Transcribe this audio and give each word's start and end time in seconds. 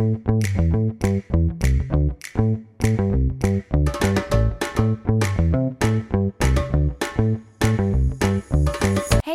Hey 0.00 0.06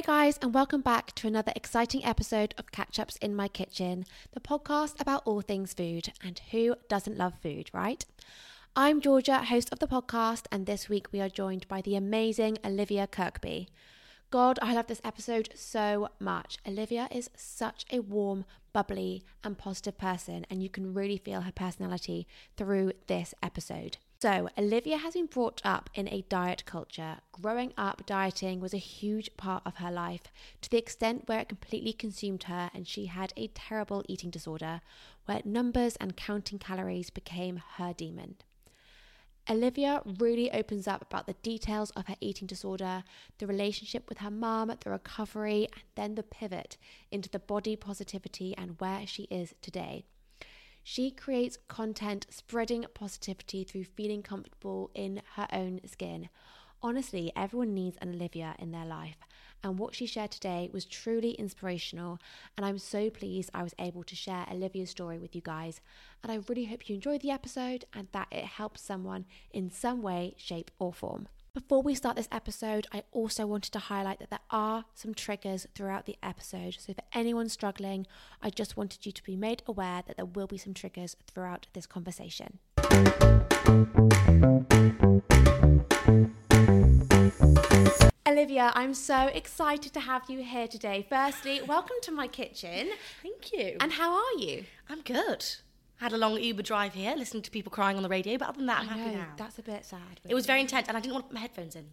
guys, 0.02 0.40
and 0.42 0.56
welcome 0.56 0.82
back 0.82 1.14
to 1.14 1.28
another 1.28 1.52
exciting 1.56 2.04
episode 2.04 2.56
of 2.58 2.72
Catch 2.72 2.98
Ups 2.98 3.18
in 3.18 3.36
My 3.36 3.48
Kitchen, 3.48 4.06
the 4.34 4.40
podcast 4.40 5.00
about 5.00 5.22
all 5.26 5.42
things 5.42 5.76
food. 5.76 6.12
And 6.24 6.42
who 6.50 6.74
doesn't 6.90 7.16
love 7.16 7.36
food, 7.44 7.70
right? 7.72 8.04
I'm 8.76 9.02
Georgia, 9.02 9.44
host 9.44 9.70
of 9.72 9.78
the 9.78 9.88
podcast, 9.88 10.48
and 10.52 10.66
this 10.66 10.90
week 10.90 11.10
we 11.12 11.22
are 11.22 11.30
joined 11.30 11.68
by 11.68 11.82
the 11.82 11.96
amazing 11.96 12.58
Olivia 12.66 13.06
Kirkby. 13.06 13.68
God, 14.36 14.60
I 14.62 14.74
love 14.74 14.88
this 14.88 15.00
episode 15.06 15.48
so 15.56 16.10
much. 16.20 16.58
Olivia 16.68 17.08
is 17.10 17.30
such 17.38 17.86
a 17.90 18.02
warm, 18.02 18.44
bubbly, 18.74 19.24
and 19.46 19.58
positive 19.58 19.98
person, 19.98 20.46
and 20.50 20.62
you 20.62 20.68
can 20.68 20.94
really 20.94 21.18
feel 21.18 21.40
her 21.40 21.54
personality 21.54 22.28
through 22.58 22.92
this 23.08 23.34
episode. 23.42 23.96
So, 24.22 24.50
Olivia 24.58 24.98
has 24.98 25.14
been 25.14 25.28
brought 25.28 25.62
up 25.64 25.90
in 25.94 26.10
a 26.10 26.26
diet 26.28 26.66
culture. 26.66 27.20
Growing 27.32 27.72
up, 27.78 28.06
dieting 28.06 28.60
was 28.60 28.74
a 28.74 28.78
huge 28.78 29.30
part 29.38 29.64
of 29.66 29.78
her 29.78 29.90
life 29.90 30.24
to 30.60 30.70
the 30.70 30.80
extent 30.80 31.30
where 31.30 31.40
it 31.40 31.48
completely 31.48 31.94
consumed 31.94 32.44
her, 32.44 32.70
and 32.74 32.86
she 32.86 33.06
had 33.06 33.32
a 33.38 33.48
terrible 33.48 34.04
eating 34.10 34.32
disorder 34.32 34.82
where 35.28 35.44
numbers 35.46 35.96
and 35.96 36.18
counting 36.18 36.60
calories 36.60 37.10
became 37.10 37.62
her 37.78 37.94
demon. 37.94 38.36
Olivia 39.48 40.02
really 40.20 40.52
opens 40.52 40.88
up 40.88 41.04
about 41.04 41.28
the 41.28 41.36
details 41.44 41.92
of 41.92 42.08
her 42.08 42.16
eating 42.20 42.48
disorder, 42.48 43.04
the 43.38 43.46
relationship 43.46 44.10
with 44.10 44.18
her 44.18 44.32
mum, 44.32 44.74
the 44.84 44.90
recovery, 44.90 45.68
and 45.72 45.84
then 45.94 46.16
the 46.16 46.24
pivot 46.24 46.78
into 47.12 47.30
the 47.30 47.38
body 47.38 47.76
positivity 47.76 48.56
and 48.58 48.80
where 48.80 49.06
she 49.06 49.24
is 49.24 49.54
today. 49.62 50.04
She 50.84 51.12
creates 51.12 51.60
content 51.68 52.26
spreading 52.30 52.86
positivity 52.96 53.64
through 53.64 53.86
feeling 53.86 54.24
comfortable 54.24 54.90
in 54.96 55.22
her 55.36 55.48
own 55.52 55.80
skin. 55.86 56.30
Honestly, 56.82 57.32
everyone 57.36 57.74
needs 57.74 57.98
an 58.02 58.16
Olivia 58.16 58.56
in 58.58 58.72
their 58.72 58.86
life, 58.86 59.18
and 59.66 59.80
what 59.80 59.96
she 59.96 60.06
shared 60.06 60.30
today 60.30 60.70
was 60.72 60.86
truly 60.86 61.32
inspirational. 61.32 62.20
And 62.56 62.64
I'm 62.64 62.78
so 62.78 63.10
pleased 63.10 63.50
I 63.52 63.64
was 63.64 63.74
able 63.80 64.04
to 64.04 64.16
share 64.16 64.46
Olivia's 64.52 64.92
story 64.92 65.18
with 65.18 65.36
you 65.36 65.42
guys. 65.42 65.82
And 66.22 66.32
I 66.32 66.40
really 66.48 66.66
hope 66.66 66.88
you 66.88 66.94
enjoyed 66.94 67.22
the 67.22 67.32
episode 67.32 67.84
and 67.92 68.08
that 68.12 68.28
it 68.32 68.46
helps 68.46 68.82
someone 68.82 69.26
in 69.52 69.72
some 69.72 70.04
way, 70.04 70.36
shape, 70.38 70.70
or 70.78 70.94
form. 70.94 71.28
Before 71.56 71.82
we 71.82 71.96
start 71.96 72.16
this 72.16 72.28
episode, 72.32 72.86
I 72.92 73.04
also 73.12 73.48
wanted 73.48 73.72
to 73.72 73.80
highlight 73.80 74.20
that 74.20 74.30
there 74.30 74.40
are 74.52 74.86
some 74.94 75.16
triggers 75.16 75.66
throughout 75.74 76.06
the 76.06 76.18
episode. 76.22 76.76
So, 76.78 76.94
for 76.94 77.04
anyone 77.14 77.50
struggling, 77.50 78.06
I 78.44 78.52
just 78.52 78.78
wanted 78.78 79.06
you 79.06 79.14
to 79.14 79.24
be 79.24 79.38
made 79.38 79.64
aware 79.66 80.04
that 80.06 80.18
there 80.18 80.26
will 80.26 80.48
be 80.48 80.58
some 80.58 80.74
triggers 80.76 81.16
throughout 81.26 81.68
this 81.74 81.88
conversation. 81.88 82.60
Olivia, 88.46 88.72
I'm 88.76 88.94
so 88.94 89.26
excited 89.34 89.92
to 89.94 90.00
have 90.00 90.30
you 90.30 90.44
here 90.44 90.68
today. 90.68 91.04
Firstly, 91.10 91.64
welcome 91.64 91.96
to 92.04 92.12
my 92.12 92.28
kitchen. 92.28 92.90
Thank 93.24 93.52
you. 93.52 93.76
And 93.80 93.94
how 93.94 94.14
are 94.14 94.38
you? 94.38 94.66
I'm 94.88 95.02
good. 95.02 95.44
Had 95.96 96.14
a 96.14 96.18
long 96.20 96.40
Uber 96.40 96.62
drive 96.62 96.94
here, 96.94 97.16
listening 97.16 97.42
to 97.42 97.50
people 97.50 97.72
crying 97.72 97.98
on 97.98 98.04
the 98.04 98.10
radio, 98.10 98.38
but 98.38 98.50
other 98.50 98.58
than 98.58 98.68
that, 98.68 98.82
I'm 98.82 98.88
happy 98.88 99.16
now. 99.16 99.30
That's 99.36 99.58
a 99.58 99.64
bit 99.64 99.84
sad. 99.84 100.22
It 100.30 100.36
was 100.36 100.46
very 100.46 100.62
intense, 100.62 100.88
and 100.88 100.96
I 100.96 101.00
didn't 101.00 101.14
want 101.14 101.26
to 101.26 101.30
put 101.30 101.34
my 101.34 101.40
headphones 101.40 101.76
in. 101.76 101.88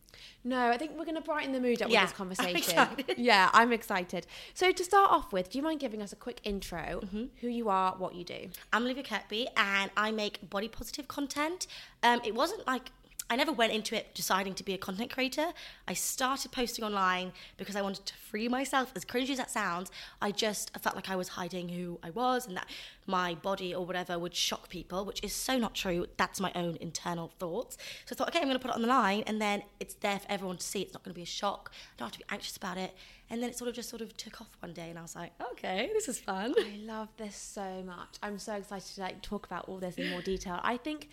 No, 0.45 0.69
I 0.69 0.77
think 0.77 0.91
we're 0.91 1.06
going 1.06 1.14
to 1.14 1.23
brighten 1.23 1.53
the 1.53 1.61
mood 1.61 1.80
up 1.80 1.91
Yeah, 1.91 2.03
with 2.03 2.11
this 2.11 2.17
conversation. 2.19 2.78
I'm. 2.78 2.97
Yeah, 3.17 3.48
I'm 3.55 3.73
excited. 3.73 4.27
So, 4.53 4.73
to 4.73 4.84
start 4.84 5.11
off 5.11 5.33
with, 5.33 5.48
do 5.48 5.56
you 5.56 5.64
mind 5.64 5.80
giving 5.80 6.03
us 6.03 6.12
a 6.12 6.17
quick 6.17 6.42
intro? 6.45 7.00
Mm-hmm. 7.03 7.25
Who 7.41 7.48
you 7.48 7.70
are, 7.70 7.95
what 7.97 8.14
you 8.14 8.25
do? 8.25 8.50
I'm 8.75 8.83
Olivia 8.83 9.05
Kirkby, 9.05 9.48
and 9.56 9.91
I 9.97 10.11
make 10.11 10.50
body 10.50 10.69
positive 10.69 11.08
content. 11.08 11.67
Um, 12.03 12.20
it 12.27 12.34
wasn't 12.34 12.67
like 12.67 12.91
I 13.33 13.36
never 13.36 13.50
went 13.50 13.72
into 13.72 13.97
it 13.97 14.14
deciding 14.14 14.52
to 14.56 14.62
be 14.62 14.75
a 14.75 14.78
content 14.78 15.11
creator. 15.11 15.55
I 15.88 15.94
started 15.94 16.52
posting 16.52 16.84
online 16.84 17.33
because 17.56 17.77
I 17.77 17.80
wanted 17.80 18.05
to 18.05 18.14
free 18.14 18.46
myself. 18.46 18.92
As 18.95 19.06
cringy 19.06 19.30
as 19.30 19.39
that 19.39 19.51
sounds, 19.51 19.90
I 20.20 20.33
just 20.33 20.77
felt 20.80 20.96
like 20.96 21.08
I 21.08 21.17
was 21.17 21.29
hiding 21.29 21.70
who 21.70 21.98
I 22.02 22.11
was 22.11 22.46
and 22.46 22.55
that 22.58 22.67
my 23.06 23.34
body 23.34 23.74
or 23.74 23.86
whatever 23.86 24.18
would 24.18 24.34
shock 24.34 24.68
people, 24.68 25.06
which 25.06 25.24
is 25.24 25.33
so 25.33 25.56
not 25.56 25.74
true. 25.74 26.05
That's 26.18 26.40
my 26.40 26.52
own 26.55 26.77
internal 26.83 27.33
thoughts. 27.39 27.79
So 28.05 28.12
I 28.12 28.17
thought, 28.17 28.29
okay, 28.29 28.40
I'm 28.40 28.45
going 28.45 28.58
to 28.58 28.62
put 28.62 28.70
it 28.70 28.74
on 28.74 28.83
the 28.83 28.89
line, 28.89 29.24
and 29.27 29.40
then 29.40 29.62
it's 29.80 29.95
there 29.95 30.18
for 30.18 30.30
everyone 30.30 30.58
to 30.58 30.67
see. 30.67 30.83
It's 30.83 30.92
not 30.92 31.02
going 31.02 31.14
to 31.14 31.18
be 31.18 31.23
a 31.23 31.27
shock. 31.27 31.73
I 31.73 31.77
don't 31.96 32.08
have 32.08 32.12
to 32.12 32.18
be 32.18 32.24
anxious 32.29 32.58
about 32.58 32.77
it. 32.77 32.95
And 33.30 33.42
then 33.42 33.48
it 33.48 33.56
sort 33.56 33.68
of 33.70 33.74
just 33.74 33.89
sort 33.89 34.02
of 34.02 34.14
took 34.18 34.42
off 34.42 34.51
one 34.61 34.74
day, 34.74 34.90
and 34.90 34.98
I 34.98 35.02
was 35.02 35.17
like, 35.17 35.33
okay, 35.52 35.90
this 35.95 36.06
is 36.06 36.20
fun. 36.20 36.55
I 36.58 36.77
love 36.85 37.08
this 37.17 37.35
so 37.35 37.83
much. 37.83 38.18
I'm 38.23 38.39
so 38.39 38.56
excited 38.56 38.95
to 38.95 39.01
like 39.01 39.23
talk 39.23 39.46
about 39.46 39.70
all 39.70 39.79
this 39.79 39.96
in 39.96 40.11
more 40.11 40.20
detail. 40.20 40.61
I 40.62 40.77
think 40.77 41.08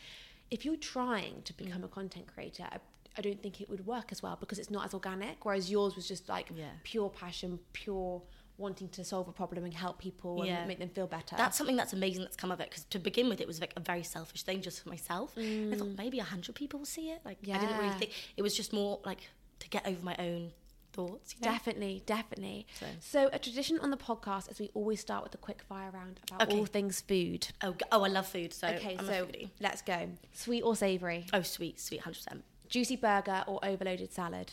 if 0.52 0.66
you're 0.66 0.78
trying 0.78 1.42
to 1.44 1.54
Mm. 1.54 1.58
become 1.66 1.84
a 1.84 1.88
content 1.88 2.28
creator, 2.34 2.64
I, 2.72 2.78
I 3.18 3.22
don't 3.22 3.42
think 3.42 3.60
it 3.62 3.70
would 3.70 3.86
work 3.86 4.12
as 4.12 4.22
well 4.24 4.38
because 4.40 4.60
it's 4.60 4.70
not 4.70 4.86
as 4.86 4.94
organic. 4.94 5.44
Whereas 5.46 5.70
yours 5.70 5.96
was 5.96 6.08
just 6.08 6.30
like 6.30 6.50
Yeah. 6.56 6.72
pure 6.84 7.10
passion, 7.10 7.60
pure 7.74 8.22
wanting 8.58 8.90
to 8.90 9.06
solve 9.06 9.28
a 9.28 9.32
problem 9.32 9.64
and 9.64 9.74
help 9.74 10.00
people 10.00 10.46
Yeah. 10.46 10.58
and 10.60 10.68
make 10.68 10.80
them 10.80 10.90
feel 10.90 11.08
better. 11.08 11.36
That's 11.38 11.58
something 11.58 11.78
that's 11.78 11.94
amazing 11.94 12.24
that's 12.24 12.36
come 12.36 12.52
of 12.52 12.60
it 12.60 12.70
because 12.70 12.84
to 12.86 13.00
begin 13.00 13.30
with, 13.30 13.40
it 13.40 13.48
was 13.48 13.62
like 13.62 13.74
a 13.78 13.80
very 13.80 14.04
selfish 14.04 14.44
thing 14.44 14.62
just 14.62 14.82
for 14.84 14.90
myself. 14.90 15.34
I 15.38 15.76
thought 15.78 15.96
maybe 15.98 16.20
a 16.20 16.24
hundred 16.26 16.56
people 16.56 16.80
will 16.80 16.86
see 16.86 17.10
it. 17.12 17.22
Like 17.24 17.38
yeah. 17.42 17.56
I 17.56 17.60
didn't 17.62 17.78
really 17.78 17.90
Mm. 17.96 18.00
Think 18.00 18.12
it 18.38 18.42
was 18.42 18.56
just 18.56 18.74
more 18.74 19.00
like 19.06 19.22
to 19.60 19.70
get 19.70 19.86
over 19.88 20.04
my 20.04 20.16
own 20.18 20.52
thoughts. 21.00 21.36
You 21.40 21.46
know? 21.46 21.52
Definitely, 21.54 22.04
definitely. 22.06 22.68
So. 22.80 22.86
So- 23.00 23.30
a 23.34 23.40
tradition 23.40 23.80
on 23.80 23.90
the 23.92 23.98
podcast 23.98 24.52
is 24.52 24.60
we 24.60 24.70
always 24.74 25.00
start 25.00 25.24
with 25.24 25.34
a 25.34 25.38
quick 25.38 25.62
fire 25.62 25.92
round 25.92 26.20
about 26.28 26.44
Okay. 26.44 26.58
all 26.58 26.66
things 26.66 27.02
food. 27.02 27.48
Oh, 27.64 27.76
oh, 27.92 28.04
I 28.04 28.08
love 28.08 28.28
food. 28.28 28.54
So 28.54 28.68
Okay, 28.68 28.96
I'm 29.00 29.06
so 29.06 29.28
let's 29.60 29.82
go. 29.82 30.10
Sweet 30.34 30.62
or 30.64 30.76
savory? 30.76 31.26
Oh, 31.34 31.42
sweet, 31.42 31.80
sweet, 31.80 32.02
hundred 32.02 32.18
percent. 32.24 32.44
Juicy 32.68 32.96
burger 32.96 33.44
or 33.48 33.60
overloaded 33.64 34.12
salad? 34.14 34.52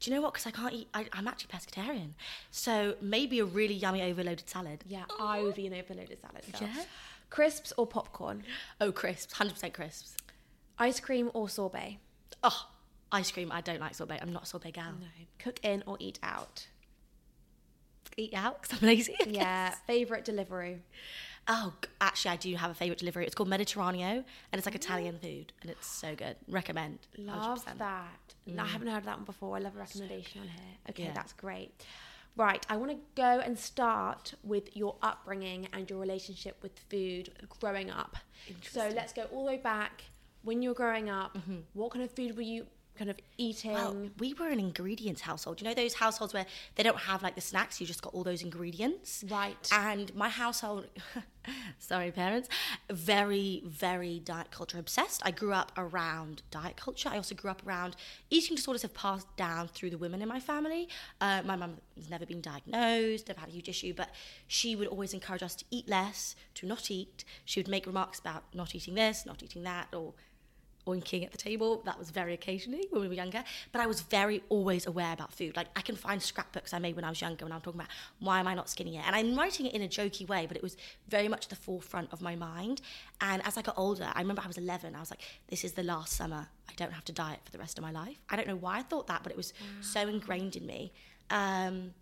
Do 0.00 0.10
you 0.10 0.16
know 0.16 0.22
what? 0.22 0.32
Because 0.34 0.46
I 0.46 0.50
can't 0.52 0.72
eat. 0.72 0.88
I, 0.94 1.06
I'm 1.12 1.26
actually 1.26 1.50
pescatarian, 1.52 2.10
so 2.52 2.94
maybe 3.00 3.40
a 3.40 3.44
really 3.44 3.74
yummy 3.74 4.02
overloaded 4.02 4.48
salad. 4.48 4.84
Yeah, 4.86 5.04
I 5.18 5.42
would 5.42 5.56
be 5.56 5.66
an 5.66 5.74
overloaded 5.74 6.18
salad. 6.20 6.42
girl. 6.52 6.68
Yeah. 6.74 6.84
Crisps 7.30 7.72
or 7.76 7.84
popcorn? 7.86 8.44
Oh, 8.80 8.92
crisps, 8.92 9.32
hundred 9.34 9.54
percent 9.54 9.74
crisps. 9.74 10.16
Ice 10.78 11.00
cream 11.00 11.30
or 11.34 11.48
sorbet? 11.48 11.98
Oh, 12.44 12.68
ice 13.12 13.30
cream. 13.30 13.50
I 13.52 13.60
don't 13.60 13.80
like 13.80 13.94
sorbet. 13.94 14.18
I'm 14.20 14.32
not 14.32 14.44
a 14.44 14.46
sorbet 14.46 14.72
gal. 14.72 14.92
No. 15.00 15.06
Cook 15.38 15.60
in 15.62 15.82
or 15.86 15.96
eat 16.00 16.18
out? 16.22 16.66
Eat 18.16 18.34
out 18.34 18.62
because 18.62 18.78
I'm 18.80 18.86
lazy. 18.86 19.16
Yeah. 19.26 19.74
Favorite 19.86 20.24
delivery? 20.24 20.80
Oh, 21.50 21.72
actually, 22.00 22.32
I 22.32 22.36
do 22.36 22.54
have 22.56 22.70
a 22.70 22.74
favorite 22.74 22.98
delivery. 22.98 23.24
It's 23.24 23.34
called 23.34 23.48
Mediterraneo, 23.48 24.02
and 24.02 24.24
it's 24.52 24.66
like 24.66 24.74
Italian 24.74 25.18
food, 25.18 25.54
and 25.62 25.70
it's 25.70 25.86
so 25.86 26.14
good. 26.14 26.36
Recommend. 26.46 26.98
Love 27.16 27.64
100%. 27.64 27.78
that. 27.78 28.34
No, 28.46 28.62
I 28.62 28.66
mm. 28.66 28.68
haven't 28.68 28.88
heard 28.88 28.98
of 28.98 29.04
that 29.06 29.16
one 29.16 29.24
before. 29.24 29.56
I 29.56 29.60
love 29.60 29.74
a 29.74 29.78
recommendation 29.78 30.42
on 30.42 30.48
here. 30.48 30.76
Okay, 30.90 31.04
Yeah. 31.04 31.12
that's 31.14 31.32
great. 31.32 31.72
Right, 32.36 32.64
I 32.68 32.76
want 32.76 32.92
to 32.92 32.98
go 33.16 33.40
and 33.40 33.58
start 33.58 34.34
with 34.44 34.76
your 34.76 34.96
upbringing 35.02 35.68
and 35.72 35.88
your 35.88 35.98
relationship 35.98 36.62
with 36.62 36.78
food 36.90 37.30
growing 37.60 37.90
up. 37.90 38.16
So 38.70 38.88
let's 38.94 39.12
go 39.12 39.22
all 39.32 39.44
the 39.44 39.52
way 39.52 39.56
back. 39.56 40.04
When 40.42 40.62
you 40.62 40.68
were 40.68 40.74
growing 40.74 41.08
up, 41.10 41.36
mm-hmm. 41.36 41.60
what 41.72 41.90
kind 41.92 42.04
of 42.04 42.10
food 42.12 42.36
were 42.36 42.42
you 42.42 42.66
kind 42.98 43.10
of 43.10 43.18
eating? 43.36 43.72
Well, 43.72 44.10
we 44.18 44.34
were 44.34 44.48
an 44.48 44.58
ingredients 44.58 45.20
household. 45.20 45.60
You 45.60 45.68
know 45.68 45.74
those 45.74 45.94
households 45.94 46.34
where 46.34 46.46
they 46.74 46.82
don't 46.82 46.98
have 46.98 47.22
like 47.22 47.34
the 47.34 47.40
snacks, 47.40 47.80
you 47.80 47.86
just 47.86 48.02
got 48.02 48.12
all 48.12 48.24
those 48.24 48.42
ingredients. 48.42 49.24
Right. 49.28 49.68
And 49.72 50.14
my 50.14 50.28
household, 50.28 50.86
sorry 51.78 52.10
parents, 52.10 52.48
very, 52.90 53.62
very 53.64 54.18
diet 54.18 54.50
culture 54.50 54.78
obsessed. 54.78 55.22
I 55.24 55.30
grew 55.30 55.52
up 55.52 55.72
around 55.76 56.42
diet 56.50 56.76
culture. 56.76 57.08
I 57.08 57.16
also 57.16 57.34
grew 57.34 57.50
up 57.50 57.66
around 57.66 57.96
eating 58.30 58.56
disorders 58.56 58.82
have 58.82 58.94
passed 58.94 59.34
down 59.36 59.68
through 59.68 59.90
the 59.90 59.98
women 59.98 60.20
in 60.20 60.28
my 60.28 60.40
family. 60.40 60.88
Uh, 61.20 61.42
my 61.44 61.56
mum 61.56 61.76
has 61.96 62.10
never 62.10 62.26
been 62.26 62.40
diagnosed, 62.40 63.28
never 63.28 63.40
had 63.40 63.48
a 63.48 63.52
huge 63.52 63.68
issue, 63.68 63.94
but 63.94 64.10
she 64.46 64.74
would 64.74 64.88
always 64.88 65.14
encourage 65.14 65.42
us 65.42 65.54
to 65.54 65.64
eat 65.70 65.88
less, 65.88 66.34
to 66.54 66.66
not 66.66 66.90
eat. 66.90 67.24
She 67.44 67.60
would 67.60 67.68
make 67.68 67.86
remarks 67.86 68.18
about 68.18 68.44
not 68.52 68.74
eating 68.74 68.94
this, 68.94 69.24
not 69.24 69.42
eating 69.42 69.62
that, 69.62 69.88
or 69.94 70.14
oinking 70.88 71.24
at 71.24 71.32
the 71.32 71.38
table. 71.38 71.82
That 71.84 71.98
was 71.98 72.10
very 72.10 72.34
occasionally 72.34 72.88
when 72.90 73.02
we 73.02 73.08
were 73.08 73.14
younger. 73.14 73.44
But 73.72 73.80
I 73.80 73.86
was 73.86 74.00
very 74.00 74.42
always 74.48 74.86
aware 74.86 75.12
about 75.12 75.32
food. 75.32 75.56
Like 75.56 75.68
I 75.76 75.82
can 75.82 75.96
find 75.96 76.20
scrapbooks 76.20 76.72
I 76.72 76.78
made 76.78 76.96
when 76.96 77.04
I 77.04 77.10
was 77.10 77.20
younger 77.20 77.44
when 77.44 77.52
I'm 77.52 77.60
talking 77.60 77.80
about 77.80 77.90
why 78.20 78.40
am 78.40 78.48
I 78.48 78.54
not 78.54 78.68
skinny 78.68 78.94
yet? 78.94 79.04
And 79.06 79.14
I'm 79.14 79.36
writing 79.36 79.66
it 79.66 79.74
in 79.74 79.82
a 79.82 79.88
jokey 79.88 80.26
way, 80.28 80.46
but 80.46 80.56
it 80.56 80.62
was 80.62 80.76
very 81.08 81.28
much 81.28 81.48
the 81.48 81.56
forefront 81.56 82.12
of 82.12 82.20
my 82.20 82.34
mind. 82.34 82.80
And 83.20 83.46
as 83.46 83.56
I 83.56 83.62
got 83.62 83.76
older, 83.76 84.10
I 84.12 84.20
remember 84.20 84.42
I 84.42 84.48
was 84.48 84.58
11. 84.58 84.94
I 84.94 85.00
was 85.00 85.10
like, 85.10 85.20
this 85.48 85.64
is 85.64 85.72
the 85.72 85.82
last 85.82 86.14
summer. 86.14 86.48
I 86.68 86.72
don't 86.76 86.92
have 86.92 87.04
to 87.06 87.12
diet 87.12 87.40
for 87.44 87.52
the 87.52 87.58
rest 87.58 87.78
of 87.78 87.82
my 87.82 87.90
life. 87.90 88.18
I 88.30 88.36
don't 88.36 88.48
know 88.48 88.56
why 88.56 88.78
I 88.78 88.82
thought 88.82 89.06
that, 89.08 89.22
but 89.22 89.32
it 89.32 89.36
was 89.36 89.52
so 89.80 90.00
ingrained 90.00 90.56
in 90.56 90.66
me. 90.66 90.92
Um, 91.30 91.92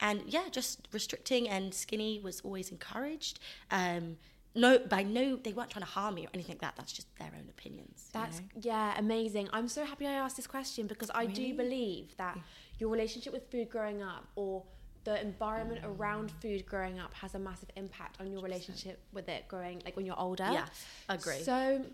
and 0.00 0.22
yeah, 0.26 0.44
just 0.50 0.88
restricting 0.92 1.48
and 1.48 1.72
skinny 1.72 2.20
was 2.22 2.40
always 2.40 2.70
encouraged. 2.70 3.38
Um, 3.70 4.18
no, 4.56 4.78
by 4.78 5.02
no, 5.02 5.36
they 5.36 5.52
weren't 5.52 5.70
trying 5.70 5.84
to 5.84 5.90
harm 5.90 6.14
me 6.16 6.26
or 6.26 6.30
anything 6.34 6.54
like 6.54 6.60
that. 6.62 6.74
That's 6.76 6.92
just 6.92 7.14
their 7.18 7.30
own 7.36 7.48
opinions. 7.48 8.08
That's 8.12 8.40
know? 8.40 8.46
yeah, 8.62 8.94
amazing. 8.98 9.48
I'm 9.52 9.68
so 9.68 9.84
happy 9.84 10.06
I 10.06 10.12
asked 10.12 10.36
this 10.36 10.46
question 10.46 10.86
because 10.86 11.10
I 11.14 11.26
do 11.26 11.54
believe 11.54 12.16
that 12.16 12.38
your 12.78 12.90
relationship 12.90 13.32
with 13.32 13.50
food 13.50 13.68
growing 13.68 14.02
up 14.02 14.26
or 14.34 14.62
the 15.04 15.20
environment 15.20 15.82
mm. 15.82 15.96
around 15.96 16.32
food 16.42 16.66
growing 16.66 16.98
up 16.98 17.14
has 17.14 17.34
a 17.34 17.38
massive 17.38 17.70
impact 17.76 18.20
on 18.20 18.30
your 18.32 18.42
relationship 18.42 19.00
with 19.12 19.28
it 19.28 19.46
growing 19.46 19.80
like 19.84 19.96
when 19.96 20.04
you're 20.04 20.18
older. 20.18 20.48
Yes, 20.50 20.84
agree. 21.08 21.42
So 21.42 21.84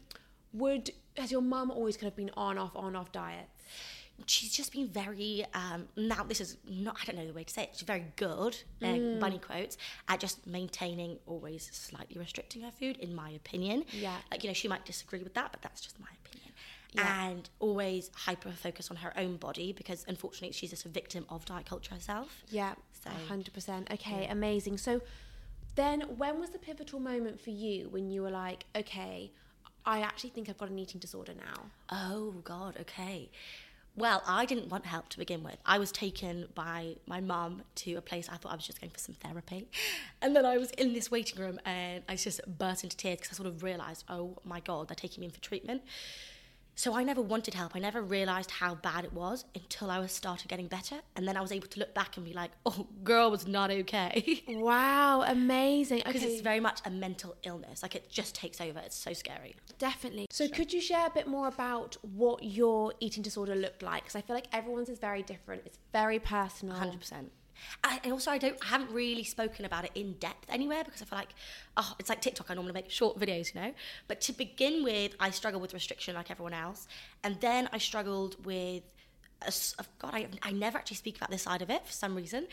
would 0.54 0.90
has 1.16 1.30
your 1.30 1.42
mum 1.42 1.70
always 1.70 1.96
kind 1.96 2.08
of 2.08 2.16
been 2.16 2.30
on 2.36 2.58
off 2.58 2.74
on 2.74 2.96
off 2.96 3.12
diets? 3.12 3.51
She's 4.26 4.52
just 4.52 4.72
been 4.72 4.88
very 4.88 5.44
um, 5.54 5.86
now 5.96 6.22
this 6.24 6.40
is 6.40 6.56
not 6.69 6.96
i 7.00 7.04
don't 7.04 7.16
know 7.16 7.26
the 7.26 7.32
way 7.32 7.44
to 7.44 7.52
say 7.52 7.62
it 7.64 7.70
she's 7.72 7.82
very 7.82 8.04
good 8.16 8.56
uh, 8.82 8.96
bunny 9.20 9.38
quotes 9.38 9.76
at 10.08 10.20
just 10.20 10.46
maintaining 10.46 11.19
always 11.26 11.69
slightly 11.72 12.19
restricting 12.19 12.62
her 12.62 12.70
food 12.70 12.96
in 12.98 13.14
my 13.14 13.30
opinion 13.30 13.84
Yeah. 13.92 14.16
like 14.30 14.42
you 14.44 14.50
know 14.50 14.54
she 14.54 14.69
might 14.69 14.84
disagree 14.84 15.22
with 15.22 15.34
that 15.34 15.52
but 15.52 15.62
that's 15.62 15.80
just 15.80 15.98
my 16.00 16.08
opinion 16.24 16.52
Yeah. 16.94 17.28
and 17.30 17.48
always 17.60 18.10
hyper 18.14 18.50
focus 18.50 18.90
on 18.90 18.96
her 18.98 19.12
own 19.19 19.36
body 19.36 19.72
because 19.72 20.04
unfortunately 20.08 20.52
she's 20.52 20.70
just 20.70 20.84
a 20.84 20.88
victim 20.90 21.24
of 21.28 21.44
diet 21.44 21.66
culture 21.66 21.94
herself 21.94 22.42
Yeah, 22.50 22.74
So- 23.02 23.10
hundred 23.28 23.52
percent. 23.54 23.90
Okay, 23.90 24.26
amazing. 24.26 24.76
So 24.78 25.00
then, 25.74 26.02
when 26.19 26.38
was 26.38 26.50
the 26.50 26.58
pivotal 26.58 27.00
moment 27.00 27.40
for 27.40 27.48
you 27.50 27.88
when 27.88 28.10
you 28.10 28.20
were 28.22 28.30
like, 28.30 28.66
okay, 28.76 29.32
I 29.86 30.00
actually 30.00 30.28
think 30.30 30.48
I've 30.50 30.58
got 30.58 30.69
an 30.69 30.78
eating 30.78 31.00
disorder 31.00 31.32
now? 31.34 31.58
Oh 31.90 32.32
God, 32.44 32.76
okay. 32.82 33.30
Well, 33.94 34.22
I 34.26 34.46
didn't 34.46 34.70
want 34.70 34.86
help 34.86 35.10
to 35.10 35.18
begin 35.18 35.42
with. 35.42 35.56
I 35.66 35.78
was 35.78 35.92
taken 35.92 36.46
by 36.54 36.96
my 37.06 37.20
mum 37.20 37.62
to 37.76 37.94
a 37.96 38.00
place 38.00 38.26
I 38.30 38.36
thought 38.36 38.52
I 38.52 38.54
was 38.54 38.66
just 38.66 38.80
going 38.80 38.90
for 38.90 38.98
some 38.98 39.14
therapy. 39.16 39.68
And 40.22 40.34
then 40.34 40.46
I 40.46 40.56
was 40.56 40.70
in 40.72 40.94
this 40.94 41.10
waiting 41.10 41.38
room 41.38 41.60
and 41.66 42.02
I 42.08 42.16
just 42.16 42.40
burst 42.46 42.84
into 42.84 42.96
tears 42.96 43.18
because 43.18 43.32
I 43.32 43.36
sort 43.36 43.48
of 43.48 43.62
realised, 43.62 44.04
oh 44.08 44.38
my 44.44 44.60
God, 44.60 44.88
they're 44.88 44.94
taking 44.94 45.20
me 45.20 45.26
in 45.26 45.30
for 45.30 45.40
treatment. 45.40 45.82
So 46.82 46.96
I 46.96 47.05
never 47.05 47.23
wanted 47.23 47.55
help. 47.55 47.76
I 47.76 47.79
never 47.79 48.02
realised 48.02 48.50
how 48.50 48.75
bad 48.75 49.05
it 49.05 49.12
was 49.12 49.44
until 49.55 49.88
I 49.88 50.00
was 50.00 50.11
started 50.11 50.49
getting 50.49 50.67
better. 50.67 50.96
And 51.14 51.29
then 51.29 51.37
I 51.37 51.40
was 51.40 51.52
able 51.52 51.69
to 51.69 51.79
look 51.79 51.94
back 51.94 52.17
and 52.17 52.26
be 52.26 52.32
like, 52.32 52.50
oh, 52.67 52.88
girl 53.05 53.31
was 53.31 53.46
not 53.46 53.70
okay. 53.70 54.43
Wow, 54.49 55.23
amazing. 55.23 56.02
Because 56.05 56.25
Okay, 56.25 56.32
it's 56.32 56.43
very 56.43 56.58
much 56.58 56.81
a 56.84 56.90
mental 56.90 57.37
illness. 57.44 57.84
Like 57.84 57.94
it 57.94 58.11
just 58.11 58.34
takes 58.34 58.61
over. 58.61 58.81
It's 58.81 58.96
so 58.96 59.12
scary. 59.12 59.55
definitely. 59.79 60.26
So, 60.31 60.49
could 60.49 60.73
you 60.73 60.81
share 60.81 61.06
a 61.06 61.11
bit 61.11 61.29
more 61.29 61.46
about 61.46 61.96
what 62.02 62.43
your 62.43 62.94
eating 62.99 63.23
disorder 63.23 63.55
looked 63.55 63.82
like? 63.84 64.02
Because 64.02 64.17
I 64.17 64.20
feel 64.20 64.34
like 64.34 64.49
everyone's 64.52 64.88
is 64.88 64.99
very 64.99 65.23
different. 65.23 65.62
It's 65.64 65.79
very 65.93 66.19
personal. 66.19 66.75
Hundred 66.75 66.99
percent. 66.99 67.31
I, 67.84 68.00
and 68.04 68.12
also, 68.12 68.30
I 68.30 68.38
don't, 68.38 68.56
I 68.62 68.66
haven't 68.66 68.90
really 68.90 69.24
spoken 69.24 69.64
about 69.64 69.84
it 69.84 69.90
in 69.94 70.14
depth 70.14 70.46
anywhere 70.48 70.84
because 70.84 71.02
I 71.02 71.04
feel 71.04 71.18
like, 71.18 71.34
oh, 71.76 71.94
it's 71.98 72.08
like 72.08 72.20
TikTok. 72.20 72.50
I 72.50 72.54
normally 72.54 72.72
make 72.72 72.90
short 72.90 73.18
videos, 73.18 73.54
you 73.54 73.60
know. 73.60 73.72
But 74.08 74.20
to 74.22 74.32
begin 74.32 74.84
with, 74.84 75.14
I 75.18 75.30
struggled 75.30 75.62
with 75.62 75.74
restriction 75.74 76.14
like 76.14 76.30
everyone 76.30 76.54
else, 76.54 76.86
and 77.24 77.40
then 77.40 77.68
I 77.72 77.78
struggled 77.78 78.44
with, 78.44 78.82
a 79.42 79.52
oh, 79.80 79.84
God, 79.98 80.14
I, 80.14 80.28
I 80.42 80.52
never 80.52 80.78
actually 80.78 80.96
speak 80.96 81.16
about 81.16 81.30
this 81.30 81.42
side 81.42 81.62
of 81.62 81.70
it 81.70 81.84
for 81.86 81.92
some 81.92 82.14
reason. 82.14 82.46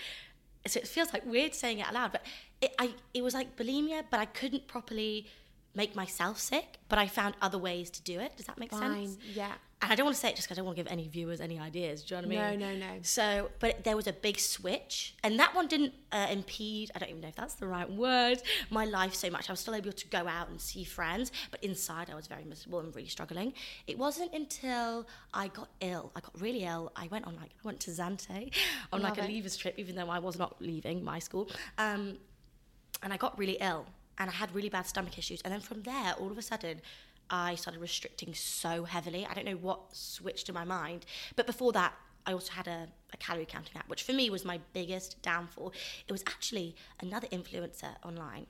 So 0.67 0.79
it 0.79 0.87
feels 0.87 1.13
like 1.13 1.25
weird 1.25 1.55
saying 1.55 1.79
it 1.79 1.87
out 1.87 1.93
loud, 1.93 2.11
but 2.11 2.25
it, 2.61 2.75
I, 2.77 2.93
it 3.13 3.23
was 3.23 3.33
like 3.33 3.55
bulimia, 3.55 4.03
but 4.09 4.19
I 4.19 4.25
couldn't 4.25 4.67
properly 4.67 5.27
make 5.75 5.95
myself 5.95 6.37
sick. 6.39 6.79
But 6.89 6.99
I 6.99 7.07
found 7.07 7.35
other 7.41 7.57
ways 7.57 7.89
to 7.91 8.01
do 8.01 8.19
it. 8.19 8.35
Does 8.35 8.47
that 8.47 8.57
make 8.57 8.71
Fine. 8.71 9.07
sense? 9.07 9.17
Yeah. 9.33 9.53
And 9.81 9.93
I 9.93 9.95
don't 9.95 10.05
want 10.05 10.15
to 10.15 10.19
say 10.19 10.29
it 10.29 10.35
just 10.35 10.47
because 10.47 10.57
I 10.57 10.59
don't 10.59 10.65
want 10.65 10.77
to 10.77 10.83
give 10.83 10.91
any 10.91 11.07
viewers 11.07 11.39
any 11.39 11.57
ideas. 11.57 12.03
Do 12.03 12.15
you 12.15 12.21
know 12.21 12.27
what 12.27 12.37
I 12.37 12.49
mean? 12.49 12.59
No, 12.59 12.73
no, 12.73 12.75
no. 12.77 12.99
So, 13.01 13.49
but 13.59 13.85
there 13.85 13.95
was 13.95 14.07
a 14.07 14.13
big 14.13 14.37
switch, 14.37 15.15
and 15.23 15.39
that 15.39 15.55
one 15.55 15.67
didn't 15.67 15.93
uh, 16.11 16.27
impede. 16.29 16.91
I 16.93 16.99
don't 16.99 17.09
even 17.09 17.21
know 17.21 17.29
if 17.29 17.35
that's 17.35 17.53
the 17.53 17.67
right 17.67 17.89
word. 17.89 18.41
My 18.69 18.83
life 18.83 19.13
so 19.13 19.29
much. 19.29 19.49
I 19.49 19.53
was 19.53 19.61
still 19.61 19.75
able 19.75 19.93
to 19.93 20.07
go 20.07 20.27
out 20.27 20.49
and 20.49 20.59
see 20.59 20.83
friends, 20.83 21.31
but 21.49 21.63
inside 21.63 22.09
I 22.09 22.15
was 22.15 22.27
very 22.27 22.43
miserable 22.43 22.79
and 22.79 22.93
really 22.93 23.07
struggling. 23.07 23.53
It 23.87 23.97
wasn't 23.97 24.33
until 24.33 25.07
I 25.33 25.47
got 25.47 25.69
ill. 25.79 26.11
I 26.13 26.19
got 26.19 26.39
really 26.41 26.65
ill. 26.65 26.91
I 26.97 27.07
went 27.07 27.25
on 27.25 27.35
like 27.37 27.51
I 27.51 27.61
went 27.63 27.79
to 27.81 27.91
Zante 27.91 28.51
on 28.91 29.01
like 29.01 29.15
Love 29.15 29.27
a 29.27 29.31
leavers 29.31 29.57
trip, 29.57 29.75
even 29.77 29.95
though 29.95 30.09
I 30.09 30.19
was 30.19 30.37
not 30.37 30.61
leaving 30.61 31.05
my 31.05 31.19
school. 31.19 31.49
Um, 31.77 32.17
and 33.01 33.13
I 33.13 33.17
got 33.17 33.39
really 33.39 33.57
ill 33.61 33.85
and 34.17 34.29
I 34.29 34.33
had 34.33 34.53
really 34.53 34.69
bad 34.69 34.85
stomach 34.85 35.17
issues. 35.17 35.41
And 35.43 35.53
then 35.53 35.61
from 35.61 35.83
there, 35.83 36.13
all 36.19 36.29
of 36.29 36.37
a 36.37 36.41
sudden, 36.41 36.81
I 37.29 37.55
started 37.55 37.81
restricting 37.81 38.33
so 38.33 38.83
heavily. 38.83 39.25
I 39.25 39.33
don't 39.33 39.45
know 39.45 39.53
what 39.53 39.95
switched 39.95 40.49
in 40.49 40.55
my 40.55 40.63
mind. 40.63 41.05
But 41.35 41.45
before 41.45 41.71
that, 41.73 41.93
I 42.25 42.33
also 42.33 42.51
had 42.51 42.67
a, 42.67 42.87
a 43.13 43.17
calorie 43.17 43.45
counting 43.45 43.77
app, 43.77 43.87
which 43.89 44.03
for 44.03 44.13
me 44.13 44.29
was 44.29 44.45
my 44.45 44.59
biggest 44.73 45.21
downfall. 45.21 45.73
It 46.07 46.11
was 46.11 46.23
actually 46.27 46.75
another 46.99 47.27
influencer 47.27 47.95
online 48.03 48.47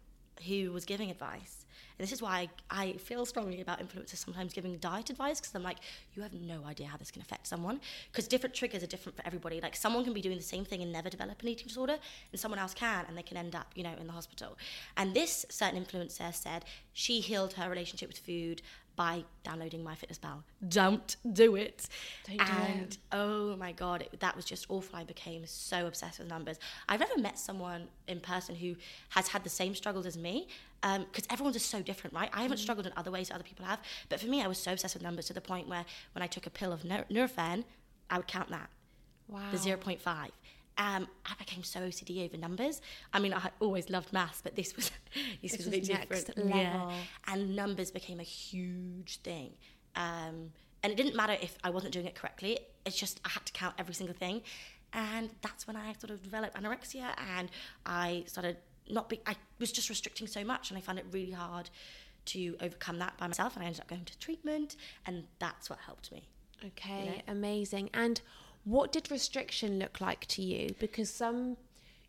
who 0.47 0.71
was 0.71 0.85
giving 0.85 1.11
advice. 1.11 1.58
And 1.99 2.07
this 2.07 2.13
is 2.13 2.21
why 2.21 2.49
I, 2.69 2.83
I 2.83 2.93
feel 2.93 3.25
strongly 3.25 3.59
about 3.59 3.79
influencers 3.79 4.15
sometimes 4.15 4.53
giving 4.53 4.77
diet 4.77 5.09
advice 5.09 5.41
because 5.41 5.53
I'm 5.53 5.63
like, 5.63 5.79
you 6.15 6.23
have 6.23 6.33
no 6.33 6.63
idea 6.65 6.87
how 6.87 6.95
this 6.95 7.11
can 7.11 7.21
affect 7.21 7.45
someone. 7.45 7.81
Because 8.09 8.25
different 8.25 8.55
triggers 8.55 8.81
are 8.83 8.87
different 8.87 9.17
for 9.17 9.27
everybody. 9.27 9.59
Like 9.59 9.75
someone 9.75 10.05
can 10.05 10.13
be 10.13 10.21
doing 10.21 10.37
the 10.37 10.43
same 10.43 10.63
thing 10.63 10.81
and 10.81 10.93
never 10.93 11.09
develop 11.09 11.41
an 11.41 11.49
eating 11.49 11.67
disorder, 11.67 11.97
and 12.31 12.39
someone 12.39 12.57
else 12.57 12.73
can, 12.73 13.05
and 13.07 13.17
they 13.17 13.21
can 13.21 13.35
end 13.35 13.53
up, 13.53 13.67
you 13.75 13.83
know, 13.83 13.93
in 13.99 14.07
the 14.07 14.13
hospital. 14.13 14.57
And 14.95 15.13
this 15.13 15.45
certain 15.49 15.83
influencer 15.83 16.33
said 16.33 16.63
she 16.93 17.19
healed 17.19 17.53
her 17.53 17.69
relationship 17.69 18.07
with 18.07 18.19
food 18.19 18.61
by 18.99 19.23
downloading 19.45 19.81
MyFitnessPal. 19.81 20.43
Don't 20.67 21.15
do 21.31 21.55
it. 21.55 21.87
Don't 22.27 22.37
do 22.37 22.43
and 22.53 22.81
it. 22.91 22.97
oh 23.13 23.55
my 23.55 23.71
god, 23.71 24.01
it, 24.01 24.19
that 24.19 24.35
was 24.35 24.43
just 24.43 24.65
awful. 24.67 24.99
I 24.99 25.05
became 25.05 25.45
so 25.45 25.87
obsessed 25.87 26.19
with 26.19 26.27
numbers. 26.27 26.57
I've 26.89 26.99
never 26.99 27.17
met 27.17 27.39
someone 27.39 27.87
in 28.09 28.19
person 28.19 28.55
who 28.55 28.75
has 29.11 29.29
had 29.29 29.45
the 29.45 29.49
same 29.49 29.73
struggles 29.73 30.05
as 30.05 30.17
me, 30.17 30.49
because 30.81 31.25
everyone's 31.29 31.55
just 31.55 31.69
so 31.71 31.81
different, 31.81 32.13
right? 32.13 32.29
I 32.33 32.41
haven't 32.41 32.57
Mm. 32.57 32.61
struggled 32.61 32.87
in 32.87 32.93
other 32.97 33.09
ways 33.09 33.29
that 33.29 33.35
other 33.35 33.43
people 33.45 33.65
have, 33.65 33.79
but 34.09 34.19
for 34.19 34.27
me, 34.27 34.43
I 34.43 34.47
was 34.47 34.57
so 34.57 34.73
obsessed 34.73 34.95
with 34.95 35.01
numbers 35.03 35.27
to 35.27 35.33
the 35.33 35.39
point 35.39 35.69
where 35.69 35.85
when 36.13 36.21
I 36.21 36.27
took 36.27 36.45
a 36.45 36.49
pill 36.49 36.73
of 36.73 36.83
Nur- 36.83 37.05
Nurofen, 37.09 37.63
I 38.09 38.17
would 38.17 38.27
count 38.27 38.49
that 38.49 38.69
Wow. 39.29 39.49
the 39.51 39.57
0.5. 39.57 40.31
Um, 40.79 41.07
I 41.25 41.33
became 41.37 41.63
so 41.63 41.81
OCD 41.81 42.25
over 42.25 42.37
numbers. 42.37 42.81
I 43.13 43.19
mean, 43.19 43.33
I 43.33 43.51
always 43.59 43.89
loved 43.89 44.13
maths, 44.13 44.41
but 44.41 44.55
this 44.55 44.75
was 44.77 44.89
this, 45.41 45.51
This 45.51 45.57
was 45.57 45.67
a 45.67 45.71
bit 45.71 45.89
next 45.89 46.23
different. 46.23 46.49
level. 46.49 46.93
And 47.27 47.55
numbers 47.55 47.91
became 47.91 48.19
a 48.21 48.23
huge 48.23 49.17
thing. 49.17 49.51
Um, 49.97 50.53
and 50.81 50.93
it 50.93 50.95
didn't 50.95 51.15
matter 51.15 51.35
if 51.41 51.57
I 51.65 51.69
wasn't 51.69 51.93
doing 51.93 52.05
it 52.05 52.15
correctly. 52.15 52.57
It's 52.85 52.95
just 52.95 53.19
I 53.25 53.29
had 53.29 53.45
to 53.45 53.51
count 53.51 53.75
every 53.77 53.93
single 53.93 54.15
thing, 54.15 54.41
and 54.93 55.29
that's 55.41 55.67
when 55.67 55.75
I 55.75 55.93
sort 55.99 56.11
of 56.11 56.23
developed 56.23 56.55
anorexia, 56.55 57.09
and 57.37 57.51
I 57.85 58.23
started 58.27 58.55
not 58.89 59.09
be. 59.09 59.19
I 59.25 59.35
was 59.59 59.73
just 59.73 59.89
restricting 59.89 60.27
so 60.27 60.45
much, 60.45 60.69
and 60.71 60.77
I 60.77 60.81
found 60.81 60.97
it 60.97 61.05
really 61.11 61.31
hard 61.31 61.69
to 62.27 62.55
overcome 62.61 62.99
that 62.99 63.17
by 63.17 63.27
myself. 63.27 63.55
And 63.55 63.63
I 63.63 63.67
ended 63.67 63.81
up 63.81 63.87
going 63.87 64.05
to 64.05 64.17
treatment, 64.19 64.77
and 65.05 65.25
that's 65.39 65.69
what 65.69 65.79
helped 65.79 66.11
me. 66.13 66.29
Okay, 66.65 67.03
you 67.03 67.11
know? 67.11 67.21
amazing. 67.27 67.89
And 67.93 68.21
what 68.63 68.91
did 68.91 69.09
restriction 69.11 69.79
look 69.79 69.99
like 70.01 70.25
to 70.27 70.41
you? 70.41 70.75
Because 70.79 71.09
some, 71.09 71.57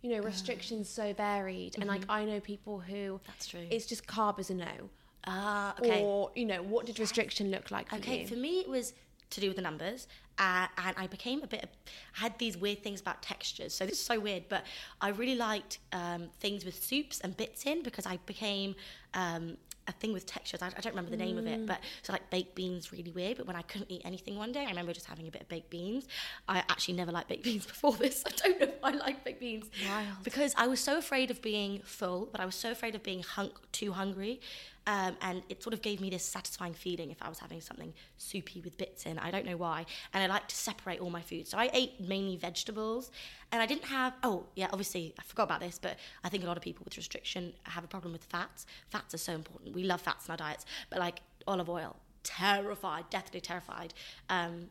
you 0.02 0.10
know, 0.14 0.20
restrictions 0.22 0.88
so 0.88 1.12
varied, 1.14 1.76
and 1.76 1.86
like 1.86 2.02
I 2.08 2.24
know 2.24 2.40
people 2.40 2.80
who 2.80 3.20
That's 3.26 3.46
true. 3.46 3.66
it's 3.70 3.86
just 3.86 4.06
carb 4.06 4.38
is 4.38 4.50
a 4.50 4.54
no, 4.54 4.90
Ah, 5.26 5.74
okay. 5.78 6.02
or 6.02 6.30
you 6.34 6.46
know, 6.46 6.62
what 6.62 6.86
did 6.86 6.98
restriction 6.98 7.50
look 7.50 7.70
like 7.70 7.88
for 7.90 7.96
Okay, 7.96 8.22
you? 8.22 8.26
for 8.26 8.36
me 8.36 8.60
it 8.60 8.68
was 8.68 8.94
to 9.30 9.40
do 9.40 9.46
with 9.46 9.56
the 9.56 9.62
numbers, 9.62 10.08
uh, 10.38 10.66
and 10.78 10.96
I 10.98 11.06
became 11.06 11.42
a 11.42 11.46
bit. 11.46 11.68
I 12.16 12.20
had 12.22 12.36
these 12.38 12.56
weird 12.56 12.82
things 12.82 13.00
about 13.00 13.22
textures. 13.22 13.72
So 13.72 13.86
this 13.86 13.94
is 14.00 14.04
so 14.04 14.18
weird, 14.18 14.44
but 14.48 14.64
I 15.00 15.10
really 15.10 15.36
liked 15.36 15.78
um, 15.92 16.30
things 16.40 16.64
with 16.64 16.82
soups 16.82 17.20
and 17.20 17.36
bits 17.36 17.64
in 17.66 17.82
because 17.82 18.06
I 18.06 18.16
became. 18.26 18.74
Um, 19.14 19.56
a 19.88 19.92
thing 19.92 20.12
with 20.12 20.26
textures. 20.26 20.62
I, 20.62 20.66
I 20.66 20.80
don't 20.80 20.92
remember 20.92 21.10
the 21.10 21.16
name 21.16 21.38
of 21.38 21.46
it, 21.46 21.66
but 21.66 21.78
mm. 21.78 21.84
so 22.02 22.12
like 22.12 22.28
baked 22.30 22.54
beans, 22.54 22.92
really 22.92 23.10
weird. 23.10 23.36
But 23.36 23.46
when 23.46 23.56
I 23.56 23.62
couldn't 23.62 23.90
eat 23.90 24.02
anything 24.04 24.36
one 24.36 24.52
day, 24.52 24.64
I 24.64 24.68
remember 24.68 24.92
just 24.92 25.06
having 25.06 25.26
a 25.28 25.30
bit 25.30 25.42
of 25.42 25.48
baked 25.48 25.70
beans. 25.70 26.06
I 26.48 26.58
actually 26.58 26.94
never 26.94 27.12
liked 27.12 27.28
baked 27.28 27.44
beans 27.50 27.66
before 27.66 27.92
this. 27.92 28.22
I 28.26 28.30
don't 28.30 28.60
know 28.60 28.66
if 28.66 28.74
I 28.82 28.90
like 28.92 29.24
baked 29.24 29.40
beans 29.40 29.66
Wild. 29.88 30.08
because 30.22 30.54
I 30.56 30.66
was 30.66 30.80
so 30.80 30.98
afraid 30.98 31.30
of 31.30 31.42
being 31.42 31.80
full, 31.84 32.28
but 32.30 32.40
I 32.40 32.46
was 32.46 32.54
so 32.54 32.70
afraid 32.70 32.94
of 32.94 33.02
being 33.02 33.22
hunk 33.22 33.52
too 33.72 33.92
hungry. 33.92 34.40
Um, 34.86 35.16
and 35.20 35.42
it 35.48 35.62
sort 35.62 35.74
of 35.74 35.82
gave 35.82 36.00
me 36.00 36.10
this 36.10 36.24
satisfying 36.24 36.72
feeling 36.72 37.10
if 37.10 37.22
I 37.22 37.28
was 37.28 37.38
having 37.38 37.60
something 37.60 37.92
soupy 38.16 38.60
with 38.60 38.76
bits 38.78 39.06
in. 39.06 39.18
I 39.18 39.30
don't 39.30 39.44
know 39.44 39.56
why. 39.56 39.86
And 40.12 40.22
I 40.22 40.26
like 40.26 40.48
to 40.48 40.56
separate 40.56 41.00
all 41.00 41.10
my 41.10 41.20
food. 41.20 41.46
So 41.46 41.58
I 41.58 41.70
ate 41.72 42.00
mainly 42.00 42.36
vegetables. 42.36 43.10
And 43.52 43.60
I 43.60 43.66
didn't 43.66 43.84
have, 43.84 44.14
oh, 44.22 44.46
yeah, 44.54 44.68
obviously, 44.72 45.14
I 45.18 45.22
forgot 45.22 45.44
about 45.44 45.60
this, 45.60 45.78
but 45.78 45.96
I 46.24 46.28
think 46.28 46.44
a 46.44 46.46
lot 46.46 46.56
of 46.56 46.62
people 46.62 46.84
with 46.84 46.96
restriction 46.96 47.52
have 47.64 47.84
a 47.84 47.88
problem 47.88 48.12
with 48.12 48.24
fats. 48.24 48.66
Fats 48.88 49.14
are 49.14 49.18
so 49.18 49.32
important. 49.34 49.74
We 49.74 49.84
love 49.84 50.00
fats 50.00 50.26
in 50.26 50.30
our 50.32 50.36
diets. 50.36 50.64
But 50.88 50.98
like 50.98 51.20
olive 51.46 51.68
oil, 51.68 51.96
terrified, 52.22 53.10
deathly 53.10 53.40
terrified. 53.40 53.94
Um, 54.28 54.68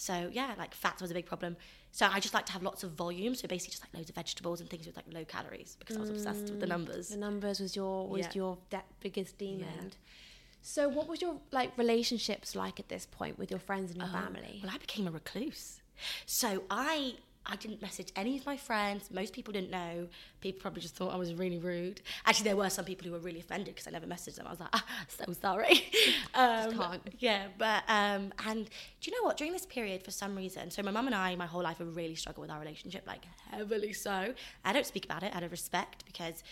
so 0.00 0.30
yeah, 0.32 0.54
like 0.56 0.72
fats 0.72 1.02
was 1.02 1.10
a 1.10 1.14
big 1.14 1.26
problem. 1.26 1.58
So 1.92 2.08
I 2.10 2.20
just 2.20 2.32
like 2.32 2.46
to 2.46 2.52
have 2.52 2.62
lots 2.62 2.82
of 2.84 2.92
volume. 2.92 3.34
So 3.34 3.46
basically, 3.46 3.72
just 3.72 3.82
like 3.82 3.92
loads 3.94 4.08
of 4.08 4.14
vegetables 4.16 4.62
and 4.62 4.70
things 4.70 4.86
with 4.86 4.96
like 4.96 5.04
low 5.12 5.26
calories 5.26 5.76
because 5.78 5.98
I 5.98 6.00
was 6.00 6.08
obsessed 6.08 6.44
with 6.44 6.58
the 6.58 6.64
mm. 6.64 6.70
numbers. 6.70 7.10
the 7.10 7.18
numbers 7.18 7.60
was 7.60 7.76
your 7.76 8.08
was 8.08 8.20
Yeah. 8.20 8.32
your 8.34 8.58
de- 8.70 8.82
biggest 9.00 9.36
demon. 9.36 9.92
So 10.62 10.88
what 10.88 11.06
was 11.06 11.20
your 11.20 11.36
like 11.50 11.76
relationships 11.76 12.56
like 12.56 12.80
at 12.80 12.88
this 12.88 13.04
point 13.04 13.38
with 13.38 13.50
your 13.50 13.60
friends 13.60 13.90
and 13.90 13.98
your 13.98 14.06
um, 14.06 14.12
family? 14.12 14.60
Well, 14.62 14.72
I 14.74 14.78
became 14.78 15.06
a 15.06 15.10
recluse. 15.10 15.82
So 16.24 16.62
I 16.70 17.16
I 17.46 17.56
didn't 17.56 17.80
message 17.80 18.12
any 18.16 18.36
of 18.36 18.44
my 18.46 18.56
friends. 18.56 19.10
Most 19.10 19.32
people 19.32 19.52
didn't 19.52 19.70
know. 19.70 20.08
People 20.40 20.60
probably 20.60 20.82
just 20.82 20.94
thought 20.94 21.12
I 21.12 21.16
was 21.16 21.32
really 21.34 21.58
rude. 21.58 22.00
Actually, 22.26 22.44
there 22.44 22.56
were 22.56 22.68
some 22.70 22.84
people 22.84 23.06
who 23.06 23.12
were 23.12 23.18
really 23.18 23.40
offended 23.40 23.74
because 23.74 23.86
I 23.88 23.90
never 23.90 24.06
messaged 24.06 24.36
them. 24.36 24.46
I 24.46 24.50
was 24.50 24.60
like, 24.60 24.68
ah, 24.72 24.84
so 25.08 25.32
sorry. 25.32 25.84
um, 26.34 26.72
can't. 26.76 27.02
Yeah, 27.18 27.46
but 27.58 27.82
um, 27.88 28.32
and 28.46 28.66
do 29.00 29.10
you 29.10 29.16
know 29.16 29.24
what? 29.26 29.36
During 29.36 29.52
this 29.52 29.66
period, 29.66 30.02
for 30.04 30.10
some 30.10 30.36
reason, 30.36 30.70
so 30.70 30.82
my 30.82 30.90
mum 30.90 31.06
and 31.06 31.14
I, 31.14 31.34
my 31.36 31.46
whole 31.46 31.62
life, 31.62 31.78
have 31.78 31.96
really 31.96 32.14
struggled 32.14 32.42
with 32.46 32.50
our 32.50 32.60
relationship, 32.60 33.04
like 33.06 33.22
heavily 33.50 33.94
so. 33.94 34.34
I 34.64 34.72
don't 34.72 34.86
speak 34.86 35.06
about 35.06 35.22
it 35.22 35.34
out 35.34 35.42
of 35.42 35.50
respect 35.50 36.04
because 36.04 36.42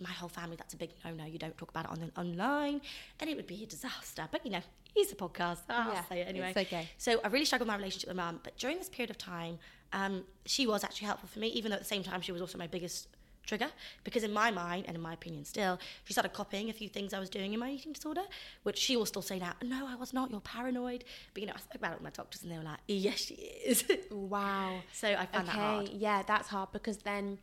my 0.00 0.10
whole 0.10 0.30
family, 0.30 0.56
that's 0.56 0.72
a 0.74 0.78
big 0.78 0.90
no 1.04 1.12
no. 1.12 1.26
You 1.26 1.38
don't 1.38 1.56
talk 1.58 1.68
about 1.70 1.84
it 1.84 1.90
on 1.90 2.10
online, 2.16 2.80
and 3.20 3.28
it 3.28 3.36
would 3.36 3.46
be 3.46 3.62
a 3.62 3.66
disaster. 3.66 4.26
But 4.32 4.44
you 4.46 4.50
know, 4.52 4.62
it's 4.96 5.12
a 5.12 5.14
podcast. 5.14 5.58
I'll 5.68 5.92
Yeah, 5.92 6.04
say 6.04 6.20
it 6.22 6.28
anyway. 6.28 6.52
it's 6.56 6.66
okay. 6.72 6.88
So 6.96 7.20
I 7.22 7.28
really 7.28 7.44
struggled 7.44 7.66
with 7.68 7.74
my 7.74 7.76
relationship 7.76 8.08
with 8.08 8.16
mum. 8.16 8.40
But 8.42 8.56
during 8.56 8.78
this 8.78 8.88
period 8.88 9.10
of 9.10 9.18
time, 9.18 9.58
um, 9.92 10.24
she 10.46 10.66
was 10.66 10.84
actually 10.84 11.06
helpful 11.06 11.28
for 11.28 11.38
me, 11.38 11.48
even 11.48 11.70
though 11.70 11.76
at 11.76 11.82
the 11.82 11.88
same 11.88 12.02
time 12.02 12.20
she 12.20 12.32
was 12.32 12.40
also 12.40 12.58
my 12.58 12.66
biggest 12.66 13.08
trigger 13.44 13.66
because 14.04 14.22
in 14.22 14.32
my 14.32 14.52
mind 14.52 14.84
and 14.86 14.94
in 14.94 15.02
my 15.02 15.12
opinion 15.12 15.44
still 15.44 15.76
she 16.04 16.12
started 16.12 16.32
copying 16.32 16.70
a 16.70 16.72
few 16.72 16.88
things 16.88 17.12
i 17.12 17.18
was 17.18 17.28
doing 17.28 17.52
in 17.52 17.58
my 17.58 17.72
eating 17.72 17.92
disorder 17.92 18.22
which 18.62 18.78
she 18.78 18.96
will 18.96 19.04
still 19.04 19.20
say 19.20 19.36
now 19.36 19.52
no 19.64 19.84
i 19.88 19.96
was 19.96 20.12
not 20.12 20.30
you're 20.30 20.38
paranoid 20.38 21.02
but 21.34 21.40
you 21.40 21.46
know 21.48 21.52
i 21.52 21.58
spoke 21.58 21.74
about 21.74 21.90
it 21.90 21.94
with 21.94 22.04
my 22.04 22.10
doctors 22.10 22.44
and 22.44 22.52
they 22.52 22.56
were 22.56 22.62
like 22.62 22.78
yes 22.86 23.18
she 23.18 23.34
is 23.34 23.82
Wow. 24.12 24.82
so 24.92 25.08
i 25.08 25.26
found 25.26 25.48
okay, 25.48 25.56
that 25.58 25.66
hard 25.66 25.88
yeah, 25.88 26.22
that's 26.22 26.46
hard 26.46 26.70
because 26.72 26.98
then 26.98 27.38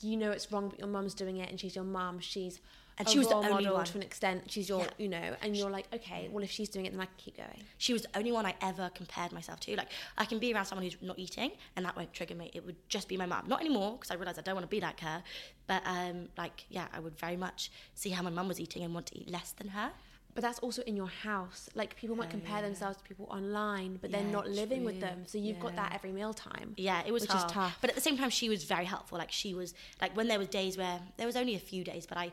you 0.00 0.16
know 0.16 0.30
it's 0.30 0.52
wrong, 0.52 0.68
but 0.68 0.78
your 0.78 0.88
mum's 0.88 1.14
doing 1.14 1.38
it, 1.38 1.50
and 1.50 1.58
she's 1.58 1.74
your 1.74 1.84
mum. 1.84 2.18
She's 2.20 2.60
And 2.98 3.08
she 3.08 3.18
was 3.18 3.26
the 3.28 3.34
only 3.34 3.50
model 3.50 3.74
one. 3.74 3.84
to 3.86 3.96
an 3.96 4.02
extent. 4.04 4.50
She's 4.50 4.68
your, 4.68 4.80
Yeah. 4.82 4.90
you 4.98 5.08
know, 5.08 5.34
and 5.42 5.56
you're 5.56 5.70
like, 5.70 5.86
okay, 5.92 6.28
well, 6.30 6.44
if 6.44 6.50
she's 6.50 6.68
doing 6.68 6.86
it, 6.86 6.92
then 6.92 7.00
I 7.00 7.06
can 7.06 7.14
keep 7.18 7.36
going. 7.36 7.60
she 7.76 7.92
was 7.92 8.02
the 8.02 8.16
only 8.16 8.30
one 8.30 8.46
I 8.46 8.54
ever 8.62 8.90
compared 8.94 9.32
myself 9.32 9.58
to. 9.60 9.74
Like, 9.76 9.88
I 10.16 10.24
can 10.24 10.38
be 10.38 10.52
around 10.54 10.66
someone 10.66 10.84
who's 10.84 10.96
not 11.02 11.18
eating, 11.18 11.50
and 11.74 11.84
that 11.84 11.96
won't 11.96 12.12
trigger 12.12 12.34
me. 12.36 12.50
It 12.54 12.64
would 12.64 12.76
just 12.88 13.08
be 13.08 13.16
my 13.16 13.26
mum. 13.26 13.44
Not 13.48 13.60
anymore, 13.60 13.92
because 13.92 14.10
I 14.10 14.14
realised 14.14 14.38
I 14.38 14.42
don't 14.42 14.54
want 14.54 14.64
to 14.64 14.70
be 14.70 14.80
like 14.80 15.00
her. 15.00 15.22
But, 15.66 15.82
um, 15.86 16.28
like, 16.38 16.66
yeah, 16.70 16.86
I 16.92 17.00
would 17.00 17.18
very 17.18 17.36
much 17.36 17.72
see 17.94 18.10
how 18.10 18.22
my 18.22 18.30
mum 18.30 18.46
was 18.48 18.60
eating 18.60 18.82
and 18.84 18.94
want 18.94 19.06
to 19.06 19.18
eat 19.18 19.28
less 19.28 19.52
than 19.52 19.68
her. 19.68 19.90
But 20.34 20.42
that's 20.42 20.58
also 20.60 20.82
in 20.82 20.96
your 20.96 21.06
house. 21.06 21.68
Like 21.76 21.94
people 21.94 22.16
might 22.16 22.28
compare 22.30 22.60
themselves 22.60 22.96
to 22.98 23.04
people 23.04 23.26
online, 23.30 23.98
but 24.02 24.10
they're 24.10 24.22
Yeah, 24.22 24.30
not 24.32 24.48
living 24.50 24.84
with 24.84 24.98
them. 25.00 25.22
So 25.28 25.38
you've 25.38 25.60
got 25.60 25.76
that 25.76 25.90
Yeah. 25.90 25.94
every 25.94 26.10
mealtime. 26.10 26.74
Yeah, 26.76 27.02
it 27.06 27.12
was 27.12 27.22
Which 27.22 27.34
is 27.36 27.44
tough. 27.44 27.78
But 27.80 27.90
at 27.90 27.94
the 27.94 28.02
same 28.02 28.16
time, 28.18 28.30
she 28.30 28.48
was 28.48 28.64
very 28.64 28.84
helpful. 28.84 29.16
Like, 29.16 29.30
she 29.30 29.54
was, 29.54 29.74
like, 30.00 30.16
when 30.16 30.26
there 30.26 30.40
was 30.40 30.48
days 30.48 30.76
where, 30.76 31.00
there 31.18 31.26
was 31.28 31.36
only 31.36 31.54
a 31.54 31.60
few 31.60 31.84
days, 31.84 32.04
but 32.04 32.18
I 32.18 32.32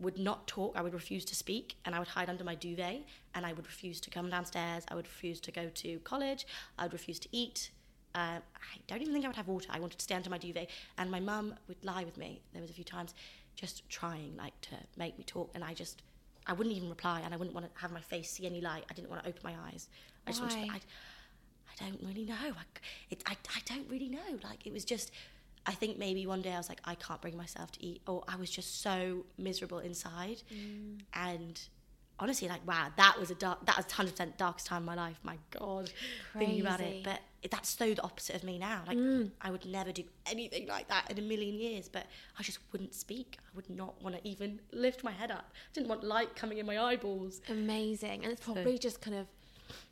would 0.00 0.18
not 0.18 0.46
talk. 0.46 0.74
I 0.76 0.82
would 0.82 0.94
refuse 0.94 1.24
to 1.26 1.34
speak, 1.34 1.76
and 1.84 1.94
I 1.94 1.98
would 1.98 2.08
hide 2.08 2.28
under 2.28 2.44
my 2.44 2.54
duvet, 2.54 3.02
and 3.34 3.44
I 3.44 3.52
would 3.52 3.66
refuse 3.66 4.00
to 4.02 4.10
come 4.10 4.30
downstairs. 4.30 4.84
I 4.88 4.94
would 4.94 5.06
refuse 5.06 5.40
to 5.40 5.50
go 5.50 5.68
to 5.68 5.98
college. 6.00 6.46
I 6.78 6.84
would 6.84 6.92
refuse 6.92 7.18
to 7.20 7.28
eat. 7.32 7.70
Um, 8.14 8.40
I 8.56 8.78
don't 8.86 9.02
even 9.02 9.12
think 9.12 9.24
I 9.24 9.28
would 9.28 9.36
have 9.36 9.48
water. 9.48 9.68
I 9.70 9.80
wanted 9.80 9.98
to 9.98 10.02
stay 10.04 10.14
under 10.14 10.30
my 10.30 10.38
duvet, 10.38 10.70
and 10.96 11.10
my 11.10 11.20
mum 11.20 11.54
would 11.68 11.84
lie 11.84 12.04
with 12.04 12.16
me. 12.16 12.40
There 12.52 12.62
was 12.62 12.70
a 12.70 12.74
few 12.74 12.84
times, 12.84 13.14
just 13.54 13.88
trying 13.88 14.36
like 14.36 14.58
to 14.62 14.76
make 14.96 15.18
me 15.18 15.24
talk, 15.24 15.50
and 15.54 15.64
I 15.64 15.74
just, 15.74 16.02
I 16.46 16.52
wouldn't 16.52 16.74
even 16.74 16.88
reply, 16.88 17.20
and 17.24 17.34
I 17.34 17.36
wouldn't 17.36 17.54
want 17.54 17.72
to 17.72 17.80
have 17.80 17.92
my 17.92 18.00
face 18.00 18.30
see 18.30 18.46
any 18.46 18.60
light. 18.60 18.84
I 18.90 18.94
didn't 18.94 19.10
want 19.10 19.22
to 19.22 19.28
open 19.28 19.40
my 19.44 19.54
eyes. 19.68 19.88
I 20.26 20.30
just 20.30 20.42
wanted. 20.42 20.62
To, 20.62 20.66
Why? 20.68 20.74
I, 20.74 20.80
I 21.70 21.90
don't 21.90 22.00
really 22.02 22.24
know. 22.24 22.34
I, 22.34 22.64
it, 23.10 23.22
I, 23.26 23.36
I 23.54 23.60
don't 23.66 23.88
really 23.90 24.08
know. 24.08 24.38
Like 24.42 24.66
it 24.66 24.72
was 24.72 24.84
just. 24.84 25.10
I 25.68 25.72
think 25.80 25.98
maybe 25.98 26.26
one 26.26 26.42
day 26.42 26.52
I 26.52 26.56
was 26.58 26.68
like, 26.68 26.80
I 26.84 26.94
can't 26.96 27.20
bring 27.20 27.36
myself 27.36 27.68
to 27.72 27.80
eat, 27.84 28.00
or 28.06 28.24
I 28.26 28.36
was 28.42 28.50
just 28.50 28.80
so 28.82 29.24
miserable 29.36 29.78
inside, 29.90 30.38
Mm. 30.52 31.00
and 31.14 31.60
honestly, 32.20 32.48
like 32.48 32.66
wow, 32.66 32.86
that 32.96 33.14
was 33.20 33.30
a 33.30 33.34
dark. 33.36 33.64
That 33.66 33.76
was 33.76 33.86
hundred 33.92 34.12
percent 34.12 34.38
darkest 34.38 34.66
time 34.66 34.82
of 34.82 34.86
my 34.86 34.94
life. 35.06 35.18
My 35.22 35.36
God, 35.50 35.92
thinking 36.36 36.60
about 36.62 36.80
it, 36.80 37.04
but 37.04 37.20
that's 37.52 37.68
so 37.68 37.86
the 37.94 38.02
opposite 38.02 38.34
of 38.34 38.42
me 38.44 38.58
now. 38.58 38.82
Like 38.88 38.96
Mm. 38.98 39.30
I 39.40 39.50
would 39.52 39.64
never 39.66 39.92
do 39.92 40.04
anything 40.26 40.66
like 40.66 40.88
that 40.88 41.04
in 41.10 41.18
a 41.18 41.22
million 41.32 41.54
years, 41.66 41.88
but 41.88 42.06
I 42.38 42.42
just 42.42 42.58
wouldn't 42.72 42.94
speak. 42.94 43.38
I 43.46 43.50
would 43.54 43.70
not 43.70 43.92
want 44.02 44.16
to 44.16 44.28
even 44.32 44.60
lift 44.72 45.04
my 45.04 45.12
head 45.12 45.30
up. 45.30 45.46
I 45.52 45.72
didn't 45.74 45.88
want 45.88 46.02
light 46.02 46.34
coming 46.34 46.58
in 46.58 46.66
my 46.66 46.78
eyeballs. 46.82 47.40
Amazing. 47.48 48.24
And 48.24 48.32
it's 48.32 48.44
probably 48.44 48.76
just 48.78 49.00
kind 49.00 49.16
of, 49.16 49.26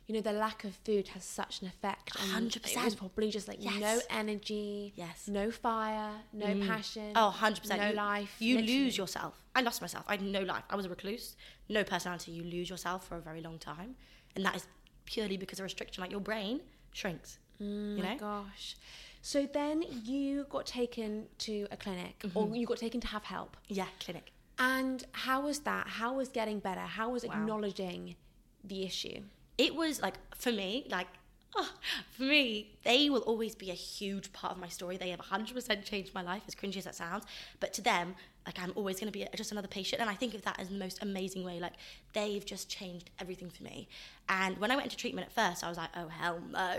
you 0.07 0.15
know, 0.15 0.21
the 0.21 0.31
lack 0.31 0.63
of 0.63 0.73
food 0.85 1.09
has 1.09 1.23
such 1.25 1.61
an 1.61 1.67
effect. 1.67 2.15
on- 2.19 2.27
100%. 2.49 2.81
It 2.81 2.85
was 2.85 2.95
probably 2.95 3.29
just 3.29 3.47
like 3.47 3.59
no 3.59 3.99
energy, 4.09 4.93
Yes. 4.95 5.27
no 5.27 5.51
fire, 5.51 6.11
no 6.33 6.57
passion. 6.65 7.11
Oh, 7.15 7.29
100%. 7.37 7.77
No 7.79 7.89
you, 7.89 7.93
life. 7.93 8.35
You 8.39 8.55
literally. 8.55 8.79
lose 8.85 8.97
yourself. 8.97 9.43
I 9.53 9.61
lost 9.61 9.81
myself. 9.81 10.05
I 10.07 10.13
had 10.13 10.21
no 10.21 10.41
life. 10.41 10.63
I 10.69 10.75
was 10.75 10.85
a 10.85 10.89
recluse, 10.89 11.35
no 11.69 11.83
personality. 11.83 12.31
You 12.31 12.43
lose 12.43 12.69
yourself 12.69 13.05
for 13.07 13.15
a 13.17 13.21
very 13.21 13.41
long 13.41 13.59
time. 13.59 13.95
And 14.35 14.45
that 14.45 14.55
is 14.55 14.65
purely 15.05 15.35
because 15.37 15.59
of 15.59 15.63
restriction. 15.63 16.01
Like 16.01 16.11
your 16.11 16.21
brain 16.21 16.61
shrinks. 16.93 17.37
you 17.59 17.67
Oh 17.67 18.01
my 18.01 18.13
know? 18.13 18.17
gosh. 18.17 18.75
So 19.21 19.45
then 19.45 19.83
you 20.05 20.45
got 20.49 20.65
taken 20.67 21.27
to 21.39 21.67
a 21.71 21.75
clinic 21.77 22.19
Mm-hmm. 22.19 22.37
or 22.37 22.55
you 22.55 22.65
got 22.65 22.77
taken 22.77 23.01
to 23.01 23.07
have 23.07 23.25
help. 23.25 23.57
Yeah, 23.67 23.87
clinic. 23.99 24.31
And 24.59 25.03
how 25.11 25.41
was 25.41 25.59
that? 25.61 25.87
How 25.87 26.13
was 26.13 26.29
getting 26.29 26.59
better? 26.59 26.81
How 26.81 27.09
was 27.09 27.25
Wow. 27.25 27.33
acknowledging 27.33 28.15
the 28.63 28.83
issue? 28.83 29.21
It 29.57 29.75
was 29.75 30.01
like, 30.01 30.15
for 30.35 30.51
me, 30.51 30.87
like, 30.89 31.07
oh, 31.55 31.69
for 32.11 32.23
me, 32.23 32.77
they 32.83 33.09
will 33.09 33.21
always 33.21 33.55
be 33.55 33.71
a 33.71 33.75
huge 33.75 34.31
part 34.33 34.53
of 34.53 34.59
my 34.59 34.67
story. 34.67 34.97
They 34.97 35.09
have 35.09 35.19
100% 35.19 35.83
changed 35.83 36.13
my 36.13 36.21
life, 36.21 36.43
as 36.47 36.55
cringy 36.55 36.77
as 36.77 36.83
that 36.85 36.95
sounds. 36.95 37.25
But 37.59 37.73
to 37.73 37.81
them, 37.81 38.15
like, 38.45 38.59
I'm 38.59 38.71
always 38.75 38.99
going 38.99 39.11
to 39.11 39.17
be 39.17 39.27
just 39.35 39.51
another 39.51 39.67
patient. 39.67 40.01
And 40.01 40.09
I 40.09 40.13
think 40.13 40.33
of 40.33 40.43
that 40.43 40.59
as 40.59 40.69
the 40.69 40.75
most 40.75 41.01
amazing 41.01 41.43
way. 41.43 41.59
Like, 41.59 41.73
they've 42.13 42.45
just 42.45 42.69
changed 42.69 43.09
everything 43.19 43.49
for 43.49 43.63
me. 43.63 43.87
And 44.29 44.57
when 44.57 44.71
I 44.71 44.75
went 44.75 44.85
into 44.85 44.97
treatment 44.97 45.27
at 45.27 45.33
first, 45.33 45.63
I 45.63 45.69
was 45.69 45.77
like, 45.77 45.89
oh, 45.95 46.07
hell 46.07 46.39
no. 46.51 46.77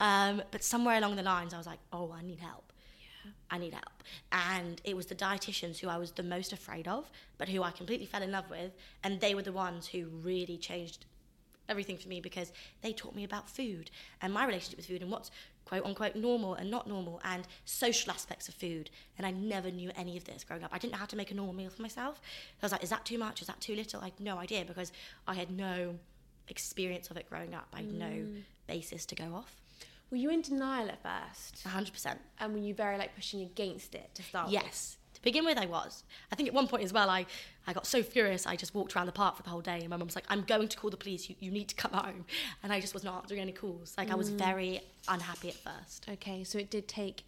um, 0.00 0.42
but 0.50 0.62
somewhere 0.62 0.96
along 0.98 1.16
the 1.16 1.22
lines, 1.22 1.52
I 1.52 1.58
was 1.58 1.66
like, 1.66 1.80
oh, 1.92 2.14
I 2.16 2.22
need 2.22 2.38
help. 2.38 2.72
I 3.50 3.58
need 3.58 3.72
help. 3.72 4.02
And 4.30 4.80
it 4.84 4.94
was 4.96 5.06
the 5.06 5.14
dietitians 5.14 5.78
who 5.78 5.88
I 5.88 5.96
was 5.96 6.12
the 6.12 6.22
most 6.22 6.52
afraid 6.52 6.86
of, 6.86 7.10
but 7.38 7.48
who 7.48 7.62
I 7.62 7.70
completely 7.70 8.06
fell 8.06 8.22
in 8.22 8.30
love 8.30 8.50
with. 8.50 8.72
And 9.02 9.20
they 9.20 9.34
were 9.34 9.42
the 9.42 9.52
ones 9.52 9.86
who 9.86 10.06
really 10.06 10.58
changed 10.58 11.06
everything 11.68 11.96
for 11.96 12.08
me 12.08 12.20
because 12.20 12.52
they 12.82 12.92
taught 12.92 13.14
me 13.14 13.24
about 13.24 13.48
food 13.48 13.90
and 14.22 14.32
my 14.32 14.44
relationship 14.44 14.78
with 14.78 14.86
food 14.86 15.02
and 15.02 15.10
what's 15.10 15.30
quote 15.64 15.84
unquote 15.84 16.16
normal 16.16 16.54
and 16.54 16.70
not 16.70 16.88
normal 16.88 17.20
and 17.24 17.46
social 17.64 18.10
aspects 18.10 18.48
of 18.48 18.54
food. 18.54 18.90
And 19.16 19.26
I 19.26 19.30
never 19.30 19.70
knew 19.70 19.90
any 19.96 20.16
of 20.16 20.24
this 20.24 20.44
growing 20.44 20.64
up. 20.64 20.70
I 20.72 20.78
didn't 20.78 20.92
know 20.92 20.98
how 20.98 21.06
to 21.06 21.16
make 21.16 21.30
a 21.30 21.34
normal 21.34 21.54
meal 21.54 21.70
for 21.70 21.82
myself. 21.82 22.20
I 22.62 22.64
was 22.66 22.72
like, 22.72 22.82
is 22.82 22.90
that 22.90 23.04
too 23.04 23.18
much? 23.18 23.40
Is 23.42 23.48
that 23.48 23.60
too 23.60 23.74
little? 23.74 24.00
I 24.00 24.06
had 24.06 24.20
no 24.20 24.38
idea 24.38 24.64
because 24.64 24.92
I 25.26 25.34
had 25.34 25.50
no 25.50 25.96
experience 26.48 27.10
of 27.10 27.16
it 27.16 27.28
growing 27.28 27.54
up. 27.54 27.68
I 27.72 27.78
had 27.78 27.92
no 27.92 28.06
mm. 28.06 28.42
basis 28.66 29.04
to 29.06 29.14
go 29.14 29.34
off. 29.34 29.54
Were 30.10 30.16
you 30.16 30.30
in 30.30 30.40
denial 30.40 30.88
at 30.88 31.02
first? 31.02 31.64
100%. 31.66 32.16
And 32.40 32.54
were 32.54 32.60
you 32.60 32.72
very 32.72 32.96
like 32.96 33.14
pushing 33.14 33.42
against 33.42 33.94
it 33.94 34.14
to 34.14 34.22
start 34.22 34.50
with? 34.62 34.97
To 35.18 35.24
begin 35.24 35.44
with, 35.44 35.58
I 35.58 35.66
was. 35.66 36.04
I 36.30 36.36
think 36.36 36.48
at 36.48 36.54
one 36.54 36.68
point 36.68 36.84
as 36.84 36.92
well, 36.92 37.10
I, 37.10 37.26
I 37.66 37.72
got 37.72 37.86
so 37.86 38.04
furious, 38.04 38.46
I 38.46 38.54
just 38.54 38.72
walked 38.72 38.94
around 38.94 39.06
the 39.06 39.12
park 39.12 39.36
for 39.36 39.42
the 39.42 39.50
whole 39.50 39.60
day. 39.60 39.80
And 39.80 39.88
my 39.88 39.96
mum 39.96 40.06
was 40.06 40.14
like, 40.14 40.26
I'm 40.28 40.42
going 40.42 40.68
to 40.68 40.76
call 40.76 40.90
the 40.90 40.96
police. 40.96 41.28
You, 41.28 41.34
you 41.40 41.50
need 41.50 41.66
to 41.68 41.74
come 41.74 41.92
home. 41.92 42.24
And 42.62 42.72
I 42.72 42.80
just 42.80 42.94
was 42.94 43.02
not 43.02 43.22
answering 43.22 43.40
any 43.40 43.52
calls. 43.52 43.94
Like, 43.98 44.12
I 44.12 44.14
was 44.14 44.30
mm. 44.30 44.38
very 44.38 44.80
unhappy 45.08 45.48
at 45.48 45.56
first. 45.56 46.06
Okay, 46.08 46.44
so 46.44 46.58
it 46.58 46.70
did 46.70 46.86
take 46.86 47.24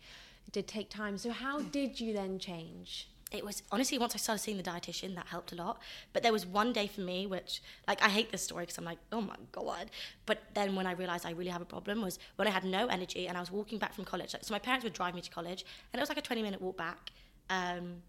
it 0.46 0.52
did 0.52 0.68
take 0.68 0.88
time. 0.88 1.18
So 1.18 1.30
how 1.30 1.60
mm. 1.60 1.72
did 1.72 2.00
you 2.00 2.12
then 2.12 2.38
change? 2.38 3.08
It 3.32 3.44
was 3.44 3.62
honestly, 3.70 3.98
once 3.98 4.14
I 4.14 4.18
started 4.18 4.42
seeing 4.42 4.56
the 4.56 4.62
dietitian, 4.62 5.14
that 5.14 5.26
helped 5.26 5.52
a 5.52 5.54
lot. 5.54 5.80
But 6.12 6.22
there 6.22 6.32
was 6.32 6.46
one 6.46 6.72
day 6.72 6.86
for 6.86 7.00
me, 7.00 7.26
which, 7.26 7.62
like, 7.86 8.02
I 8.02 8.08
hate 8.08 8.32
this 8.32 8.42
story 8.42 8.64
because 8.64 8.78
I'm 8.78 8.84
like, 8.84 8.98
oh 9.12 9.20
my 9.20 9.36
God. 9.52 9.90
But 10.26 10.42
then 10.54 10.74
when 10.74 10.86
I 10.86 10.92
realized 10.92 11.26
I 11.26 11.30
really 11.30 11.50
have 11.50 11.62
a 11.62 11.66
problem 11.66 12.02
was 12.02 12.18
when 12.36 12.48
I 12.48 12.50
had 12.50 12.64
no 12.64 12.86
energy 12.86 13.28
and 13.28 13.36
I 13.36 13.40
was 13.40 13.50
walking 13.50 13.78
back 13.78 13.94
from 13.94 14.04
college. 14.04 14.34
So 14.42 14.52
my 14.52 14.58
parents 14.58 14.84
would 14.84 14.94
drive 14.94 15.14
me 15.14 15.20
to 15.20 15.30
college 15.30 15.64
and 15.92 16.00
it 16.00 16.02
was 16.02 16.08
like 16.08 16.18
a 16.18 16.22
20 16.22 16.42
minute 16.42 16.60
walk 16.60 16.76
back. 16.76 17.10
Um, 17.50 18.02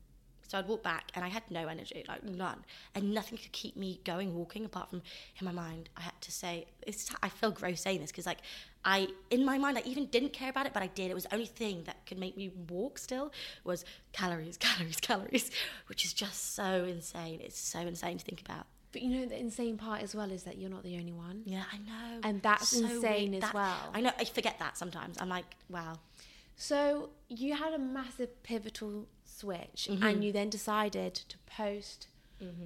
so 0.48 0.58
I'd 0.58 0.68
walk 0.68 0.84
back 0.84 1.12
and 1.16 1.24
I 1.24 1.30
had 1.30 1.44
no 1.50 1.68
energy, 1.70 2.04
like 2.10 2.24
none, 2.26 2.66
and 2.94 3.14
nothing 3.14 3.38
could 3.38 3.54
keep 3.54 3.78
me 3.78 4.02
going 4.04 4.36
walking 4.36 4.66
apart 4.66 4.90
from 4.90 5.02
in 5.40 5.46
my 5.46 5.52
mind. 5.54 5.88
I 5.96 6.02
had 6.02 6.20
to 6.20 6.32
say, 6.32 6.66
it's, 6.86 7.10
I 7.24 7.30
feel 7.30 7.52
gross 7.52 7.80
saying 7.80 8.02
this 8.02 8.12
because 8.12 8.26
like 8.26 8.40
I, 8.84 9.08
in 9.30 9.46
my 9.46 9.58
mind, 9.58 9.78
I 9.78 9.82
even 9.86 10.08
didn't 10.08 10.34
care 10.34 10.50
about 10.50 10.66
it, 10.66 10.74
but 10.74 10.84
I 10.84 10.88
did. 10.88 11.10
It 11.10 11.14
was 11.14 11.24
the 11.24 11.34
only 11.36 11.46
thing 11.46 11.84
that 11.86 12.06
could 12.06 12.20
make 12.20 12.36
me 12.36 12.52
walk 12.70 12.98
still 12.98 13.32
was 13.64 13.86
calories, 14.12 14.58
calories, 14.60 14.98
calories, 14.98 15.52
which 15.88 16.04
is 16.04 16.12
just 16.12 16.54
so 16.54 16.84
insane. 16.84 17.40
It's 17.42 17.58
so 17.58 17.80
insane 17.80 18.18
to 18.18 18.26
think 18.26 18.42
about. 18.42 18.66
But 18.92 19.04
you 19.04 19.10
know 19.22 19.26
the 19.26 19.40
insane 19.40 19.78
part 19.78 20.02
as 20.02 20.14
well 20.14 20.30
is 20.32 20.44
that 20.44 20.58
you're 20.58 20.70
not 20.70 20.84
the 20.84 20.98
only 20.98 21.14
one. 21.14 21.44
Yeah, 21.46 21.64
I 21.72 21.78
know. 21.78 22.20
And 22.24 22.42
that's 22.42 22.74
insane 22.74 23.36
as 23.36 23.42
That- 23.44 23.54
well. 23.54 23.92
I 23.94 24.02
know. 24.02 24.12
I 24.20 24.26
forget 24.26 24.60
that 24.60 24.78
sometimes. 24.78 25.16
I'm 25.22 25.30
like, 25.30 25.46
wow. 25.70 25.94
So 26.58 27.10
you 27.30 27.56
had 27.56 27.74
a 27.74 27.80
massive 27.80 28.44
pivotal 28.44 29.08
switch, 29.42 29.82
Mm-hmm. 29.90 30.04
and 30.08 30.16
you 30.24 30.32
then 30.40 30.50
decided 30.60 31.14
to 31.32 31.38
post 31.62 32.08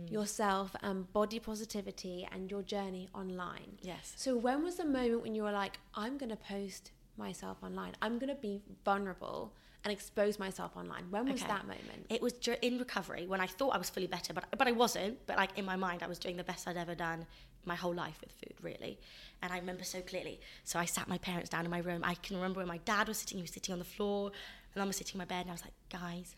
yourself 0.09 0.75
and 0.81 1.11
body 1.11 1.39
positivity 1.39 2.27
and 2.31 2.49
your 2.51 2.61
journey 2.61 3.09
online. 3.13 3.77
Yes. 3.81 4.13
So 4.15 4.29
when 4.37 4.63
was 4.63 4.75
the 4.77 4.85
moment 4.85 5.21
when 5.23 5.35
you 5.35 5.43
were 5.43 5.51
like, 5.51 5.79
I'm 5.95 6.17
going 6.17 6.29
to 6.29 6.35
post 6.55 6.91
myself 7.17 7.57
online. 7.63 7.93
I'm 8.01 8.17
going 8.19 8.29
to 8.37 8.41
be 8.49 8.61
vulnerable 8.83 9.53
and 9.83 9.91
expose 9.91 10.39
myself 10.39 10.71
online. 10.75 11.05
When 11.11 11.25
was 11.31 11.41
Okay. 11.41 11.51
that 11.53 11.65
moment? 11.67 12.01
It 12.09 12.21
was 12.21 12.33
in 12.61 12.77
recovery 12.79 13.27
when 13.27 13.39
I 13.39 13.47
thought 13.47 13.71
I 13.75 13.77
was 13.77 13.89
fully 13.89 14.07
better, 14.07 14.33
but 14.33 14.45
but 14.57 14.67
I 14.67 14.71
wasn't. 14.71 15.13
But 15.27 15.35
like 15.37 15.51
in 15.59 15.65
my 15.65 15.75
mind, 15.75 16.01
I 16.03 16.07
was 16.07 16.19
doing 16.19 16.37
the 16.37 16.43
best 16.51 16.67
I'd 16.67 16.77
ever 16.85 16.95
done 16.95 17.19
my 17.65 17.75
whole 17.75 17.93
life 18.05 18.17
with 18.21 18.31
food, 18.41 18.55
really. 18.69 18.93
And 19.41 19.51
I 19.53 19.57
remember 19.63 19.83
so 19.83 19.99
clearly. 20.01 20.39
So 20.63 20.79
I 20.79 20.85
sat 20.85 21.07
my 21.07 21.19
parents 21.29 21.49
down 21.49 21.63
in 21.65 21.71
my 21.77 21.79
room. 21.89 22.01
I 22.03 22.15
can 22.15 22.35
remember 22.35 22.59
when 22.61 22.67
my 22.67 22.81
dad 22.93 23.07
was 23.07 23.17
sitting, 23.21 23.37
he 23.37 23.41
was 23.43 23.51
sitting 23.51 23.73
on 23.73 23.79
the 23.79 23.91
floor, 23.97 24.31
and 24.73 24.83
I 24.83 24.85
was 24.87 24.97
sitting 24.97 25.15
in 25.15 25.19
my 25.19 25.29
bed, 25.35 25.41
and 25.45 25.49
I 25.53 25.53
was 25.59 25.65
like, 25.67 25.77
guys, 26.01 26.35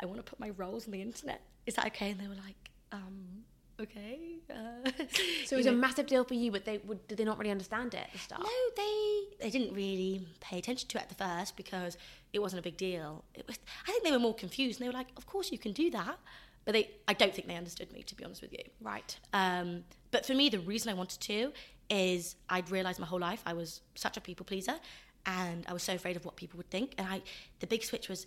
I 0.00 0.06
want 0.06 0.18
to 0.18 0.22
put 0.22 0.40
my 0.40 0.50
rolls 0.50 0.86
on 0.86 0.92
the 0.92 1.02
internet. 1.02 1.40
Is 1.66 1.74
that 1.74 1.86
okay? 1.86 2.10
And 2.10 2.20
they 2.20 2.28
were 2.28 2.34
like, 2.34 2.56
um, 2.92 3.44
okay. 3.80 4.36
Uh, 4.50 4.90
So 5.46 5.56
it 5.56 5.58
was 5.58 5.66
you 5.66 5.72
a 5.72 5.74
massive 5.74 6.06
deal 6.06 6.24
for 6.24 6.34
you, 6.34 6.50
but 6.50 6.64
they 6.64 6.78
would, 6.78 7.06
did 7.08 7.18
they 7.18 7.24
not 7.24 7.38
really 7.38 7.50
understand 7.50 7.94
it 7.94 8.00
at 8.00 8.12
the 8.12 8.18
start? 8.18 8.42
No, 8.42 8.48
they 8.76 9.20
they 9.40 9.50
didn't 9.50 9.74
really 9.74 10.26
pay 10.40 10.58
attention 10.58 10.88
to 10.88 10.98
it 10.98 11.02
at 11.02 11.08
the 11.08 11.14
first 11.14 11.56
because 11.56 11.96
it 12.32 12.40
wasn't 12.40 12.60
a 12.60 12.62
big 12.62 12.76
deal. 12.76 13.24
It 13.34 13.46
was, 13.46 13.58
I 13.86 13.90
think 13.92 14.04
they 14.04 14.12
were 14.12 14.18
more 14.18 14.34
confused, 14.34 14.80
and 14.80 14.84
they 14.84 14.88
were 14.88 14.98
like, 14.98 15.08
"Of 15.16 15.26
course 15.26 15.50
you 15.52 15.58
can 15.58 15.72
do 15.72 15.90
that," 15.90 16.18
but 16.64 16.72
they 16.72 16.90
I 17.08 17.14
don't 17.14 17.34
think 17.34 17.46
they 17.48 17.56
understood 17.56 17.92
me 17.92 18.02
to 18.02 18.14
be 18.14 18.24
honest 18.24 18.42
with 18.42 18.52
you. 18.52 18.64
Right. 18.80 19.16
Um, 19.32 19.84
but 20.10 20.24
for 20.26 20.34
me, 20.34 20.48
the 20.48 20.60
reason 20.60 20.90
I 20.90 20.94
wanted 20.94 21.20
to 21.20 21.52
is 21.90 22.36
I'd 22.48 22.70
realised 22.70 22.98
my 22.98 23.06
whole 23.06 23.20
life 23.20 23.42
I 23.44 23.52
was 23.52 23.80
such 23.94 24.16
a 24.16 24.20
people 24.20 24.46
pleaser, 24.46 24.76
and 25.26 25.64
I 25.68 25.72
was 25.72 25.82
so 25.82 25.94
afraid 25.94 26.16
of 26.16 26.24
what 26.24 26.36
people 26.36 26.56
would 26.58 26.70
think. 26.70 26.94
And 26.98 27.06
I, 27.06 27.22
the 27.60 27.66
big 27.66 27.82
switch 27.84 28.08
was, 28.08 28.26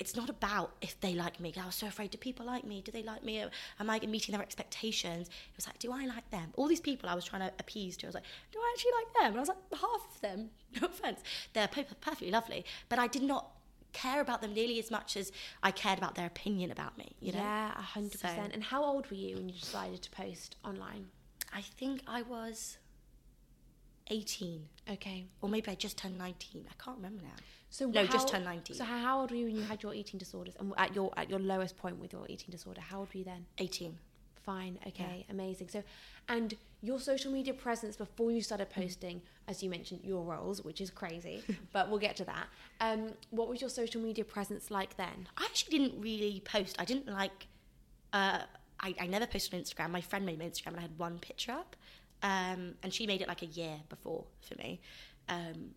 it's 0.00 0.16
not 0.16 0.28
about 0.30 0.72
if 0.80 0.98
they 1.00 1.14
like 1.14 1.38
me. 1.38 1.52
I 1.60 1.66
was 1.66 1.74
so 1.76 1.86
afraid. 1.86 2.10
Do 2.10 2.18
people 2.18 2.44
like 2.46 2.64
me? 2.64 2.80
Do 2.80 2.90
they 2.90 3.02
like 3.02 3.22
me? 3.22 3.44
Am 3.78 3.90
I 3.90 4.00
meeting 4.00 4.32
their 4.32 4.42
expectations? 4.42 5.28
It 5.28 5.56
was 5.56 5.66
like, 5.66 5.78
do 5.78 5.92
I 5.92 6.06
like 6.06 6.28
them? 6.30 6.48
All 6.56 6.66
these 6.66 6.80
people 6.80 7.08
I 7.08 7.14
was 7.14 7.24
trying 7.24 7.42
to 7.42 7.52
appease 7.60 7.96
to. 7.98 8.06
I 8.06 8.08
was 8.08 8.14
like, 8.14 8.24
do 8.52 8.58
I 8.58 8.74
actually 8.74 8.92
like 9.00 9.12
them? 9.14 9.26
And 9.32 9.36
I 9.36 9.40
was 9.40 9.48
like, 9.48 9.58
half 9.72 10.14
of 10.14 10.20
them. 10.20 10.50
No 10.80 10.86
offense, 10.86 11.20
they're 11.52 11.66
perfectly 11.68 12.30
lovely, 12.30 12.64
but 12.88 12.98
I 13.00 13.08
did 13.08 13.22
not 13.24 13.50
care 13.92 14.20
about 14.20 14.40
them 14.40 14.54
nearly 14.54 14.78
as 14.78 14.88
much 14.88 15.16
as 15.16 15.32
I 15.64 15.72
cared 15.72 15.98
about 15.98 16.14
their 16.14 16.26
opinion 16.26 16.70
about 16.70 16.96
me. 16.96 17.16
You 17.20 17.32
know? 17.32 17.38
Yeah, 17.40 17.72
a 17.76 17.82
hundred 17.82 18.12
So- 18.20 18.28
percent. 18.28 18.54
And 18.54 18.62
how 18.62 18.84
old 18.84 19.10
were 19.10 19.16
you 19.16 19.34
when 19.36 19.48
you 19.48 19.58
decided 19.58 20.00
to 20.02 20.10
post 20.12 20.54
online? 20.64 21.08
I 21.52 21.60
think 21.62 22.02
I 22.06 22.22
was 22.22 22.78
18, 24.10 24.68
Okay. 24.90 25.26
or 25.40 25.48
maybe 25.48 25.70
I 25.70 25.74
just 25.74 25.96
turned 25.96 26.18
19. 26.18 26.66
I 26.68 26.82
can't 26.82 26.96
remember 26.96 27.22
now. 27.22 27.30
So 27.70 27.86
No, 27.88 28.04
how- 28.04 28.12
just 28.12 28.28
turned 28.28 28.44
19. 28.44 28.76
So 28.76 28.84
how, 28.84 29.20
old 29.20 29.30
were 29.30 29.36
you 29.36 29.46
when 29.46 29.56
you 29.56 29.62
had 29.62 29.82
your 29.82 29.94
eating 29.94 30.18
disorders, 30.18 30.56
and 30.58 30.72
at 30.76 30.94
your 30.94 31.12
at 31.16 31.30
your 31.30 31.38
lowest 31.38 31.76
point 31.76 31.98
with 31.98 32.12
your 32.12 32.26
eating 32.28 32.48
disorder? 32.50 32.80
How 32.80 32.98
old 33.00 33.08
were 33.14 33.18
you 33.18 33.24
then? 33.24 33.46
18. 33.58 33.96
Fine. 34.42 34.78
Okay. 34.86 35.26
Amazing. 35.28 35.68
So, 35.68 35.84
and 36.28 36.54
your 36.82 36.98
social 36.98 37.30
media 37.30 37.52
presence 37.54 37.96
before 37.96 38.30
you 38.32 38.40
started 38.42 38.68
Mm. 38.70 38.82
posting, 38.82 39.22
as 39.46 39.62
you 39.62 39.68
mentioned, 39.70 40.00
your 40.02 40.24
roles, 40.24 40.62
which 40.64 40.80
is 40.80 40.90
crazy, 40.90 41.42
but 41.72 41.88
we'll 41.90 41.98
get 42.00 42.16
to 42.16 42.24
that. 42.24 42.48
Um, 42.80 43.12
what 43.30 43.48
was 43.48 43.60
your 43.60 43.70
social 43.70 44.00
media 44.00 44.24
presence 44.24 44.70
like 44.70 44.96
then? 44.96 45.28
I 45.36 45.44
actually 45.44 45.78
didn't 45.78 46.00
really 46.00 46.40
post. 46.40 46.74
I 46.80 46.84
didn't 46.84 47.06
like. 47.06 47.46
Uh, 48.12 48.40
I, 48.82 48.94
I 48.98 49.06
never 49.06 49.26
posted 49.26 49.54
on 49.54 49.60
Instagram. 49.60 49.90
My 49.90 50.00
friend 50.00 50.24
made 50.24 50.38
my 50.38 50.46
Instagram, 50.46 50.68
and 50.68 50.78
I 50.78 50.82
had 50.82 50.98
one 50.98 51.18
picture 51.18 51.52
up, 51.52 51.76
um, 52.22 52.74
and 52.82 52.92
she 52.92 53.06
made 53.06 53.20
it 53.20 53.28
like 53.28 53.42
a 53.42 53.46
year 53.46 53.76
before 53.88 54.24
for 54.40 54.54
me. 54.56 54.80
Um, 55.28 55.74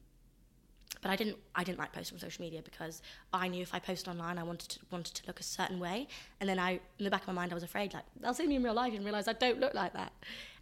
but 1.02 1.12
I 1.12 1.16
didn't. 1.18 1.38
I 1.54 1.64
didn't 1.64 1.80
like 1.80 1.92
posting 1.92 2.16
on 2.16 2.20
social 2.22 2.44
media 2.44 2.62
because 2.64 3.02
I 3.34 3.48
knew 3.50 3.62
if 3.62 3.74
I 3.74 3.80
posted 3.80 4.08
online, 4.08 4.38
I 4.38 4.44
wanted 4.44 4.70
to 4.70 4.80
wanted 4.90 5.14
to 5.16 5.28
look 5.28 5.40
a 5.40 5.44
certain 5.44 5.80
way, 5.80 6.08
and 6.40 6.50
then 6.50 6.60
I, 6.60 6.80
in 6.98 7.04
the 7.04 7.10
back 7.10 7.22
of 7.22 7.28
my 7.28 7.34
mind, 7.34 7.52
I 7.52 7.56
was 7.56 7.64
afraid 7.64 7.94
like 7.94 8.06
they'll 8.22 8.34
see 8.34 8.48
me 8.48 8.56
in 8.56 8.64
real 8.64 8.74
life 8.74 8.94
and 8.94 9.04
realize 9.04 9.28
I 9.28 9.34
don't 9.34 9.60
look 9.60 9.74
like 9.74 9.94
that. 9.94 10.14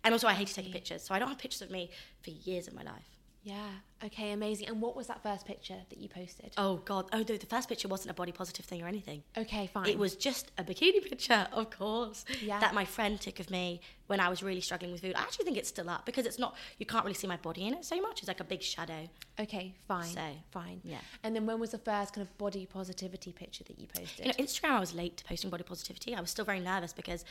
And 0.03 0.13
also, 0.13 0.27
I 0.27 0.33
hate 0.33 0.47
taking 0.47 0.71
pictures, 0.71 1.03
so 1.03 1.13
I 1.13 1.19
don't 1.19 1.29
have 1.29 1.37
pictures 1.37 1.61
of 1.61 1.69
me 1.69 1.91
for 2.23 2.31
years 2.31 2.67
of 2.67 2.73
my 2.73 2.81
life. 2.81 3.10
Yeah. 3.43 3.69
Okay. 4.03 4.31
Amazing. 4.31 4.67
And 4.67 4.81
what 4.81 4.95
was 4.95 5.07
that 5.07 5.21
first 5.23 5.45
picture 5.45 5.77
that 5.89 5.97
you 5.99 6.07
posted? 6.09 6.53
Oh 6.57 6.77
God! 6.85 7.05
Oh, 7.13 7.19
no, 7.19 7.37
the 7.37 7.45
first 7.45 7.69
picture 7.69 7.87
wasn't 7.87 8.11
a 8.11 8.13
body 8.13 8.31
positive 8.31 8.65
thing 8.65 8.81
or 8.83 8.87
anything. 8.87 9.23
Okay. 9.37 9.67
Fine. 9.67 9.87
It 9.87 9.97
was 9.97 10.15
just 10.15 10.51
a 10.57 10.63
bikini 10.63 11.03
picture, 11.07 11.47
of 11.51 11.69
course, 11.71 12.23
Yeah. 12.41 12.59
that 12.59 12.73
my 12.73 12.85
friend 12.85 13.19
took 13.19 13.39
of 13.39 13.49
me 13.49 13.81
when 14.07 14.19
I 14.19 14.29
was 14.29 14.43
really 14.43 14.61
struggling 14.61 14.91
with 14.91 15.01
food. 15.01 15.15
I 15.15 15.21
actually 15.21 15.45
think 15.45 15.57
it's 15.57 15.69
still 15.69 15.89
up 15.89 16.05
because 16.05 16.25
it's 16.25 16.37
not, 16.37 16.55
you 16.79 16.85
can't 16.85 17.05
really 17.05 17.15
see 17.15 17.27
my 17.27 17.37
body 17.37 17.65
in 17.65 17.73
it 17.73 17.85
so 17.85 17.99
much. 18.01 18.19
It's 18.19 18.27
like 18.27 18.41
a 18.41 18.43
big 18.43 18.61
shadow. 18.61 19.07
Okay. 19.39 19.73
Fine. 19.87 20.03
So, 20.05 20.21
fine. 20.51 20.81
yeah. 20.83 20.97
And 21.23 21.35
then 21.35 21.45
when 21.45 21.59
was 21.59 21.71
the 21.71 21.77
first 21.77 22.13
kind 22.13 22.27
of 22.27 22.37
body 22.37 22.65
positivity 22.65 23.31
picture 23.31 23.63
that 23.63 23.79
you 23.79 23.87
posted? 23.87 24.25
You 24.25 24.31
know, 24.33 24.45
Instagram, 24.45 24.71
I 24.71 24.79
was 24.79 24.93
late 24.93 25.17
to 25.17 25.23
posting 25.23 25.49
body 25.49 25.63
positivity. 25.63 26.13
I 26.13 26.21
was 26.21 26.29
still 26.29 26.45
very 26.45 26.59
nervous 26.59 26.91
because 26.93 27.23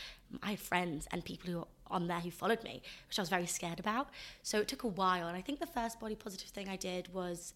I 0.42 0.50
had 0.52 0.60
friends 0.60 1.06
and 1.12 1.24
people 1.24 1.50
who 1.52 1.66
on 1.90 2.06
there 2.06 2.20
who 2.20 2.30
followed 2.30 2.62
me, 2.64 2.82
which 3.08 3.18
I 3.18 3.22
was 3.22 3.28
very 3.28 3.46
scared 3.46 3.78
about. 3.80 4.08
So 4.42 4.58
it 4.60 4.68
took 4.68 4.84
a 4.84 4.88
while. 4.88 5.28
And 5.28 5.36
I 5.36 5.40
think 5.40 5.60
the 5.60 5.66
first 5.66 6.00
body 6.00 6.14
positive 6.14 6.48
thing 6.48 6.68
I 6.68 6.76
did 6.76 7.12
was 7.12 7.54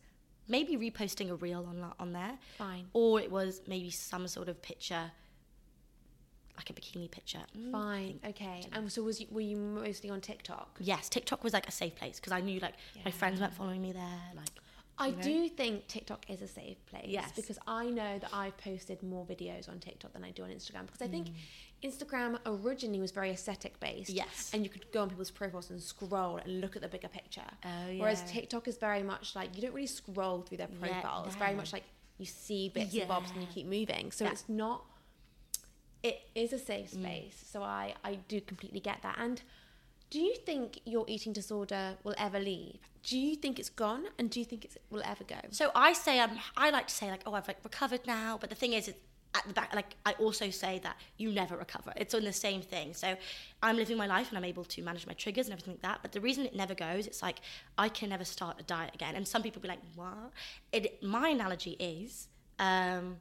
maybe 0.49 0.77
reposting 0.77 1.31
a 1.31 1.35
reel 1.37 1.67
on, 1.69 1.93
on 1.99 2.13
there. 2.13 2.39
Fine. 2.59 2.87
Or 2.93 3.21
it 3.21 3.31
was 3.31 3.63
maybe 3.67 3.91
some 3.91 4.27
sort 4.29 4.49
of 4.49 4.61
picture, 4.63 5.11
like 6.57 6.71
a 6.71 6.73
bikini 6.73 7.11
picture. 7.11 7.41
Mm, 7.59 7.73
Fine. 7.73 8.21
Okay. 8.29 8.63
And 8.73 8.91
so 8.91 9.03
was 9.03 9.21
you, 9.21 9.27
were 9.31 9.41
you 9.41 9.57
mostly 9.57 10.11
on 10.11 10.21
TikTok? 10.21 10.79
yes, 10.81 11.09
TikTok 11.09 11.43
was 11.43 11.53
like 11.53 11.69
a 11.69 11.73
safe 11.73 11.95
place 11.97 12.21
because 12.21 12.33
I 12.33 12.41
knew 12.41 12.61
like 12.61 12.75
my 13.05 13.11
friends 13.11 13.41
weren't 13.41 13.55
following 13.55 13.83
me 13.83 13.93
there. 13.93 14.21
Like, 14.37 14.51
I 14.97 15.11
know? 15.11 15.23
do 15.23 15.49
think 15.49 15.89
TikTok 15.89 16.31
is 16.31 16.41
a 16.41 16.47
safe 16.47 16.77
place. 16.87 17.07
Yes. 17.09 17.33
Because 17.35 17.59
I 17.67 17.87
know 17.87 18.19
that 18.21 18.31
I've 18.33 18.57
posted 18.59 19.03
more 19.03 19.25
videos 19.25 19.69
on 19.69 19.81
TikTok 19.81 20.13
than 20.13 20.23
I 20.23 20.31
do 20.31 20.45
on 20.45 20.51
Instagram. 20.51 20.87
Because 20.87 21.03
I 21.03 21.09
think 21.09 21.29
Mm. 21.29 21.35
Instagram 21.85 22.39
originally 22.47 22.99
was 23.01 23.11
very 23.11 23.31
aesthetic 23.31 23.79
based. 23.79 24.11
Yes. 24.11 24.51
And 24.55 24.65
you 24.65 24.71
could 24.71 24.91
go 24.93 25.03
on 25.03 25.11
people's 25.11 25.31
profiles 25.31 25.71
and 25.71 25.81
scroll 25.83 26.39
and 26.39 26.61
look 26.61 26.77
at 26.77 26.83
the 26.83 26.89
bigger 26.89 27.09
picture. 27.09 27.43
Oh, 27.65 27.69
Whereas. 27.99 28.23
TikTok 28.31 28.67
is 28.69 28.79
very 28.79 29.03
much 29.03 29.37
like 29.37 29.55
you 29.55 29.63
don't 29.63 29.75
really 29.75 29.87
scroll 29.87 30.43
through 30.43 30.57
their 30.59 30.69
Yeah, 30.83 30.89
profile. 31.01 31.25
It's 31.27 31.37
very 31.37 31.55
much 31.55 31.73
like 31.73 31.85
you 32.19 32.27
see 32.27 32.71
bits 32.71 32.95
and 32.95 33.07
bobs 33.09 33.31
and 33.33 33.43
you 33.43 33.49
keep 33.53 33.67
moving. 33.67 34.11
So 34.13 34.25
Yeah. 34.25 34.33
it's 34.33 34.49
not 34.49 34.85
it 36.03 36.21
is 36.35 36.53
a 36.53 36.59
safe 36.59 36.91
Mm. 36.91 37.01
space. 37.03 37.45
So 37.51 37.63
I, 37.63 37.95
I 38.05 38.17
do 38.17 38.41
completely 38.41 38.81
get 38.81 39.01
that. 39.03 39.17
And 39.19 39.41
do 40.11 40.21
you 40.21 40.37
think 40.37 40.81
your 40.85 41.05
eating 41.09 41.33
disorder 41.33 41.97
will 42.05 42.15
ever 42.19 42.39
leave? 42.39 42.79
Do 43.03 43.19
you 43.19 43.37
think 43.37 43.59
it's 43.59 43.71
gone? 43.71 44.05
And 44.19 44.31
do 44.31 44.39
you 44.39 44.45
think 44.45 44.65
it 44.67 44.77
will 44.91 45.03
ever 45.05 45.25
go? 45.25 45.37
So 45.51 45.71
I 45.75 45.95
say 45.95 46.21
um, 46.21 46.39
I 46.59 46.69
like 46.71 46.89
to 46.89 46.95
say 46.95 47.11
like, 47.11 47.23
oh, 47.27 47.33
I've 47.35 47.49
like 47.49 47.59
recovered 47.65 48.07
now. 48.07 48.37
But 48.39 48.51
the 48.51 48.55
thing 48.55 48.75
is, 48.75 48.87
it's 48.89 48.99
at 49.35 49.47
the 49.47 49.53
back, 49.53 49.75
like 49.75 49.97
I 50.07 50.13
also 50.13 50.51
say 50.51 50.81
that 50.83 50.97
you 51.17 51.33
never 51.33 51.57
recover. 51.57 51.93
It's 51.97 52.15
on 52.15 52.25
the 52.25 52.33
same 52.33 52.63
thing. 52.63 52.95
So 52.95 53.17
I'm 53.63 53.77
living 53.77 53.97
my 53.97 54.07
life 54.07 54.29
and 54.29 54.39
I'm 54.39 54.45
able 54.45 54.65
to 54.65 54.83
manage 54.83 55.07
my 55.07 55.13
triggers 55.13 55.47
and 55.47 55.53
everything 55.53 55.75
like 55.75 55.83
that. 55.83 55.99
But 56.03 56.13
the 56.13 56.21
reason 56.21 56.47
it 56.47 56.55
never 56.55 56.75
goes, 56.75 57.07
it's 57.07 57.23
like 57.23 57.41
I 57.77 57.89
can 57.89 58.11
never 58.11 58.25
start 58.25 58.61
a 58.61 58.63
diet 58.63 58.95
again. 58.95 59.17
And 59.17 59.27
some 59.27 59.43
people 59.43 59.61
be 59.61 59.69
like, 59.69 59.81
what? 59.95 60.31
It. 60.73 61.03
My 61.03 61.29
analogy 61.29 61.73
is. 61.73 62.29
Um, 62.59 63.17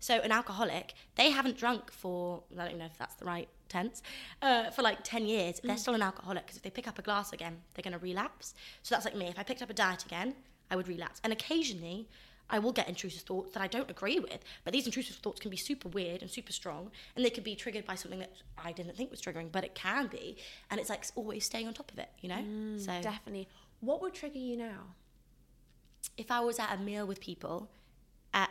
so 0.00 0.18
an 0.18 0.32
alcoholic, 0.32 0.94
they 1.14 1.30
haven't 1.30 1.56
drunk 1.56 1.92
for 1.92 2.42
I 2.58 2.66
don't 2.66 2.78
know 2.78 2.86
if 2.86 2.98
that's 2.98 3.14
the 3.14 3.24
right 3.24 3.48
tense, 3.68 4.02
uh, 4.42 4.70
for 4.70 4.82
like 4.82 5.04
ten 5.04 5.26
years. 5.26 5.60
They're 5.62 5.76
still 5.76 5.94
an 5.94 6.02
alcoholic 6.02 6.44
because 6.44 6.56
if 6.56 6.62
they 6.62 6.70
pick 6.70 6.88
up 6.88 6.98
a 6.98 7.02
glass 7.02 7.32
again, 7.32 7.58
they're 7.74 7.84
going 7.84 7.98
to 7.98 8.04
relapse. 8.04 8.54
So 8.82 8.94
that's 8.94 9.04
like 9.04 9.14
me. 9.14 9.26
If 9.26 9.38
I 9.38 9.44
picked 9.44 9.62
up 9.62 9.70
a 9.70 9.74
diet 9.74 10.04
again, 10.04 10.34
I 10.72 10.76
would 10.76 10.88
relapse. 10.88 11.20
And 11.22 11.32
occasionally, 11.32 12.08
I 12.52 12.60
will 12.60 12.72
get 12.72 12.88
intrusive 12.88 13.22
thoughts 13.22 13.54
that 13.54 13.62
I 13.62 13.66
don't 13.66 13.90
agree 13.90 14.20
with. 14.20 14.38
But 14.62 14.72
these 14.72 14.86
intrusive 14.86 15.16
thoughts 15.16 15.40
can 15.40 15.50
be 15.50 15.56
super 15.56 15.88
weird 15.88 16.22
and 16.22 16.30
super 16.30 16.52
strong, 16.52 16.92
and 17.16 17.24
they 17.24 17.30
could 17.30 17.42
be 17.42 17.56
triggered 17.56 17.84
by 17.84 17.96
something 17.96 18.20
that 18.20 18.30
I 18.62 18.70
didn't 18.70 18.96
think 18.96 19.10
was 19.10 19.20
triggering, 19.20 19.50
but 19.50 19.64
it 19.64 19.74
can 19.74 20.06
be. 20.06 20.36
And 20.70 20.78
it's 20.78 20.90
like 20.90 21.04
always 21.16 21.44
staying 21.44 21.66
on 21.66 21.74
top 21.74 21.90
of 21.90 21.98
it, 21.98 22.10
you 22.20 22.28
know. 22.28 22.36
Mm, 22.36 22.78
so 22.78 22.92
Definitely. 23.02 23.48
What 23.80 24.00
would 24.02 24.14
trigger 24.14 24.38
you 24.38 24.56
now? 24.56 24.94
if 26.16 26.30
I 26.30 26.40
was 26.40 26.58
at 26.58 26.72
a 26.74 26.78
meal 26.78 27.06
with 27.06 27.20
people 27.20 27.68
at, 28.34 28.50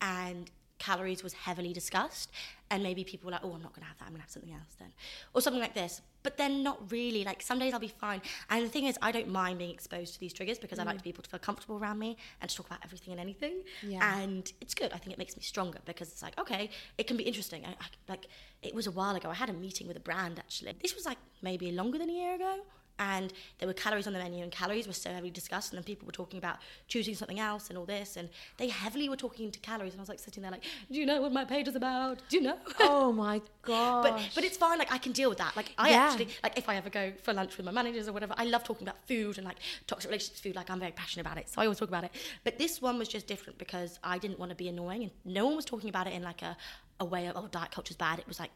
and 0.00 0.50
calories 0.78 1.22
was 1.22 1.32
heavily 1.32 1.72
discussed, 1.72 2.30
and 2.70 2.82
maybe 2.82 3.04
people 3.04 3.26
were 3.26 3.32
like, 3.32 3.44
oh, 3.44 3.52
I'm 3.54 3.62
not 3.62 3.72
going 3.72 3.82
to 3.82 3.88
have 3.88 3.98
that, 3.98 4.04
I'm 4.04 4.10
going 4.10 4.18
to 4.20 4.22
have 4.22 4.30
something 4.30 4.52
else 4.52 4.76
then. 4.78 4.92
Or 5.34 5.40
something 5.40 5.60
like 5.60 5.74
this. 5.74 6.00
But 6.28 6.36
then 6.36 6.62
not 6.62 6.92
really. 6.92 7.24
Like 7.24 7.40
some 7.40 7.58
days 7.58 7.72
I'll 7.72 7.80
be 7.80 7.88
fine. 7.88 8.20
And 8.50 8.62
the 8.62 8.68
thing 8.68 8.84
is, 8.84 8.98
I 9.00 9.12
don't 9.12 9.28
mind 9.28 9.58
being 9.58 9.70
exposed 9.70 10.12
to 10.12 10.20
these 10.20 10.34
triggers 10.34 10.58
because 10.58 10.78
I 10.78 10.82
like 10.82 10.98
mm. 10.98 11.02
people 11.02 11.22
to 11.22 11.30
feel 11.30 11.38
comfortable 11.38 11.78
around 11.78 11.98
me 11.98 12.18
and 12.42 12.50
to 12.50 12.54
talk 12.54 12.66
about 12.66 12.80
everything 12.84 13.12
and 13.12 13.20
anything. 13.20 13.62
Yeah. 13.82 14.20
And 14.20 14.52
it's 14.60 14.74
good. 14.74 14.92
I 14.92 14.98
think 14.98 15.14
it 15.14 15.18
makes 15.18 15.38
me 15.38 15.42
stronger 15.42 15.78
because 15.86 16.08
it's 16.08 16.22
like, 16.22 16.38
okay, 16.38 16.68
it 16.98 17.06
can 17.06 17.16
be 17.16 17.24
interesting. 17.24 17.64
I, 17.64 17.70
I, 17.70 17.86
like, 18.08 18.26
it 18.60 18.74
was 18.74 18.86
a 18.86 18.90
while 18.90 19.16
ago. 19.16 19.30
I 19.30 19.34
had 19.34 19.48
a 19.48 19.54
meeting 19.54 19.88
with 19.88 19.96
a 19.96 20.00
brand 20.00 20.38
actually. 20.38 20.74
This 20.82 20.94
was 20.94 21.06
like 21.06 21.16
maybe 21.40 21.72
longer 21.72 21.96
than 21.96 22.10
a 22.10 22.12
year 22.12 22.34
ago 22.34 22.58
and 22.98 23.32
there 23.58 23.66
were 23.68 23.74
calories 23.74 24.06
on 24.06 24.12
the 24.12 24.18
menu 24.18 24.42
and 24.42 24.50
calories 24.52 24.86
were 24.86 24.92
so 24.92 25.10
heavily 25.10 25.30
discussed 25.30 25.72
and 25.72 25.78
then 25.78 25.84
people 25.84 26.06
were 26.06 26.12
talking 26.12 26.38
about 26.38 26.56
choosing 26.88 27.14
something 27.14 27.38
else 27.38 27.68
and 27.68 27.78
all 27.78 27.84
this 27.84 28.16
and 28.16 28.28
they 28.56 28.68
heavily 28.68 29.08
were 29.08 29.16
talking 29.16 29.46
into 29.46 29.58
calories 29.60 29.92
and 29.92 30.00
I 30.00 30.02
was 30.02 30.08
like 30.08 30.18
sitting 30.18 30.42
there 30.42 30.50
like 30.52 30.64
do 30.90 30.98
you 30.98 31.06
know 31.06 31.20
what 31.22 31.32
my 31.32 31.44
page 31.44 31.68
is 31.68 31.76
about? 31.76 32.20
Do 32.28 32.36
you 32.36 32.42
know? 32.42 32.58
Oh 32.80 33.12
my 33.12 33.40
god. 33.62 34.02
but 34.02 34.30
but 34.34 34.44
it's 34.44 34.56
fine 34.56 34.78
like 34.78 34.92
I 34.92 34.98
can 34.98 35.12
deal 35.12 35.28
with 35.28 35.38
that. 35.38 35.56
Like 35.56 35.72
I 35.78 35.90
Yeah. 35.90 35.96
actually 36.10 36.28
like 36.42 36.58
if 36.58 36.68
I 36.68 36.76
ever 36.76 36.90
go 36.90 37.12
for 37.22 37.32
lunch 37.32 37.56
with 37.56 37.66
my 37.66 37.72
managers 37.72 38.08
or 38.08 38.12
whatever 38.12 38.34
I 38.36 38.44
love 38.44 38.64
talking 38.64 38.86
about 38.86 38.98
food 39.06 39.38
and 39.38 39.46
like 39.46 39.58
toxic 39.86 40.10
relationships 40.10 40.40
food 40.40 40.56
like 40.56 40.70
I'm 40.70 40.80
very 40.80 40.92
passionate 40.92 41.26
about 41.26 41.38
it 41.38 41.48
so 41.48 41.60
I 41.60 41.64
always 41.64 41.78
talk 41.78 41.88
about 41.88 42.04
it. 42.04 42.10
But 42.44 42.58
this 42.58 42.80
one 42.82 42.98
was 42.98 43.08
just 43.08 43.26
different 43.26 43.58
because 43.58 43.98
I 44.02 44.18
didn't 44.18 44.38
want 44.38 44.50
to 44.50 44.56
be 44.56 44.68
annoying 44.68 45.02
and 45.04 45.10
no 45.24 45.46
one 45.46 45.56
was 45.56 45.64
talking 45.64 45.88
about 45.88 46.06
it 46.06 46.12
in 46.14 46.22
like 46.22 46.42
a 46.42 46.56
a 47.00 47.04
way 47.04 47.26
of 47.28 47.36
oh 47.36 47.46
diet 47.48 47.70
culture's 47.70 47.96
bad. 47.96 48.18
It 48.18 48.26
was 48.26 48.40
like 48.40 48.50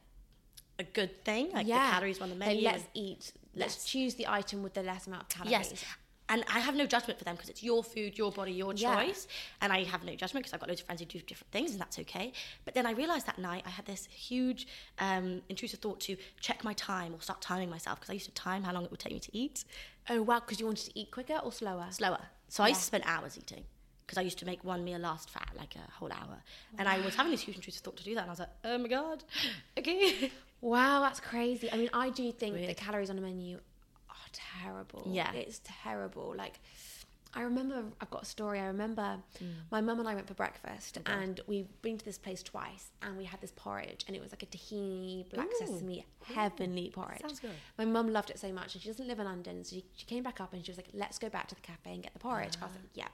a 0.83 0.88
good 1.01 1.25
thing 1.25 1.51
like 1.53 1.66
the 1.66 1.73
calories 1.73 2.21
on 2.21 2.29
the 2.31 2.35
menu 2.37 2.62
let's 2.64 2.83
and- 2.85 2.90
eat. 2.95 3.33
Let's 3.55 3.75
Yes. 3.77 3.85
choose 3.85 4.14
the 4.14 4.27
item 4.29 4.62
with 4.62 4.75
the 4.75 4.83
less 4.83 5.07
amount 5.07 5.23
of 5.25 5.29
calories. 5.29 5.53
Yes. 5.53 5.85
and 6.29 6.42
I 6.49 6.61
have 6.61 6.75
no 6.75 6.87
judgment 6.87 7.18
for 7.18 7.25
them 7.25 7.35
because 7.37 7.51
it's 7.51 7.62
your 7.62 7.85
food, 7.85 8.16
your 8.16 8.33
body, 8.33 8.53
your 8.53 8.73
Yeah. 8.73 8.95
choice. 9.05 9.27
And 9.61 9.71
I 9.71 9.85
have 9.85 10.03
no 10.11 10.14
judgment 10.14 10.40
because 10.45 10.55
I've 10.55 10.61
got 10.61 10.68
loads 10.71 10.81
of 10.81 10.87
friends 10.87 11.01
who 11.03 11.07
do 11.07 11.18
different 11.21 11.51
things, 11.53 11.73
and 11.73 11.81
that's 11.83 11.99
okay. 11.99 12.33
But 12.64 12.73
then 12.73 12.87
I 12.87 12.92
realized 12.92 13.27
that 13.27 13.38
night 13.38 13.64
I 13.66 13.71
had 13.79 13.85
this 13.85 14.07
huge 14.07 14.66
um, 14.99 15.42
intrusive 15.51 15.81
thought 15.81 16.01
to 16.09 16.16
check 16.40 16.64
my 16.64 16.73
time 16.75 17.11
or 17.14 17.21
start 17.21 17.42
timing 17.42 17.68
myself 17.68 17.99
because 18.01 18.09
I 18.09 18.14
used 18.14 18.27
to 18.27 18.33
time 18.51 18.62
how 18.62 18.73
long 18.73 18.85
it 18.87 18.90
would 18.90 19.01
take 19.01 19.12
me 19.12 19.21
to 19.21 19.37
eat 19.37 19.64
Oh 20.09 20.23
wow, 20.23 20.40
because 20.40 20.59
you 20.59 20.64
wanted 20.64 20.87
to 20.90 20.99
eat 20.99 21.11
quicker 21.11 21.37
or 21.45 21.53
slower? 21.53 21.88
slower. 21.90 22.23
So 22.49 22.64
I 22.64 22.68
used 22.68 22.81
to 22.81 22.87
spend 22.87 23.05
hours 23.07 23.37
eating 23.37 23.64
because 24.07 24.16
I 24.16 24.23
used 24.23 24.38
to 24.38 24.47
make 24.47 24.64
one 24.64 24.83
meal 24.85 25.01
last 25.01 25.29
for 25.29 25.40
like 25.62 25.75
a 25.77 25.90
whole 25.99 26.11
hour. 26.12 26.37
And 26.79 26.88
I 26.88 26.99
was 27.05 27.14
having 27.14 27.33
this 27.33 27.42
huge 27.42 27.57
intrusive 27.57 27.83
thought 27.83 27.99
to 27.99 28.05
do 28.05 28.14
that, 28.14 28.23
and 28.23 28.31
I 28.31 28.33
was 28.33 28.38
like, 28.40 28.55
oh 28.64 28.79
my 28.79 28.88
god, 28.88 29.23
okay. 29.79 30.31
Wow, 30.62 31.01
that's 31.01 31.20
crazy. 31.20 31.70
I 31.70 31.77
mean, 31.77 31.90
I 31.92 32.09
do 32.11 32.33
think 32.33 32.57
the 32.66 32.75
calories 32.75 33.11
on 33.11 33.18
a 33.18 33.20
menu 33.20 33.59
are 34.09 34.14
terrible. 34.33 35.03
Yeah. 35.07 35.31
It's 35.35 35.61
terrible. 35.64 36.33
Like, 36.37 36.61
I 37.35 37.42
remember, 37.42 37.83
I've 38.01 38.11
got 38.11 38.22
a 38.22 38.27
story. 38.27 38.61
I 38.61 38.66
remember 38.66 39.18
Mm. 39.42 39.53
my 39.70 39.81
mum 39.81 39.98
and 40.01 40.09
I 40.09 40.14
went 40.14 40.29
for 40.29 40.35
breakfast 40.35 40.98
and 41.07 41.40
we've 41.46 41.66
been 41.83 41.96
to 41.98 42.05
this 42.05 42.18
place 42.18 42.42
twice 42.42 42.90
and 43.01 43.16
we 43.16 43.25
had 43.25 43.40
this 43.40 43.53
porridge 43.57 44.05
and 44.07 44.14
it 44.14 44.22
was 44.22 44.33
like 44.33 44.42
a 44.42 44.46
tahini, 44.46 45.29
black 45.31 45.46
Ooh. 45.48 45.66
sesame, 45.66 46.07
heavenly 46.25 46.90
porridge. 46.94 47.22
Sounds 47.22 47.40
good. 47.40 47.51
My 47.79 47.85
mum 47.87 48.12
loved 48.12 48.31
it 48.31 48.38
so 48.38 48.53
much 48.53 48.75
and 48.75 48.83
she 48.83 48.88
doesn't 48.88 49.09
live 49.09 49.18
in 49.18 49.25
London. 49.25 49.64
So 49.64 49.77
she, 49.77 49.85
she 49.96 50.05
came 50.07 50.22
back 50.22 50.40
up 50.40 50.53
and 50.53 50.64
she 50.64 50.70
was 50.70 50.77
like, 50.79 50.88
let's 50.92 51.18
go 51.18 51.29
back 51.31 51.48
to 51.48 51.55
the 51.55 51.62
cafe 51.62 51.94
and 51.94 52.03
get 52.03 52.12
the 52.12 52.18
porridge. 52.20 52.53
I 52.61 52.66
was 52.66 52.75
like, 52.75 52.85
yep. 52.94 53.11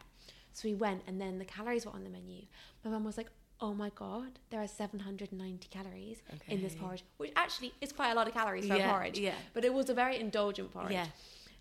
So 0.53 0.69
we 0.69 0.75
went 0.75 1.03
and 1.07 1.21
then 1.21 1.39
the 1.39 1.45
calories 1.45 1.87
were 1.87 1.93
on 1.93 2.03
the 2.05 2.11
menu. 2.11 2.43
My 2.85 2.91
mum 2.91 3.05
was 3.05 3.17
like, 3.17 3.31
oh 3.61 3.75
my 3.75 3.91
God, 3.95 4.39
there 4.51 4.61
are 4.63 4.69
790 4.69 5.69
calories 5.69 6.19
in 6.47 6.63
this 6.63 6.75
porridge, 6.75 7.05
which 7.17 7.33
actually 7.37 7.73
is 7.81 7.93
quite 7.93 8.11
a 8.11 8.15
lot 8.15 8.27
of 8.29 8.35
calories 8.35 8.67
for 8.67 8.75
a 8.75 8.79
Yeah, 8.79 8.91
porridge. 8.91 9.19
yeah. 9.19 9.35
But 9.53 9.65
it 9.65 9.73
was 9.75 9.91
a 9.91 9.95
very 9.95 10.19
indulgent 10.19 10.73
porridge. 10.73 10.93
Yeah. 10.93 11.07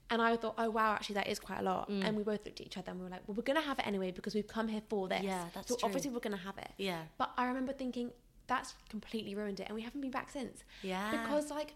And 0.10 0.22
I 0.22 0.38
thought, 0.38 0.56
oh 0.58 0.70
wow, 0.70 0.94
actually 0.94 1.16
that 1.16 1.28
is 1.28 1.40
quite 1.40 1.60
a 1.60 1.64
lot. 1.64 1.90
Mm. 1.90 2.08
And 2.08 2.18
we 2.18 2.24
both 2.24 2.46
looked 2.46 2.62
at 2.62 2.66
each 2.68 2.78
other 2.78 2.92
and 2.92 3.00
we 3.00 3.04
were 3.06 3.10
like, 3.10 3.22
well, 3.28 3.36
we're 3.36 3.44
gonna 3.44 3.62
have 3.62 3.80
it 3.80 3.88
anyway 3.88 4.12
because 4.12 4.36
we've 4.36 4.48
come 4.48 4.68
here 4.68 4.82
for 4.88 5.08
this. 5.08 5.24
Yeah, 5.24 5.46
that's 5.54 5.70
so 5.70 5.76
true. 5.76 5.86
obviously 5.86 6.12
we're 6.12 6.20
gonna 6.20 6.38
have 6.38 6.58
it. 6.58 6.70
Yeah. 6.78 7.02
But 7.18 7.32
I 7.38 7.48
remember 7.48 7.74
thinking 7.74 8.12
that's 8.48 8.76
completely 8.90 9.36
ruined 9.36 9.60
it, 9.60 9.66
and 9.68 9.76
we 9.76 9.82
haven't 9.82 10.00
been 10.02 10.12
back 10.12 10.30
since. 10.30 10.64
Yeah. 10.82 11.12
Because 11.12 11.50
like, 11.52 11.74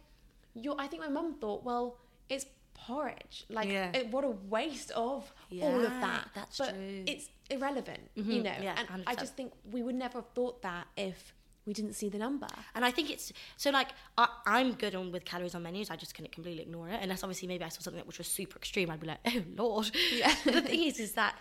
you, 0.53 0.73
I 0.77 0.87
think 0.87 1.01
my 1.01 1.09
mum 1.09 1.35
thought, 1.41 1.63
well, 1.65 1.97
it's 2.29 2.45
porridge. 2.85 3.45
Like, 3.49 3.69
Yeah. 3.69 3.91
it, 3.97 4.07
what 4.11 4.23
a 4.23 4.29
waste 4.29 4.91
of 4.91 5.31
all 5.61 5.85
of 5.85 5.91
that. 6.01 6.29
that's 6.35 6.57
but 6.57 6.73
true. 6.73 7.03
It's 7.07 7.29
irrelevant, 7.49 7.99
you 8.15 8.23
Mhm, 8.23 8.43
know. 8.43 8.55
yeah, 8.61 8.75
and 8.79 9.03
I 9.07 9.13
100%. 9.15 9.19
just 9.19 9.35
think 9.35 9.53
we 9.71 9.81
would 9.83 9.95
never 9.95 10.19
have 10.19 10.29
thought 10.33 10.61
that 10.61 10.87
if 10.97 11.33
we 11.65 11.73
didn't 11.73 11.93
see 11.93 12.09
the 12.09 12.17
number. 12.17 12.47
And 12.73 12.83
I 12.83 12.89
think 12.91 13.11
it's 13.11 13.31
so 13.55 13.69
like 13.69 13.89
I, 14.17 14.27
I'm 14.47 14.73
good 14.73 14.95
on 14.95 15.11
with 15.11 15.25
calories 15.25 15.53
on 15.53 15.61
menus. 15.63 15.91
I 15.91 15.95
just 15.95 16.15
couldn't 16.15 16.31
completely 16.31 16.63
ignore 16.63 16.89
it. 16.89 16.99
Unless 17.03 17.23
obviously 17.23 17.47
maybe 17.47 17.63
I 17.63 17.69
saw 17.69 17.81
something 17.81 18.03
which 18.07 18.17
was 18.17 18.27
super 18.27 18.57
extreme, 18.57 18.89
I'd 18.89 18.99
be 18.99 19.07
like, 19.07 19.19
oh 19.27 19.43
lord. 19.55 19.91
Yeah. 20.11 20.33
The 20.45 20.61
thing 20.61 20.83
is, 20.83 20.99
is 20.99 21.11
that 21.13 21.35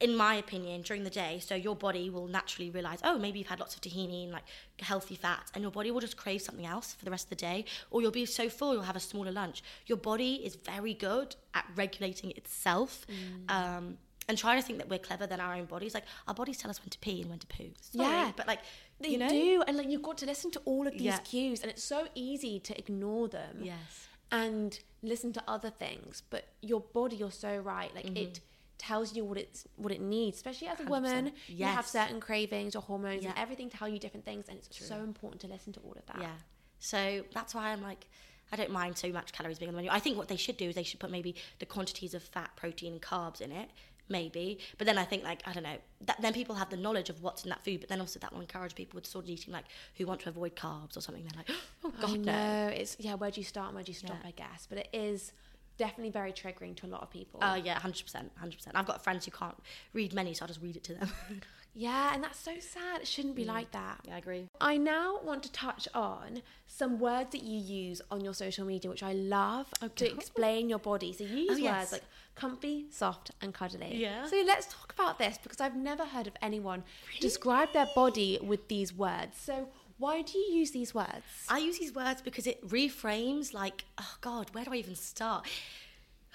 in 0.00 0.16
my 0.16 0.34
opinion, 0.34 0.82
during 0.82 1.04
the 1.04 1.10
day, 1.10 1.38
so 1.40 1.54
your 1.54 1.76
body 1.76 2.08
will 2.08 2.26
naturally 2.26 2.70
realize, 2.70 3.00
oh, 3.04 3.18
maybe 3.18 3.38
you've 3.38 3.48
had 3.48 3.60
lots 3.60 3.74
of 3.74 3.82
tahini 3.82 4.24
and 4.24 4.32
like 4.32 4.44
healthy 4.80 5.14
fats, 5.14 5.50
and 5.54 5.62
your 5.62 5.70
body 5.70 5.90
will 5.90 6.00
just 6.00 6.16
crave 6.16 6.40
something 6.42 6.64
else 6.66 6.94
for 6.94 7.04
the 7.04 7.10
rest 7.10 7.26
of 7.26 7.30
the 7.30 7.36
day, 7.36 7.64
or 7.90 8.00
you'll 8.00 8.10
be 8.10 8.24
so 8.26 8.48
full 8.48 8.72
you'll 8.72 8.82
have 8.82 8.96
a 8.96 9.00
smaller 9.00 9.30
lunch. 9.30 9.62
Your 9.86 9.98
body 9.98 10.34
is 10.36 10.54
very 10.56 10.94
good 10.94 11.36
at 11.54 11.64
regulating 11.76 12.30
itself. 12.32 13.06
Mm. 13.08 13.50
Um, 13.54 13.98
and 14.28 14.38
trying 14.38 14.60
to 14.60 14.64
think 14.64 14.78
that 14.78 14.88
we're 14.88 14.98
clever 15.00 15.26
than 15.26 15.40
our 15.40 15.54
own 15.54 15.64
bodies. 15.64 15.92
Like 15.92 16.04
our 16.28 16.34
bodies 16.34 16.56
tell 16.58 16.70
us 16.70 16.80
when 16.80 16.88
to 16.90 16.98
pee 17.00 17.20
and 17.22 17.30
when 17.30 17.40
to 17.40 17.46
poo. 17.48 17.70
Sorry, 17.80 18.06
Yeah. 18.08 18.32
but 18.36 18.46
like 18.46 18.60
They 19.00 19.08
you 19.08 19.18
know, 19.18 19.28
do, 19.28 19.64
and 19.66 19.76
like 19.76 19.88
you've 19.90 20.02
got 20.02 20.18
to 20.18 20.26
listen 20.26 20.52
to 20.52 20.60
all 20.66 20.86
of 20.86 20.92
these 20.92 21.02
Yeah. 21.02 21.18
cues, 21.18 21.62
and 21.62 21.70
it's 21.70 21.82
so 21.82 22.06
easy 22.14 22.60
to 22.60 22.78
ignore 22.78 23.28
them. 23.28 23.58
Yes. 23.62 24.06
and 24.32 24.78
listen 25.02 25.32
to 25.32 25.42
other 25.48 25.70
things. 25.70 26.22
But 26.30 26.44
your 26.62 26.80
body, 26.80 27.16
you're 27.16 27.32
so 27.32 27.56
right. 27.56 27.92
Like 27.92 28.16
it 28.16 28.38
tells 28.80 29.14
you 29.14 29.24
what 29.24 29.38
it's 29.38 29.66
what 29.76 29.92
it 29.92 30.00
needs. 30.00 30.36
Especially 30.38 30.68
as 30.68 30.80
a 30.80 30.84
100%. 30.84 30.88
woman, 30.88 31.32
you 31.46 31.64
have 31.66 31.86
certain 31.86 32.18
cravings 32.20 32.74
or 32.74 32.82
hormones, 32.82 33.24
and 33.24 33.34
Yeah. 33.36 33.42
everything 33.42 33.68
tell 33.70 33.88
you 33.88 33.98
different 33.98 34.24
things, 34.24 34.48
and 34.48 34.58
it's 34.58 34.86
so 34.86 34.96
important 34.96 35.40
to 35.42 35.46
listen 35.48 35.72
to 35.74 35.80
all 35.80 35.92
of 35.96 36.06
that. 36.06 36.20
Yeah. 36.20 36.36
So 36.78 37.24
that's 37.32 37.54
why 37.54 37.70
I'm 37.72 37.82
like, 37.82 38.06
I 38.52 38.56
don't 38.56 38.70
mind 38.70 38.96
so 38.96 39.08
much 39.12 39.32
calories 39.32 39.58
being 39.58 39.68
on 39.68 39.74
the 39.74 39.82
menu. 39.82 39.90
I 39.90 40.00
think 40.00 40.16
what 40.16 40.28
they 40.28 40.36
should 40.36 40.56
do 40.56 40.68
is 40.70 40.74
they 40.74 40.82
should 40.82 40.98
put 40.98 41.10
maybe 41.10 41.36
the 41.58 41.66
quantities 41.66 42.14
of 42.14 42.22
fat, 42.22 42.50
protein, 42.56 42.92
and 42.94 43.02
carbs 43.02 43.40
in 43.40 43.52
it, 43.52 43.68
maybe. 44.08 44.58
But 44.78 44.86
then 44.86 44.96
I 44.98 45.04
think 45.04 45.22
like 45.22 45.42
I 45.46 45.52
don't 45.52 45.62
know. 45.62 45.76
That, 46.06 46.20
then 46.22 46.32
people 46.32 46.54
have 46.56 46.70
the 46.70 46.76
knowledge 46.78 47.10
of 47.10 47.22
what's 47.22 47.44
in 47.44 47.50
that 47.50 47.62
food, 47.64 47.80
but 47.80 47.88
then 47.90 48.00
also 48.00 48.18
that 48.18 48.32
will 48.32 48.40
encourage 48.40 48.74
people 48.74 48.96
with 48.96 49.06
sort 49.06 49.24
of 49.26 49.30
eating 49.30 49.52
like 49.52 49.66
who 49.96 50.06
want 50.06 50.20
to 50.22 50.28
avoid 50.30 50.56
carbs 50.56 50.96
or 50.96 51.00
something. 51.02 51.22
They're 51.24 51.38
like, 51.46 51.50
oh 51.84 51.92
god, 52.00 52.20
no. 52.20 52.68
It's 52.74 52.96
yeah. 52.98 53.14
Where 53.14 53.30
do 53.30 53.40
you 53.40 53.44
start? 53.44 53.66
and 53.68 53.74
Where 53.76 53.84
do 53.84 53.92
you 53.92 53.98
stop? 53.98 54.16
Yeah. 54.22 54.28
I 54.28 54.32
guess. 54.32 54.66
But 54.68 54.78
it 54.78 54.88
is 54.92 55.32
definitely 55.80 56.10
very 56.10 56.30
triggering 56.30 56.76
to 56.76 56.86
a 56.86 56.90
lot 56.94 57.02
of 57.02 57.10
people. 57.10 57.40
Oh 57.42 57.54
yeah, 57.54 57.78
hundred 57.78 58.04
percent, 58.04 58.30
hundred 58.36 58.56
percent. 58.58 58.76
I've 58.76 58.86
got 58.86 59.02
friends 59.02 59.24
who 59.24 59.30
can't 59.30 59.56
read 59.94 60.12
many, 60.12 60.34
so 60.34 60.44
I'll 60.44 60.48
just 60.48 60.60
read 60.60 60.76
it 60.76 60.84
to 60.84 60.94
them. 60.94 61.10
yeah, 61.74 62.12
and 62.12 62.22
that's 62.22 62.38
so 62.38 62.52
sad. 62.60 63.00
It 63.00 63.08
shouldn't 63.08 63.34
be 63.34 63.44
mm. 63.44 63.54
like 63.56 63.70
that. 63.70 64.00
yeah, 64.04 64.16
I 64.16 64.18
agree. 64.18 64.46
I 64.60 64.76
now 64.76 65.20
want 65.24 65.42
to 65.44 65.52
touch 65.52 65.88
on 65.94 66.42
some 66.66 67.00
words 67.00 67.30
that 67.32 67.42
you 67.42 67.58
use 67.58 68.02
on 68.10 68.20
your 68.20 68.34
social 68.34 68.66
media, 68.66 68.90
which 68.90 69.02
I 69.02 69.14
love 69.14 69.72
Okay. 69.82 70.08
to 70.08 70.14
explain 70.14 70.68
your 70.68 70.78
body. 70.78 71.14
So 71.14 71.24
you 71.24 71.46
oh, 71.48 71.52
use 71.52 71.52
Oh, 71.52 71.56
yes. 71.56 71.78
words 71.78 71.92
like 71.92 72.04
comfy, 72.34 72.86
soft, 72.90 73.30
and 73.40 73.54
cuddly. 73.54 73.96
Yeah. 73.96 74.26
So 74.26 74.36
let's 74.46 74.66
talk 74.66 74.92
about 74.92 75.18
this 75.18 75.38
because 75.42 75.62
I've 75.62 75.76
never 75.76 76.04
heard 76.04 76.26
of 76.26 76.34
anyone 76.42 76.84
describe 77.20 77.72
their 77.72 77.88
body 77.94 78.38
with 78.42 78.68
these 78.68 78.92
words. 78.92 79.38
So 79.38 79.68
why 80.00 80.22
do 80.22 80.38
you 80.38 80.54
use 80.54 80.70
these 80.70 80.94
words? 80.94 81.24
I 81.48 81.58
use 81.58 81.78
these 81.78 81.94
words 81.94 82.22
because 82.22 82.46
it 82.46 82.66
reframes 82.66 83.52
like, 83.54 83.84
oh 83.98 84.14
God, 84.20 84.48
where 84.52 84.64
do 84.64 84.72
I 84.72 84.76
even 84.76 84.96
start? 84.96 85.46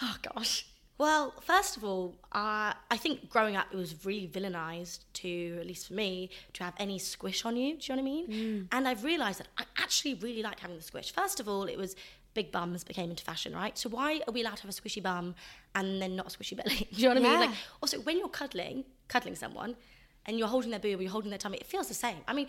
Oh 0.02 0.16
gosh. 0.22 0.68
Well, 0.98 1.34
first 1.42 1.76
of 1.76 1.84
all, 1.84 2.16
uh, 2.32 2.72
I 2.90 2.98
think 2.98 3.30
growing 3.30 3.58
up 3.58 3.68
it 3.74 3.76
was 3.76 4.06
really 4.06 4.30
villainized 4.30 5.00
to, 5.14 5.58
at 5.60 5.68
least 5.68 5.88
for 5.88 5.94
me, 5.94 6.30
to 6.54 6.64
have 6.64 6.74
any 6.78 7.00
squish 7.00 7.44
on 7.44 7.58
you. 7.58 7.76
Do 7.76 7.92
you 7.92 7.96
know 7.98 8.04
what 8.04 8.10
I 8.10 8.14
mean? 8.14 8.68
And 8.72 8.88
I've 8.88 9.04
realized 9.04 9.40
that 9.40 9.48
I 9.58 9.64
actually 9.78 10.14
really 10.14 10.42
like 10.42 10.60
having 10.62 10.78
the 10.78 10.84
squish. 10.84 11.12
First 11.12 11.42
of 11.42 11.50
all, 11.50 11.64
it 11.64 11.78
was 11.78 11.98
big 12.34 12.52
bums 12.52 12.84
became 12.84 13.10
into 13.10 13.24
fashion, 13.24 13.54
right? 13.54 13.78
So 13.78 13.90
why 13.90 14.22
are 14.28 14.32
we 14.32 14.42
allowed 14.42 14.58
to 14.58 14.64
have 14.64 14.72
a 14.72 14.74
squishy 14.82 15.02
bum 15.04 15.36
and 15.74 16.02
then 16.02 16.16
not 16.16 16.34
a 16.34 16.38
squishy 16.38 16.56
belly? 16.56 16.88
Do 16.94 17.02
you 17.02 17.10
know 17.10 17.16
what 17.16 17.26
I 17.26 17.30
mean? 17.30 17.42
Yeah. 17.42 17.48
Like, 17.48 17.58
also, 17.82 17.98
when 18.02 18.18
you're 18.18 18.30
cuddling, 18.30 18.86
cuddling 19.10 19.36
someone, 19.36 19.76
and 20.26 20.40
you're 20.40 20.48
holding 20.48 20.72
their 20.72 20.80
boob 20.80 21.00
or 21.00 21.04
you're 21.04 21.12
holding 21.12 21.30
their 21.30 21.40
tummy, 21.40 21.58
it 21.58 21.66
feels 21.66 21.88
the 21.88 21.94
same. 21.94 22.18
I 22.28 22.34
mean, 22.34 22.48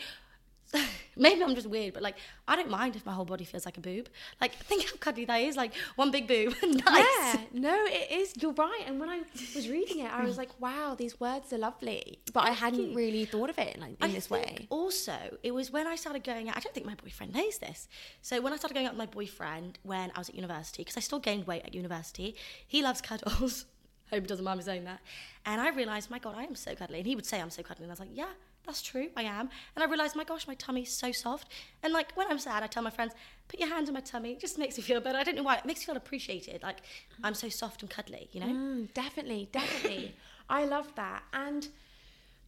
maybe 1.16 1.42
I'm 1.42 1.54
just 1.54 1.68
weird, 1.68 1.94
but 1.94 2.02
like, 2.02 2.16
I 2.46 2.56
don't 2.56 2.70
mind 2.70 2.96
if 2.96 3.06
my 3.06 3.12
whole 3.12 3.24
body 3.24 3.44
feels 3.44 3.64
like 3.64 3.78
a 3.78 3.80
boob. 3.80 4.08
Like, 4.40 4.54
think 4.64 4.84
how 4.84 4.96
cuddly 4.96 5.24
that 5.26 5.40
is. 5.40 5.56
Like, 5.56 5.72
one 5.96 6.10
big 6.10 6.26
boob. 6.26 6.54
nice. 6.62 6.84
Yeah, 6.86 7.36
no, 7.52 7.84
it 7.86 8.10
is. 8.10 8.34
You're 8.40 8.52
right. 8.52 8.82
And 8.86 9.00
when 9.00 9.08
I 9.08 9.22
was 9.54 9.68
reading 9.68 10.00
it, 10.00 10.12
I 10.12 10.24
was 10.24 10.36
like, 10.36 10.50
wow, 10.60 10.94
these 10.96 11.18
words 11.20 11.52
are 11.52 11.58
lovely. 11.58 12.18
But 12.32 12.44
I 12.44 12.50
hadn't 12.50 12.94
really 12.94 13.24
thought 13.24 13.50
of 13.50 13.58
it 13.58 13.78
like, 13.78 13.96
in 14.02 14.10
I 14.10 14.12
this 14.12 14.30
way. 14.30 14.66
Also, 14.70 15.38
it 15.42 15.52
was 15.52 15.70
when 15.70 15.86
I 15.86 15.96
started 15.96 16.24
going 16.24 16.48
out. 16.48 16.56
I 16.56 16.60
don't 16.60 16.74
think 16.74 16.86
my 16.86 16.94
boyfriend 16.94 17.34
knows 17.34 17.58
this. 17.58 17.88
So 18.22 18.40
when 18.40 18.52
I 18.52 18.56
started 18.56 18.74
going 18.74 18.86
out 18.86 18.92
with 18.92 18.98
my 18.98 19.06
boyfriend 19.06 19.78
when 19.82 20.10
I 20.14 20.18
was 20.18 20.28
at 20.28 20.34
university, 20.34 20.82
because 20.82 20.96
I 20.96 21.00
still 21.00 21.18
gained 21.18 21.46
weight 21.46 21.62
at 21.64 21.74
university, 21.74 22.36
he 22.66 22.82
loves 22.82 23.00
cuddles. 23.00 23.66
Hope 24.10 24.20
he 24.20 24.26
doesn't 24.28 24.44
mind 24.44 24.58
me 24.58 24.64
saying 24.64 24.84
that. 24.84 25.00
And 25.44 25.60
I 25.60 25.70
realised, 25.70 26.10
my 26.10 26.20
God, 26.20 26.34
I 26.36 26.44
am 26.44 26.54
so 26.54 26.74
cuddly. 26.76 26.98
And 26.98 27.06
he 27.06 27.16
would 27.16 27.26
say 27.26 27.40
I'm 27.40 27.50
so 27.50 27.62
cuddly, 27.62 27.84
and 27.84 27.90
I 27.90 27.94
was 27.94 28.00
like, 28.00 28.10
yeah, 28.12 28.30
that's 28.66 28.82
true, 28.82 29.08
I 29.16 29.22
am. 29.22 29.48
And 29.74 29.82
I 29.82 29.86
realised, 29.86 30.16
my 30.16 30.24
gosh, 30.24 30.46
my 30.48 30.54
tummy's 30.54 30.92
so 30.92 31.12
soft. 31.12 31.48
And 31.82 31.92
like 31.92 32.12
when 32.16 32.26
I'm 32.28 32.38
sad, 32.38 32.62
I 32.62 32.66
tell 32.66 32.82
my 32.82 32.90
friends, 32.90 33.12
put 33.48 33.60
your 33.60 33.68
hand 33.68 33.86
on 33.88 33.94
my 33.94 34.00
tummy. 34.00 34.32
It 34.32 34.40
just 34.40 34.58
makes 34.58 34.76
me 34.76 34.82
feel 34.82 35.00
better. 35.00 35.18
I 35.18 35.22
don't 35.22 35.36
know 35.36 35.42
why. 35.42 35.56
It 35.56 35.64
makes 35.64 35.80
me 35.80 35.86
feel 35.86 35.96
appreciated. 35.96 36.62
Like 36.62 36.78
I'm 37.22 37.34
so 37.34 37.48
soft 37.48 37.82
and 37.82 37.90
cuddly, 37.90 38.28
you 38.32 38.40
know. 38.40 38.46
Mm, 38.48 38.92
definitely, 38.94 39.48
definitely. 39.52 40.14
I 40.50 40.64
love 40.64 40.94
that. 40.96 41.22
And 41.32 41.66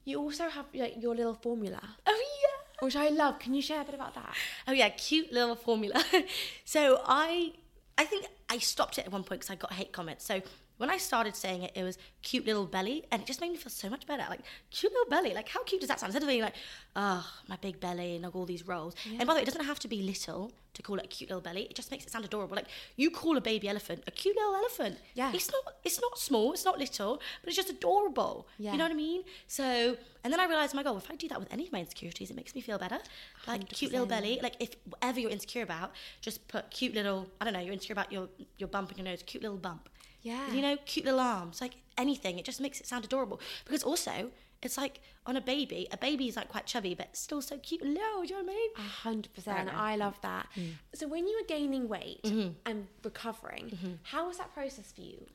you 0.04 0.18
also 0.18 0.48
have 0.48 0.66
like 0.74 0.94
your 1.00 1.14
little 1.14 1.34
formula, 1.34 1.80
Oh 2.06 2.24
yeah. 2.42 2.84
which 2.84 2.96
I 2.96 3.08
love. 3.10 3.38
Can 3.38 3.54
you 3.54 3.62
share 3.62 3.82
a 3.82 3.84
bit 3.84 3.94
about 3.94 4.14
that? 4.14 4.34
Oh 4.66 4.72
yeah, 4.72 4.88
cute 4.90 5.32
little 5.32 5.54
formula. 5.56 6.02
so 6.64 7.00
I, 7.06 7.52
I 7.96 8.04
think 8.04 8.26
I 8.48 8.58
stopped 8.58 8.98
it 8.98 9.06
at 9.06 9.12
one 9.12 9.22
point 9.24 9.40
because 9.40 9.50
I 9.50 9.56
got 9.56 9.72
hate 9.72 9.92
comments. 9.92 10.24
So 10.24 10.40
when 10.78 10.90
I 10.90 10.96
started 10.96 11.36
saying 11.36 11.62
it, 11.62 11.72
it 11.74 11.82
was 11.82 11.98
cute 12.22 12.46
little 12.46 12.66
belly, 12.66 13.04
and 13.10 13.20
it 13.22 13.26
just 13.26 13.40
made 13.40 13.50
me 13.50 13.56
feel 13.56 13.70
so 13.70 13.90
much 13.90 14.06
better. 14.06 14.24
Like 14.28 14.40
cute 14.70 14.92
little 14.92 15.10
belly, 15.10 15.34
like 15.34 15.48
how 15.48 15.62
cute 15.64 15.80
does 15.80 15.88
that 15.88 16.00
sound? 16.00 16.10
Instead 16.10 16.22
of 16.22 16.28
being 16.28 16.42
like, 16.42 16.54
oh, 16.96 17.26
my 17.48 17.56
big 17.56 17.78
belly 17.80 18.14
and 18.14 18.24
like 18.24 18.34
all 18.34 18.46
these 18.46 18.66
rolls. 18.66 18.94
And 19.06 19.18
by 19.18 19.24
the 19.26 19.34
way, 19.34 19.42
it 19.42 19.46
doesn't 19.46 19.64
have 19.64 19.78
to 19.80 19.88
be 19.88 20.02
little 20.02 20.52
to 20.74 20.82
call 20.82 20.96
it 20.98 21.04
a 21.04 21.08
cute 21.08 21.28
little 21.28 21.40
belly. 21.40 21.62
It 21.62 21.74
just 21.74 21.90
makes 21.90 22.04
it 22.04 22.10
sound 22.10 22.24
adorable. 22.24 22.54
Like 22.54 22.68
you 22.96 23.10
call 23.10 23.36
a 23.36 23.40
baby 23.40 23.68
elephant 23.68 24.04
a 24.06 24.10
cute 24.10 24.36
little 24.36 24.54
elephant. 24.54 24.98
Yeah. 25.14 25.32
It's 25.34 25.50
not. 25.50 25.74
It's 25.84 26.00
not 26.00 26.18
small. 26.18 26.52
It's 26.52 26.64
not 26.64 26.78
little, 26.78 27.16
but 27.42 27.48
it's 27.48 27.56
just 27.56 27.70
adorable. 27.70 28.46
Yeah. 28.58 28.72
You 28.72 28.78
know 28.78 28.84
what 28.84 28.92
I 28.92 28.96
mean? 28.96 29.22
So, 29.48 29.96
and 30.22 30.32
then 30.32 30.40
I 30.40 30.46
realized, 30.46 30.74
my 30.74 30.82
God, 30.82 30.96
if 30.96 31.10
I 31.10 31.16
do 31.16 31.28
that 31.28 31.40
with 31.40 31.52
any 31.52 31.66
of 31.66 31.72
my 31.72 31.80
insecurities, 31.80 32.30
it 32.30 32.36
makes 32.36 32.54
me 32.54 32.60
feel 32.60 32.78
better. 32.78 32.98
Like 33.46 33.68
cute 33.68 33.92
little 33.92 34.06
belly. 34.06 34.38
Like 34.42 34.54
if 34.60 34.76
whatever 34.88 35.18
you're 35.18 35.30
insecure 35.30 35.62
about, 35.62 35.92
just 36.20 36.46
put 36.48 36.70
cute 36.70 36.94
little. 36.94 37.26
I 37.40 37.44
don't 37.44 37.54
know. 37.54 37.60
You're 37.60 37.72
insecure 37.72 37.94
about 37.94 38.12
your 38.12 38.28
your 38.58 38.68
bump 38.68 38.92
in 38.92 38.98
your 38.98 39.04
nose. 39.04 39.22
Cute 39.26 39.42
little 39.42 39.58
bump. 39.58 39.88
Yeah. 40.22 40.52
You 40.52 40.62
know, 40.62 40.76
cute 40.84 41.04
little 41.04 41.20
arms. 41.20 41.60
Like 41.60 41.74
anything. 41.96 42.38
It 42.38 42.44
just 42.44 42.60
makes 42.60 42.80
it 42.80 42.86
sound 42.86 43.04
adorable. 43.04 43.40
Because 43.64 43.82
also, 43.82 44.30
it's 44.62 44.76
like 44.76 45.00
on 45.26 45.36
a 45.36 45.40
baby. 45.40 45.86
A 45.92 45.96
baby 45.96 46.28
is 46.28 46.36
like 46.36 46.48
quite 46.48 46.66
chubby, 46.66 46.94
but 46.94 47.16
still 47.16 47.40
so 47.40 47.58
cute 47.58 47.82
and 47.82 47.94
little. 47.94 48.22
Do 48.22 48.28
you 48.28 48.34
know 48.34 48.44
what 48.44 48.50
I 48.52 48.54
mean? 48.54 48.70
A 48.76 48.80
hundred 48.82 49.32
percent. 49.34 49.70
I 49.74 49.96
love 49.96 50.18
that. 50.22 50.48
So 50.94 51.06
when 51.08 51.26
you 51.28 51.36
were 51.40 51.46
gaining 51.46 51.88
weight 51.88 52.22
Mm-hmm. 52.24 52.50
and 52.66 52.86
recovering, 53.04 53.98
how 54.02 54.26
was 54.28 54.38
that 54.38 54.52
process 54.54 54.92
for 54.92 55.02
you? 55.02 55.26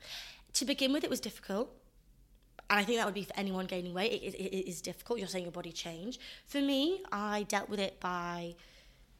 to 0.53 0.65
begin 0.65 0.93
with, 0.93 1.03
it 1.03 1.09
was 1.09 1.19
difficult. 1.19 1.71
And 2.69 2.79
I 2.79 2.83
think 2.83 2.99
that 2.99 3.05
would 3.05 3.15
be 3.15 3.23
for 3.23 3.35
anyone 3.35 3.65
gaining 3.65 3.93
weight. 3.93 4.11
It, 4.21 4.35
it, 4.35 4.55
it 4.55 4.69
is 4.69 4.81
difficult. 4.81 5.17
You're 5.17 5.27
saying 5.27 5.45
your 5.45 5.51
body 5.51 5.71
change. 5.71 6.19
For 6.45 6.61
me, 6.61 7.01
I 7.11 7.43
dealt 7.49 7.69
with 7.69 7.79
it 7.79 7.99
by, 7.99 8.53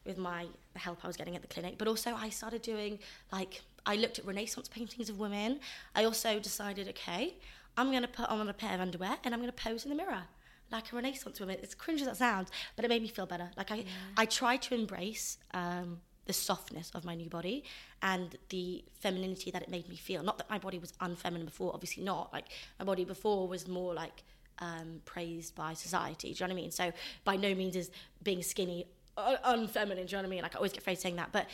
with 0.06 0.18
my 0.20 0.46
the 0.74 0.80
help 0.80 1.00
I 1.04 1.08
was 1.08 1.18
getting 1.18 1.36
at 1.36 1.42
the 1.42 1.48
clinic, 1.48 1.80
but 1.80 1.88
also 1.88 2.14
I 2.14 2.30
started 2.30 2.62
doing 2.62 3.00
like 3.32 3.62
I 3.86 3.96
looked 3.96 4.20
at 4.20 4.26
Renaissance 4.26 4.68
paintings 4.68 5.10
of 5.10 5.20
women. 5.20 5.60
I 5.96 6.04
also 6.06 6.40
decided, 6.40 6.88
okay, 6.90 7.36
I'm 7.78 7.90
going 7.90 8.04
to 8.04 8.08
put 8.08 8.30
on 8.30 8.48
a 8.48 8.54
pair 8.54 8.74
of 8.74 8.82
underwear 8.82 9.18
and 9.24 9.34
I'm 9.34 9.40
going 9.40 9.52
to 9.52 9.64
pose 9.64 9.84
in 9.84 9.90
the 9.90 9.96
mirror 9.96 10.24
like 10.72 10.92
a 10.92 10.96
Renaissance 10.96 11.40
woman. 11.40 11.58
It's 11.62 11.76
cringe 11.76 12.02
as 12.02 12.08
that 12.08 12.18
sounds, 12.18 12.50
but 12.76 12.84
it 12.84 12.88
made 12.88 13.02
me 13.02 13.08
feel 13.08 13.26
better. 13.26 13.52
Like 13.56 13.72
I, 13.72 13.76
yeah. 13.76 13.84
I 14.18 14.26
tried 14.26 14.62
to 14.64 14.76
embrace 14.76 15.38
um, 15.54 16.00
the 16.26 16.34
softness 16.34 16.92
of 16.96 17.06
my 17.06 17.16
new 17.16 17.30
body 17.30 17.64
and 18.02 18.38
the 18.50 18.84
femininity 19.00 19.52
that 19.52 19.62
it 19.62 19.70
made 19.70 19.88
me 19.88 19.96
feel. 19.96 20.24
Not 20.24 20.38
that 20.40 20.50
my 20.50 20.58
body 20.58 20.80
was 20.80 20.94
unfeminine 21.02 21.46
before, 21.46 21.72
obviously 21.74 22.04
not. 22.04 22.34
Like 22.34 22.46
my 22.80 22.86
body 22.86 23.06
before 23.06 23.48
was 23.48 23.68
more 23.68 23.94
like 23.94 24.24
um, 24.60 25.02
praised 25.06 25.56
by 25.56 25.74
society. 25.74 26.34
Do 26.34 26.44
you 26.44 26.48
know 26.48 26.54
what 26.54 26.60
I 26.60 26.62
mean? 26.64 26.72
So 26.72 26.92
by 27.24 27.36
no 27.36 27.54
means 27.54 27.76
is 27.76 27.92
being 28.24 28.42
skinny 28.42 28.88
uh, 29.18 29.36
unfeminine. 29.46 30.08
Do 30.08 30.12
you 30.12 30.12
know 30.12 30.18
what 30.18 30.26
I 30.26 30.30
mean? 30.30 30.42
Like 30.42 30.56
I 30.56 30.58
always 30.58 30.74
get 30.74 30.84
phrased 30.84 31.02
saying 31.02 31.18
that, 31.18 31.32
but 31.32 31.48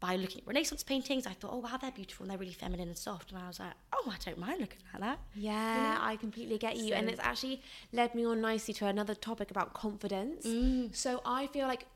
by 0.00 0.16
looking 0.16 0.42
at 0.42 0.46
Renaissance 0.46 0.82
paintings, 0.82 1.26
I 1.26 1.32
thought, 1.32 1.50
oh 1.52 1.58
wow, 1.58 1.76
they're 1.80 1.90
beautiful 1.90 2.24
and 2.24 2.30
they're 2.30 2.38
really 2.38 2.52
feminine 2.52 2.88
and 2.88 2.96
soft. 2.96 3.32
And 3.32 3.40
I 3.40 3.48
was 3.48 3.58
like, 3.58 3.72
oh, 3.92 4.12
I 4.12 4.16
don't 4.24 4.38
mind 4.38 4.60
looking 4.60 4.78
at 4.94 5.00
that. 5.00 5.18
Yeah, 5.34 5.74
you 5.74 5.82
know? 5.82 6.04
I 6.04 6.16
completely 6.16 6.58
get 6.58 6.76
you. 6.76 6.90
So, 6.90 6.94
and 6.94 7.08
it's 7.08 7.20
actually 7.20 7.62
led 7.92 8.14
me 8.14 8.24
on 8.24 8.40
nicely 8.40 8.74
to 8.74 8.86
another 8.86 9.14
topic 9.14 9.50
about 9.50 9.74
confidence. 9.74 10.46
Mm. 10.46 10.94
So 10.94 11.20
I 11.24 11.48
feel 11.48 11.66
like 11.66 11.86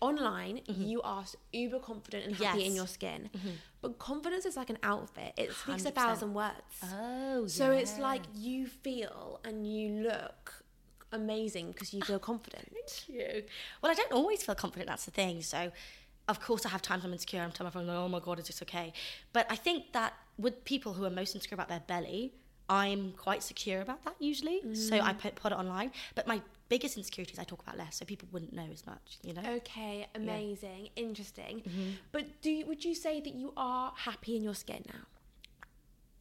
online 0.00 0.60
mm-hmm. 0.66 0.82
you 0.82 1.02
are 1.02 1.24
uber 1.52 1.78
confident 1.78 2.24
and 2.24 2.36
happy 2.36 2.60
yes. 2.60 2.68
in 2.68 2.74
your 2.74 2.86
skin 2.86 3.28
mm-hmm. 3.36 3.50
but 3.82 3.98
confidence 3.98 4.46
is 4.46 4.56
like 4.56 4.70
an 4.70 4.78
outfit 4.82 5.34
it 5.36 5.52
speaks 5.52 5.82
100%. 5.82 5.86
a 5.86 5.90
thousand 5.90 6.32
words 6.32 6.54
oh 6.94 7.46
so 7.46 7.70
yeah. 7.70 7.78
it's 7.78 7.98
like 7.98 8.22
you 8.34 8.66
feel 8.66 9.38
and 9.44 9.66
you 9.66 10.02
look 10.02 10.64
amazing 11.12 11.72
because 11.72 11.92
you 11.92 12.00
feel 12.02 12.18
confident 12.18 12.72
thank 12.72 13.08
you 13.08 13.42
well 13.82 13.92
i 13.92 13.94
don't 13.94 14.12
always 14.12 14.42
feel 14.42 14.54
confident 14.54 14.88
that's 14.88 15.04
the 15.04 15.10
thing 15.10 15.42
so 15.42 15.70
of 16.28 16.40
course 16.40 16.66
i 16.66 16.68
have 16.68 16.82
times 16.82 17.04
i'm 17.04 17.12
insecure 17.12 17.40
i'm 17.40 17.52
telling 17.52 17.68
my 17.68 17.70
friends 17.70 17.88
oh 17.90 18.08
my 18.08 18.20
god 18.20 18.38
is 18.38 18.46
this 18.46 18.62
okay 18.62 18.92
but 19.32 19.46
i 19.50 19.56
think 19.56 19.92
that 19.92 20.14
with 20.38 20.64
people 20.64 20.92
who 20.94 21.04
are 21.04 21.10
most 21.10 21.34
insecure 21.34 21.54
about 21.54 21.68
their 21.68 21.82
belly 21.86 22.32
I'm 22.68 23.12
quite 23.12 23.42
secure 23.42 23.80
about 23.80 24.04
that 24.04 24.16
usually. 24.18 24.60
Mm. 24.66 24.76
So 24.76 25.00
I 25.00 25.12
put, 25.12 25.36
put 25.36 25.52
it 25.52 25.54
online. 25.58 25.92
But 26.14 26.26
my 26.26 26.40
biggest 26.68 26.96
insecurities 26.96 27.38
I 27.38 27.44
talk 27.44 27.62
about 27.62 27.78
less, 27.78 27.96
so 27.96 28.04
people 28.04 28.28
wouldn't 28.32 28.52
know 28.52 28.66
as 28.72 28.84
much, 28.86 29.18
you 29.22 29.34
know? 29.34 29.42
Okay, 29.46 30.06
amazing, 30.14 30.88
yeah. 30.96 31.02
interesting. 31.02 31.60
Mm-hmm. 31.60 31.90
But 32.12 32.42
do 32.42 32.50
you, 32.50 32.66
would 32.66 32.84
you 32.84 32.94
say 32.94 33.20
that 33.20 33.34
you 33.34 33.52
are 33.56 33.92
happy 33.96 34.36
in 34.36 34.42
your 34.42 34.54
skin 34.54 34.84
now? 34.92 35.00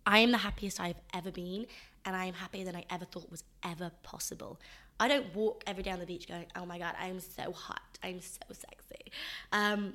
I 0.06 0.20
am 0.20 0.32
the 0.32 0.38
happiest 0.38 0.80
I've 0.80 1.02
ever 1.16 1.32
been, 1.32 1.66
and 2.06 2.16
I 2.16 2.26
am 2.26 2.36
happier 2.36 2.64
than 2.64 2.76
I 2.76 2.86
ever 2.92 3.06
thought 3.06 3.32
was 3.32 3.44
ever 3.64 3.92
possible. 4.04 4.60
I 5.00 5.08
don't 5.08 5.34
walk 5.36 5.64
every 5.66 5.82
day 5.82 5.92
on 5.92 6.00
the 6.00 6.06
beach 6.06 6.28
going, 6.28 6.46
oh 6.56 6.66
my 6.66 6.78
God, 6.78 6.94
I'm 7.00 7.20
so 7.20 7.52
hot, 7.52 7.95
I'm 8.06 8.22
so 8.22 8.40
sexy. 8.52 9.12
Um, 9.52 9.94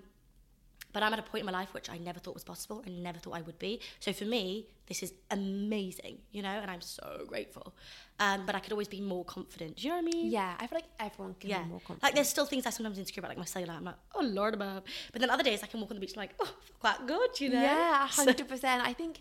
but 0.92 1.03
I'm 1.03 1.12
at 1.12 1.18
a 1.18 1.23
point 1.23 1.40
in 1.40 1.46
my 1.46 1.53
life 1.53 1.73
which 1.73 1.88
I 1.88 1.99
never 1.99 2.18
thought 2.18 2.35
was 2.35 2.44
possible 2.44 2.83
and 2.85 3.03
never 3.03 3.18
thought 3.18 3.35
I 3.37 3.42
would 3.42 3.59
be. 3.59 3.81
So 4.01 4.12
for 4.12 4.25
me, 4.25 4.66
this 4.87 5.03
is 5.03 5.12
amazing, 5.31 6.18
you 6.33 6.42
know, 6.42 6.49
and 6.49 6.70
I'm 6.70 6.81
so 6.81 7.25
grateful. 7.29 7.75
Um, 8.18 8.44
but 8.44 8.55
I 8.55 8.59
could 8.59 8.73
always 8.73 8.88
be 8.88 9.01
more 9.01 9.25
confident. 9.25 9.77
Do 9.77 9.83
you 9.85 9.90
know 9.90 10.03
what 10.03 10.14
I 10.14 10.18
mean? 10.18 10.33
Yeah, 10.33 10.55
I 10.59 10.66
feel 10.66 10.79
like 10.79 10.88
everyone 10.99 11.35
can 11.38 11.51
yeah. 11.51 11.62
be 11.62 11.68
more 11.68 11.81
confident. 11.81 12.03
Like 12.03 12.14
there's 12.14 12.29
still 12.29 12.44
things 12.44 12.66
I 12.66 12.70
sometimes 12.70 12.99
insecure 12.99 13.20
about, 13.20 13.29
like 13.29 13.38
my 13.38 13.44
cellulite. 13.44 13.77
I'm 13.77 13.85
like, 13.85 13.94
oh 14.16 14.23
Lord 14.23 14.55
above. 14.55 14.83
But 15.12 15.20
then 15.20 15.31
other 15.31 15.44
days 15.44 15.62
I 15.62 15.66
can 15.66 15.81
walk 15.81 15.90
on 15.90 15.96
the 15.96 16.01
beach 16.01 16.14
and 16.14 16.23
I'm 16.23 16.29
like, 16.29 16.35
oh, 16.40 16.55
quite 16.81 17.07
good, 17.07 17.40
you 17.40 17.51
know? 17.51 17.62
Yeah, 17.62 18.07
hundred 18.09 18.49
percent. 18.49 18.83
I 18.85 18.92
think, 18.92 19.20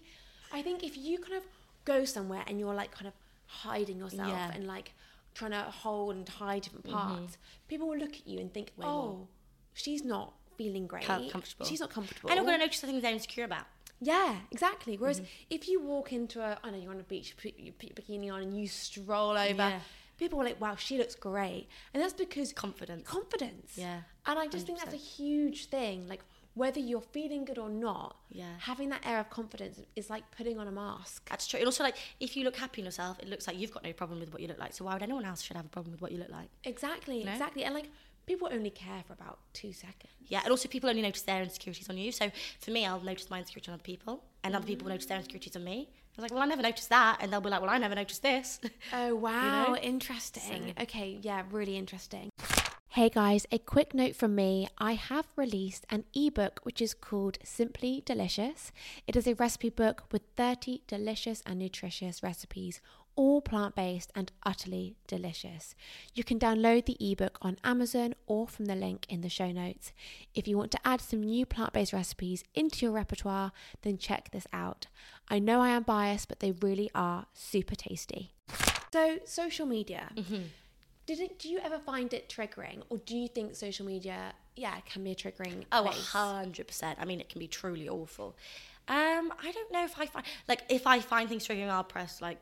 I 0.51 0.63
think 0.63 0.83
if 0.83 0.97
you 0.97 1.19
kind 1.19 1.35
of 1.35 1.43
go 1.85 2.03
somewhere 2.03 2.43
and 2.47 2.59
you're 2.59 2.73
like 2.73 2.91
kind 2.91 3.07
of 3.07 3.13
hiding 3.45 3.97
yourself 3.97 4.29
yeah. 4.29 4.51
and 4.53 4.65
like 4.67 4.93
trying 5.39 5.51
to 5.51 5.71
hold 5.71 6.15
and 6.15 6.27
hide 6.27 6.63
different 6.63 6.85
mm-hmm. 6.85 6.95
parts, 6.95 7.33
mm-hmm. 7.33 7.67
people 7.67 7.87
will 7.87 7.97
look 7.97 8.15
at 8.15 8.27
you 8.27 8.39
and 8.39 8.53
think, 8.53 8.71
oh, 8.81 9.27
she's 9.73 10.03
not 10.03 10.33
feeling 10.57 10.85
great. 10.85 11.05
comfortable. 11.05 11.65
She's 11.65 11.79
not 11.79 11.89
comfortable. 11.89 12.29
And 12.29 12.39
I'm 12.39 12.45
going 12.45 12.59
to 12.59 12.65
notice 12.65 12.81
the 12.81 12.87
things 12.87 13.01
they're 13.01 13.13
insecure 13.13 13.45
about. 13.45 13.65
Yeah, 14.01 14.35
exactly. 14.51 14.97
Whereas 14.97 15.19
mm-hmm. 15.19 15.29
if 15.49 15.67
you 15.67 15.81
walk 15.81 16.13
into 16.13 16.41
a, 16.41 16.57
I 16.63 16.71
know 16.71 16.77
you're 16.77 16.91
on 16.91 16.99
a 16.99 17.03
beach, 17.03 17.35
put 17.41 17.53
your, 17.57 17.73
put 17.73 17.89
your 17.89 17.95
bikini 17.95 18.31
on, 18.31 18.41
and 18.41 18.57
you 18.57 18.67
stroll 18.67 19.37
over, 19.37 19.55
yeah. 19.55 19.79
people 20.17 20.39
are 20.39 20.45
like, 20.45 20.61
"Wow, 20.61 20.75
she 20.77 20.97
looks 20.97 21.15
great," 21.15 21.67
and 21.93 22.01
that's 22.01 22.13
because 22.13 22.53
confidence, 22.53 23.05
confidence. 23.05 23.73
Yeah, 23.75 23.99
and 24.25 24.39
I 24.39 24.47
just 24.47 24.63
100%. 24.63 24.67
think 24.67 24.79
that's 24.79 24.93
a 24.93 24.97
huge 24.97 25.65
thing. 25.65 26.07
Like 26.07 26.21
whether 26.59 26.79
you're 26.79 27.01
feeling 27.01 27.45
good 27.45 27.57
or 27.57 27.69
not, 27.69 28.17
yeah, 28.29 28.55
having 28.59 28.89
that 28.89 29.05
air 29.05 29.19
of 29.19 29.29
confidence 29.29 29.79
is 29.95 30.09
like 30.09 30.29
putting 30.31 30.59
on 30.59 30.67
a 30.67 30.71
mask. 30.71 31.29
That's 31.29 31.47
true. 31.47 31.57
And 31.59 31.65
also, 31.65 31.83
like 31.83 31.95
if 32.19 32.35
you 32.35 32.43
look 32.43 32.57
happy 32.57 32.81
in 32.81 32.85
yourself, 32.85 33.17
it 33.19 33.29
looks 33.29 33.47
like 33.47 33.57
you've 33.57 33.71
got 33.71 33.83
no 33.83 33.93
problem 33.93 34.19
with 34.19 34.31
what 34.33 34.41
you 34.41 34.49
look 34.49 34.59
like. 34.59 34.73
So 34.73 34.83
why 34.85 34.93
would 34.93 35.01
anyone 35.01 35.23
else 35.23 35.41
should 35.41 35.55
have 35.55 35.65
a 35.65 35.69
problem 35.69 35.93
with 35.93 36.01
what 36.01 36.11
you 36.11 36.19
look 36.19 36.29
like? 36.29 36.49
Exactly, 36.65 37.21
exactly. 37.21 37.63
And 37.63 37.73
like 37.73 37.89
people 38.25 38.49
only 38.51 38.69
care 38.69 39.03
for 39.07 39.13
about 39.13 39.39
two 39.53 39.71
seconds. 39.71 40.13
Yeah, 40.27 40.41
and 40.43 40.51
also 40.51 40.67
people 40.67 40.89
only 40.89 41.01
notice 41.01 41.21
their 41.21 41.41
insecurities 41.41 41.89
on 41.89 41.97
you. 41.97 42.11
So 42.11 42.29
for 42.59 42.71
me, 42.71 42.85
I'll 42.85 42.99
notice 42.99 43.29
my 43.29 43.39
insecurity 43.39 43.71
on 43.71 43.75
other 43.75 43.83
people, 43.83 44.23
and 44.43 44.53
other 44.53 44.65
people 44.65 44.85
will 44.85 44.91
notice 44.91 45.07
their 45.07 45.17
insecurities 45.17 45.55
on 45.55 45.63
me. 45.63 45.89
I 45.89 46.21
was 46.21 46.23
like, 46.23 46.33
well, 46.33 46.43
I 46.43 46.45
never 46.47 46.61
noticed 46.61 46.89
that, 46.89 47.19
and 47.21 47.31
they'll 47.31 47.39
be 47.39 47.49
like, 47.49 47.61
well, 47.61 47.69
I 47.69 47.77
never 47.77 47.95
noticed 47.95 48.21
this. 48.21 48.59
Oh 48.93 49.15
wow, 49.15 49.67
you 49.67 49.71
know? 49.71 49.77
interesting. 49.77 50.73
So. 50.75 50.83
Okay, 50.83 51.19
yeah, 51.21 51.43
really 51.51 51.77
interesting. 51.77 52.29
Hey 52.93 53.09
guys, 53.09 53.45
a 53.51 53.59
quick 53.59 53.93
note 53.93 54.15
from 54.15 54.33
me. 54.33 54.67
I 54.79 54.93
have 54.93 55.27
released 55.35 55.85
an 55.91 56.05
ebook 56.15 56.59
which 56.63 56.81
is 56.81 56.95
called 56.95 57.37
Simply 57.43 58.01
Delicious. 58.03 58.71
It 59.05 59.15
is 59.15 59.27
a 59.27 59.35
recipe 59.35 59.69
book 59.69 60.05
with 60.11 60.23
30 60.37 60.81
delicious 60.87 61.43
and 61.45 61.59
nutritious 61.59 62.23
recipes 62.23 62.81
all 63.15 63.41
plant 63.41 63.75
based 63.75 64.11
and 64.15 64.31
utterly 64.43 64.95
delicious. 65.05 65.75
You 66.15 66.23
can 66.23 66.39
download 66.39 66.85
the 66.85 66.97
ebook 66.99 67.37
on 67.43 67.57
Amazon 67.63 68.15
or 68.25 68.47
from 68.47 68.65
the 68.65 68.75
link 68.75 69.05
in 69.07 69.21
the 69.21 69.29
show 69.29 69.51
notes. 69.51 69.93
If 70.33 70.47
you 70.47 70.57
want 70.57 70.71
to 70.71 70.79
add 70.83 70.99
some 70.99 71.21
new 71.21 71.45
plant 71.45 71.73
based 71.73 71.93
recipes 71.93 72.43
into 72.55 72.87
your 72.87 72.93
repertoire, 72.93 73.51
then 73.83 73.99
check 73.99 74.31
this 74.31 74.47
out. 74.51 74.87
I 75.27 75.37
know 75.37 75.61
I 75.61 75.69
am 75.69 75.83
biased, 75.83 76.27
but 76.27 76.39
they 76.39 76.53
really 76.53 76.89
are 76.95 77.27
super 77.33 77.75
tasty. 77.75 78.31
So, 78.91 79.19
social 79.25 79.67
media. 79.67 80.11
Mm-hmm. 80.15 80.43
Did 81.09 81.21
it, 81.21 81.39
do 81.39 81.49
you 81.49 81.57
ever 81.63 81.79
find 81.79 82.13
it 82.13 82.29
triggering, 82.29 82.83
or 82.91 82.99
do 82.99 83.17
you 83.17 83.27
think 83.27 83.55
social 83.55 83.83
media, 83.83 84.31
yeah, 84.55 84.79
can 84.81 85.03
be 85.03 85.13
a 85.13 85.15
triggering? 85.15 85.63
Oh, 85.71 85.85
hundred 85.87 86.67
percent. 86.67 86.99
I 87.01 87.05
mean, 87.05 87.19
it 87.19 87.29
can 87.29 87.39
be 87.39 87.47
truly 87.47 87.89
awful. 87.89 88.35
Um, 88.87 89.33
I 89.41 89.51
don't 89.51 89.71
know 89.71 89.83
if 89.83 89.99
I 89.99 90.05
find 90.05 90.23
like 90.47 90.61
if 90.69 90.85
I 90.85 90.99
find 90.99 91.27
things 91.27 91.47
triggering, 91.47 91.67
I'll 91.67 91.83
press 91.83 92.21
like 92.21 92.37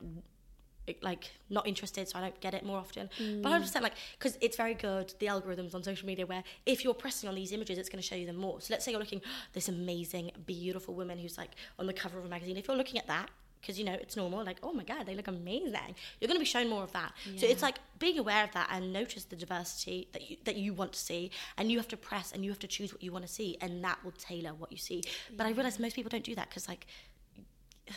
like 1.01 1.31
not 1.49 1.67
interested 1.67 2.07
so 2.07 2.17
i 2.17 2.21
don't 2.21 2.39
get 2.39 2.53
it 2.53 2.63
more 2.63 2.77
often 2.77 3.09
mm. 3.19 3.41
but 3.41 3.51
100% 3.51 3.81
like 3.81 3.91
because 4.17 4.37
it's 4.39 4.55
very 4.55 4.73
good 4.73 5.13
the 5.19 5.25
algorithms 5.25 5.75
on 5.75 5.83
social 5.83 6.07
media 6.07 6.25
where 6.25 6.41
if 6.65 6.81
you're 6.85 6.93
pressing 6.93 7.27
on 7.27 7.35
these 7.35 7.51
images 7.51 7.77
it's 7.77 7.89
going 7.89 8.01
to 8.01 8.07
show 8.07 8.15
you 8.15 8.25
them 8.25 8.37
more 8.37 8.61
so 8.61 8.73
let's 8.73 8.85
say 8.85 8.91
you're 8.91 8.99
looking 9.01 9.21
this 9.51 9.67
amazing 9.67 10.31
beautiful 10.45 10.93
woman 10.93 11.17
who's 11.19 11.37
like 11.37 11.51
on 11.77 11.87
the 11.87 11.93
cover 11.93 12.17
of 12.17 12.23
a 12.23 12.29
magazine 12.29 12.55
if 12.55 12.69
you're 12.69 12.77
looking 12.77 12.97
at 12.97 13.07
that 13.07 13.29
because 13.67 13.77
you 13.77 13.85
know 13.85 13.93
it's 13.93 14.15
normal 14.15 14.43
like 14.43 14.57
oh 14.63 14.71
my 14.71 14.83
god 14.83 15.05
they 15.05 15.13
look 15.13 15.27
amazing 15.27 15.95
you're 16.19 16.27
going 16.27 16.39
to 16.39 16.39
be 16.39 16.45
shown 16.45 16.69
more 16.69 16.83
of 16.83 16.91
that 16.93 17.11
yeah. 17.25 17.39
so 17.39 17.45
it's 17.45 17.61
like 17.61 17.75
being 17.99 18.17
aware 18.17 18.43
of 18.43 18.51
that 18.53 18.67
and 18.71 18.93
notice 18.93 19.25
the 19.25 19.35
diversity 19.35 20.07
that 20.13 20.29
you 20.29 20.37
that 20.45 20.55
you 20.55 20.73
want 20.73 20.93
to 20.93 20.99
see 20.99 21.29
and 21.57 21.71
you 21.71 21.77
have 21.77 21.87
to 21.87 21.97
press 21.97 22.31
and 22.31 22.45
you 22.45 22.49
have 22.49 22.59
to 22.59 22.67
choose 22.67 22.93
what 22.93 23.03
you 23.03 23.11
want 23.11 23.25
to 23.25 23.31
see 23.31 23.57
and 23.61 23.83
that 23.83 23.97
will 24.03 24.13
tailor 24.17 24.53
what 24.53 24.71
you 24.71 24.77
see 24.77 25.01
yeah. 25.03 25.35
but 25.35 25.45
i 25.45 25.51
realize 25.51 25.79
most 25.79 25.95
people 25.95 26.09
don't 26.09 26.23
do 26.23 26.33
that 26.33 26.49
because 26.49 26.67
like 26.67 26.87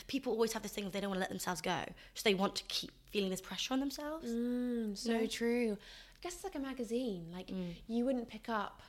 people 0.07 0.33
always 0.33 0.53
have 0.53 0.63
this 0.63 0.73
thing 0.73 0.87
of 0.87 0.93
they 0.93 1.01
don't 1.01 1.11
want 1.11 1.19
to 1.19 1.23
let 1.23 1.31
themselves 1.31 1.61
go, 1.61 1.79
so 2.15 2.23
they 2.25 2.35
want 2.35 2.55
to 2.57 2.65
keep 2.65 2.91
feeling 3.11 3.31
this 3.31 3.41
pressure 3.41 3.75
on 3.75 3.81
themselves. 3.81 4.27
Mm, 4.27 4.97
so 4.97 5.13
you 5.13 5.21
know? 5.21 5.27
true. 5.27 5.73
I 5.73 6.19
guess 6.23 6.35
it's 6.35 6.45
like 6.45 6.55
a 6.55 6.61
magazine. 6.61 7.27
Like 7.33 7.49
mm. 7.49 7.75
you 7.89 8.05
wouldn't 8.05 8.29
pick 8.29 8.49
up 8.49 8.83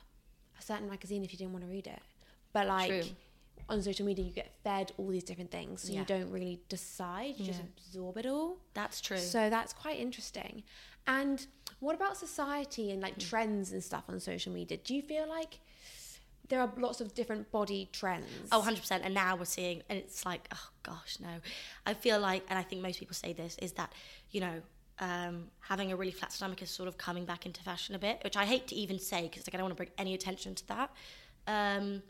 a 0.58 0.62
certain 0.62 0.88
magazine 0.88 1.24
if 1.24 1.32
you 1.32 1.38
didn't 1.38 1.52
want 1.52 1.64
to 1.64 1.70
read 1.70 1.86
it, 1.86 2.00
but 2.52 2.66
like. 2.66 2.88
True. 2.88 3.02
On 3.68 3.80
social 3.80 4.04
media, 4.04 4.24
you 4.24 4.32
get 4.32 4.52
fed 4.62 4.92
all 4.98 5.08
these 5.08 5.24
different 5.24 5.50
things, 5.50 5.82
so 5.82 5.92
yeah. 5.92 6.00
you 6.00 6.04
don't 6.04 6.30
really 6.30 6.60
decide; 6.68 7.34
you 7.38 7.46
yeah. 7.46 7.52
just 7.52 7.62
absorb 7.62 8.18
it 8.18 8.26
all. 8.26 8.58
That's 8.74 9.00
true. 9.00 9.18
So 9.18 9.48
that's 9.48 9.72
quite 9.72 9.98
interesting. 9.98 10.62
And 11.06 11.46
what 11.80 11.94
about 11.94 12.16
society 12.16 12.90
and 12.92 13.00
like 13.02 13.16
mm. 13.16 13.28
trends 13.28 13.72
and 13.72 13.82
stuff 13.82 14.04
on 14.08 14.20
social 14.20 14.52
media? 14.52 14.78
Do 14.78 14.94
you 14.94 15.02
feel 15.02 15.28
like 15.28 15.58
there 16.52 16.60
are 16.60 16.70
lots 16.76 17.00
of 17.00 17.14
different 17.14 17.50
body 17.50 17.88
trends. 17.92 18.26
Oh, 18.52 18.60
100%. 18.60 19.00
And 19.02 19.14
now 19.14 19.36
we're 19.36 19.46
seeing, 19.46 19.82
and 19.88 19.98
it's 19.98 20.26
like, 20.26 20.46
oh 20.52 20.68
gosh, 20.82 21.16
no. 21.18 21.28
I 21.86 21.94
feel 21.94 22.20
like, 22.20 22.44
and 22.50 22.58
I 22.58 22.62
think 22.62 22.82
most 22.82 22.98
people 22.98 23.14
say 23.14 23.32
this, 23.32 23.56
is 23.62 23.72
that, 23.72 23.90
you 24.32 24.42
know, 24.42 24.60
um, 24.98 25.46
having 25.60 25.92
a 25.92 25.96
really 25.96 26.12
flat 26.12 26.30
stomach 26.30 26.60
is 26.60 26.68
sort 26.68 26.88
of 26.88 26.98
coming 26.98 27.24
back 27.24 27.46
into 27.46 27.62
fashion 27.62 27.94
a 27.94 27.98
bit, 27.98 28.20
which 28.22 28.36
I 28.36 28.44
hate 28.44 28.66
to 28.68 28.74
even 28.74 28.98
say 28.98 29.22
because 29.22 29.46
like, 29.46 29.54
I 29.54 29.56
don't 29.56 29.64
want 29.64 29.72
to 29.72 29.76
bring 29.76 29.90
any 29.96 30.12
attention 30.12 30.54
to 30.54 30.68
that. 30.68 30.90
Um, 31.46 32.02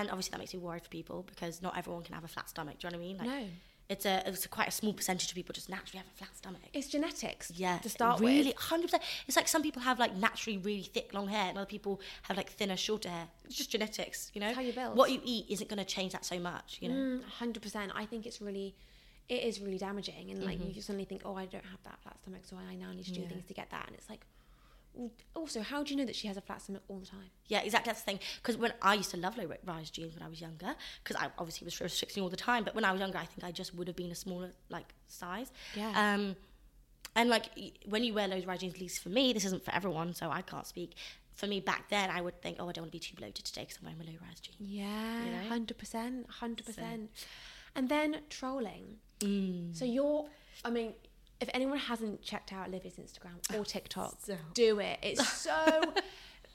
and 0.00 0.10
obviously 0.10 0.30
that 0.32 0.38
makes 0.38 0.52
me 0.54 0.60
worried 0.60 0.82
for 0.82 0.88
people 0.90 1.22
because 1.22 1.62
not 1.62 1.76
everyone 1.76 2.02
can 2.02 2.14
have 2.14 2.24
a 2.24 2.28
flat 2.28 2.48
stomach. 2.48 2.78
Do 2.78 2.86
you 2.86 2.90
know 2.92 2.98
what 2.98 3.04
I 3.04 3.06
mean? 3.08 3.18
Like, 3.18 3.26
no. 3.28 3.46
it's 3.88 4.04
a 4.06 4.22
it's 4.28 4.44
a 4.44 4.48
quite 4.48 4.68
a 4.68 4.70
small 4.72 4.92
percentage 4.92 5.28
of 5.30 5.34
people 5.34 5.52
just 5.52 5.68
naturally 5.68 5.98
have 5.98 6.06
a 6.12 6.16
flat 6.16 6.36
stomach. 6.36 6.60
It's 6.72 6.88
genetics. 6.88 7.52
Yeah, 7.54 7.78
To 7.78 7.88
start 7.88 8.20
really, 8.20 8.48
with. 8.48 8.56
hundred 8.56 8.86
percent. 8.86 9.02
It's 9.26 9.36
like 9.36 9.48
some 9.48 9.62
people 9.62 9.82
have 9.82 9.98
like 9.98 10.14
naturally 10.16 10.58
really 10.58 10.82
thick 10.82 11.12
long 11.14 11.28
hair, 11.28 11.48
and 11.48 11.56
other 11.58 11.66
people 11.66 12.00
have 12.22 12.36
like 12.36 12.50
thinner, 12.50 12.76
shorter 12.76 13.08
hair. 13.08 13.28
It's 13.44 13.56
just 13.56 13.70
genetics, 13.70 14.30
you 14.34 14.40
know. 14.40 14.52
how 14.52 14.60
you're 14.60 14.72
built. 14.74 14.96
What 14.96 15.10
you 15.12 15.20
eat 15.24 15.46
isn't 15.50 15.68
going 15.70 15.78
to 15.78 15.84
change 15.84 16.12
that 16.12 16.24
so 16.24 16.38
much, 16.38 16.78
you 16.80 16.88
know. 16.88 16.94
Mm, 16.94 17.24
Hundred 17.24 17.62
percent. 17.62 17.92
I 17.94 18.04
think 18.06 18.26
it's 18.26 18.40
really, 18.40 18.74
it 19.28 19.42
is 19.42 19.60
really 19.60 19.78
damaging, 19.78 20.30
and 20.30 20.44
like 20.44 20.58
you 20.74 20.82
suddenly 20.82 21.04
think, 21.04 21.22
oh, 21.24 21.34
I 21.36 21.46
don't 21.46 21.64
have 21.64 21.82
that 21.84 21.98
flat 22.02 22.16
stomach, 22.22 22.42
so 22.44 22.56
I 22.56 22.74
now 22.74 22.92
need 22.92 23.04
to 23.04 23.12
do 23.12 23.20
Mm-hmm. 23.20 23.22
Yeah. 23.22 23.28
things 23.36 23.46
to 23.46 23.54
get 23.54 23.70
that, 23.70 23.84
and 23.86 23.96
it's 23.96 24.08
like, 24.10 24.24
also, 25.34 25.60
how 25.60 25.82
do 25.82 25.90
you 25.92 25.96
know 25.96 26.06
that 26.06 26.16
she 26.16 26.28
has 26.28 26.36
a 26.36 26.40
flat 26.40 26.62
stomach 26.62 26.82
all 26.88 26.98
the 26.98 27.06
time? 27.06 27.30
Yeah, 27.48 27.60
exactly. 27.60 27.90
That's 27.90 28.00
the 28.00 28.06
thing. 28.06 28.20
Because 28.42 28.56
when 28.56 28.72
I 28.82 28.94
used 28.94 29.10
to 29.10 29.16
love 29.16 29.36
low 29.36 29.50
rise 29.64 29.90
jeans 29.90 30.14
when 30.14 30.22
I 30.22 30.28
was 30.28 30.40
younger, 30.40 30.74
because 31.02 31.16
I 31.22 31.30
obviously 31.38 31.64
was 31.64 31.80
restricting 31.80 32.22
all 32.22 32.28
the 32.28 32.36
time. 32.36 32.64
But 32.64 32.74
when 32.74 32.84
I 32.84 32.92
was 32.92 33.00
younger, 33.00 33.18
I 33.18 33.24
think 33.24 33.44
I 33.44 33.50
just 33.50 33.74
would 33.74 33.86
have 33.88 33.96
been 33.96 34.10
a 34.10 34.14
smaller 34.14 34.50
like 34.68 34.94
size. 35.08 35.50
Yeah. 35.74 35.92
Um, 35.94 36.36
and 37.14 37.30
like 37.30 37.46
when 37.86 38.04
you 38.04 38.14
wear 38.14 38.28
low 38.28 38.40
rise 38.46 38.60
jeans, 38.60 38.74
at 38.74 38.80
least 38.80 39.02
for 39.02 39.08
me, 39.08 39.32
this 39.32 39.44
isn't 39.44 39.64
for 39.64 39.74
everyone, 39.74 40.14
so 40.14 40.30
I 40.30 40.42
can't 40.42 40.66
speak. 40.66 40.94
For 41.34 41.46
me 41.46 41.60
back 41.60 41.90
then, 41.90 42.08
I 42.10 42.22
would 42.22 42.40
think, 42.40 42.56
oh, 42.58 42.68
I 42.68 42.72
don't 42.72 42.84
want 42.84 42.92
to 42.92 42.98
be 42.98 42.98
too 42.98 43.14
bloated 43.14 43.44
today 43.44 43.62
because 43.62 43.78
I'm 43.78 43.84
wearing 43.84 43.98
my 43.98 44.04
low 44.06 44.18
rise 44.26 44.40
jeans. 44.40 44.56
Yeah, 44.58 45.42
hundred 45.48 45.76
percent, 45.76 46.26
hundred 46.30 46.66
percent. 46.66 47.10
And 47.74 47.90
then 47.90 48.20
trolling. 48.30 48.96
Mm. 49.20 49.76
So 49.76 49.84
you're, 49.84 50.26
I 50.64 50.70
mean, 50.70 50.94
if 51.40 51.48
anyone 51.54 51.78
hasn't 51.78 52.22
checked 52.22 52.52
out 52.52 52.68
Olivia's 52.68 52.94
Instagram 52.96 53.36
or 53.58 53.64
TikTok, 53.64 54.16
So- 54.24 54.36
do 54.54 54.80
it. 54.80 54.98
It's 55.02 55.26
so 55.32 55.82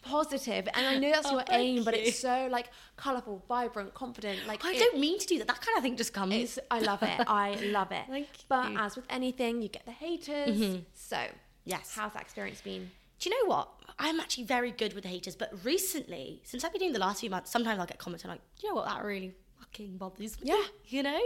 positive, 0.03 0.67
and 0.73 0.85
I 0.87 0.97
know 0.97 1.11
that's 1.11 1.27
Oh, 1.27 1.33
your 1.33 1.43
aim, 1.51 1.83
but 1.83 1.93
it's 1.93 2.19
so 2.19 2.47
like 2.51 2.69
colourful, 2.97 3.43
vibrant, 3.47 3.93
confident. 3.93 4.47
Like 4.47 4.65
I 4.65 4.73
it- 4.73 4.79
don't 4.79 4.99
mean 4.99 5.19
to 5.19 5.27
do 5.27 5.37
that. 5.39 5.47
That 5.47 5.61
kind 5.61 5.77
of 5.77 5.83
thing 5.83 5.95
just 5.95 6.13
comes. 6.13 6.57
I 6.69 6.79
love 6.79 7.03
it. 7.03 7.19
I 7.27 7.55
love 7.65 7.91
it. 7.91 8.03
Thank 8.09 8.27
but 8.49 8.63
you. 8.65 8.69
Mm-hmm. 8.77 8.85
as 8.85 8.95
with 8.95 9.05
anything, 9.09 9.61
you 9.61 9.69
get 9.69 9.85
the 9.85 9.91
haters. 9.91 10.79
So, 10.93 11.17
Yes. 11.65 11.93
how's 11.95 12.13
that 12.13 12.21
experience 12.23 12.61
been? 12.61 12.89
Do 13.19 13.29
you 13.29 13.43
know 13.43 13.49
what? 13.55 13.69
I'm 13.99 14.19
actually 14.19 14.45
very 14.45 14.71
good 14.71 14.93
with 14.93 15.03
the 15.03 15.09
haters, 15.09 15.35
but 15.35 15.53
recently, 15.63 16.41
since 16.43 16.63
I've 16.63 16.71
been 16.71 16.79
doing 16.79 16.93
the 16.93 16.97
last 16.99 17.19
few 17.19 17.29
months, 17.29 17.51
sometimes 17.51 17.79
I'll 17.79 17.85
get 17.85 17.99
comments 17.99 18.23
and 18.23 18.31
I'm 18.31 18.37
like, 18.37 18.41
you 18.63 18.69
know 18.69 18.75
what, 18.75 18.87
that 18.87 19.03
really 19.03 19.35
fucking 19.71 19.97
bothers 19.97 20.39
me. 20.39 20.49
Yeah. 20.49 20.63
You 20.87 21.03
know? 21.03 21.21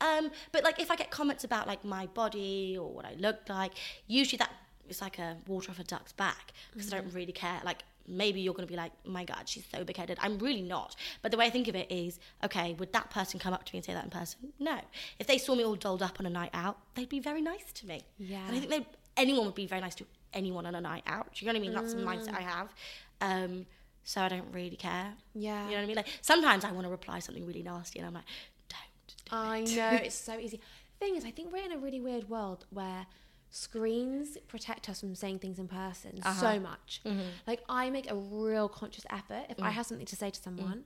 Um, 0.00 0.30
but 0.52 0.62
like 0.62 0.80
if 0.80 0.92
I 0.92 0.96
get 0.96 1.10
comments 1.10 1.42
about 1.42 1.66
like 1.66 1.84
my 1.84 2.06
body 2.06 2.78
or 2.80 2.88
what 2.88 3.04
I 3.04 3.14
look 3.18 3.48
like, 3.48 3.72
usually 4.06 4.38
that 4.38 4.52
is 4.88 5.00
like 5.00 5.18
a 5.18 5.36
water 5.48 5.72
off 5.72 5.80
a 5.80 5.84
duck's 5.84 6.12
back 6.12 6.52
because 6.72 6.92
I 6.92 6.98
don't 6.98 7.12
really 7.12 7.32
care. 7.32 7.60
Like 7.64 7.82
maybe 8.06 8.40
you're 8.40 8.54
gonna 8.54 8.68
be 8.68 8.76
like, 8.76 8.92
my 9.04 9.24
God, 9.24 9.48
she's 9.48 9.64
so 9.74 9.82
big 9.82 9.96
headed. 9.96 10.18
I'm 10.20 10.38
really 10.38 10.62
not. 10.62 10.94
But 11.20 11.32
the 11.32 11.36
way 11.36 11.46
I 11.46 11.50
think 11.50 11.66
of 11.66 11.74
it 11.74 11.90
is, 11.90 12.20
okay, 12.44 12.74
would 12.74 12.92
that 12.92 13.10
person 13.10 13.40
come 13.40 13.52
up 13.52 13.64
to 13.64 13.74
me 13.74 13.78
and 13.78 13.84
say 13.84 13.92
that 13.92 14.04
in 14.04 14.10
person? 14.10 14.52
No. 14.60 14.78
If 15.18 15.26
they 15.26 15.38
saw 15.38 15.56
me 15.56 15.64
all 15.64 15.74
dolled 15.74 16.02
up 16.02 16.20
on 16.20 16.26
a 16.26 16.30
night 16.30 16.50
out, 16.54 16.78
they'd 16.94 17.08
be 17.08 17.18
very 17.18 17.42
nice 17.42 17.72
to 17.72 17.86
me. 17.88 18.02
Yeah. 18.18 18.46
And 18.46 18.56
I 18.56 18.60
think 18.60 18.70
they 18.70 18.86
anyone 19.16 19.46
would 19.46 19.56
be 19.56 19.66
very 19.66 19.80
nice 19.80 19.96
to 19.96 20.06
anyone 20.32 20.64
on 20.64 20.76
a 20.76 20.80
night 20.80 21.02
out. 21.08 21.34
Do 21.34 21.44
you 21.44 21.50
know 21.50 21.58
what 21.58 21.64
I 21.64 21.66
mean? 21.66 21.74
That's 21.74 21.94
the 21.94 22.02
mindset 22.02 22.36
I 22.36 22.42
have. 22.42 22.72
Um, 23.20 23.66
so 24.08 24.22
I 24.22 24.30
don't 24.30 24.50
really 24.52 24.76
care. 24.76 25.12
Yeah. 25.34 25.64
You 25.64 25.72
know 25.72 25.76
what 25.76 25.82
I 25.82 25.86
mean? 25.86 25.96
Like 25.96 26.08
sometimes 26.22 26.64
I 26.64 26.72
want 26.72 26.86
to 26.86 26.90
reply 26.90 27.18
something 27.18 27.44
really 27.44 27.62
nasty, 27.62 27.98
and 27.98 28.08
I'm 28.08 28.14
like, 28.14 28.24
don't. 28.70 29.14
do 29.26 29.36
I 29.36 29.58
it." 29.58 29.76
know 29.76 29.98
it's 30.02 30.14
so 30.14 30.38
easy. 30.38 30.62
Thing 30.98 31.14
is, 31.14 31.26
I 31.26 31.30
think 31.30 31.52
we're 31.52 31.62
in 31.62 31.72
a 31.72 31.78
really 31.78 32.00
weird 32.00 32.30
world 32.30 32.64
where 32.70 33.06
screens 33.50 34.38
protect 34.48 34.88
us 34.88 35.00
from 35.00 35.14
saying 35.14 35.40
things 35.40 35.58
in 35.58 35.68
person 35.68 36.20
Uh-huh. 36.24 36.40
so 36.40 36.58
much. 36.58 37.02
Mm-hmm. 37.04 37.20
Like 37.46 37.60
I 37.68 37.90
make 37.90 38.10
a 38.10 38.14
real 38.14 38.66
conscious 38.70 39.04
effort 39.10 39.44
if 39.50 39.60
I 39.62 39.68
mm. 39.68 39.72
have 39.72 39.84
something 39.84 40.06
to 40.06 40.16
say 40.16 40.30
to 40.30 40.40
mm. 40.40 40.44
someone, 40.44 40.84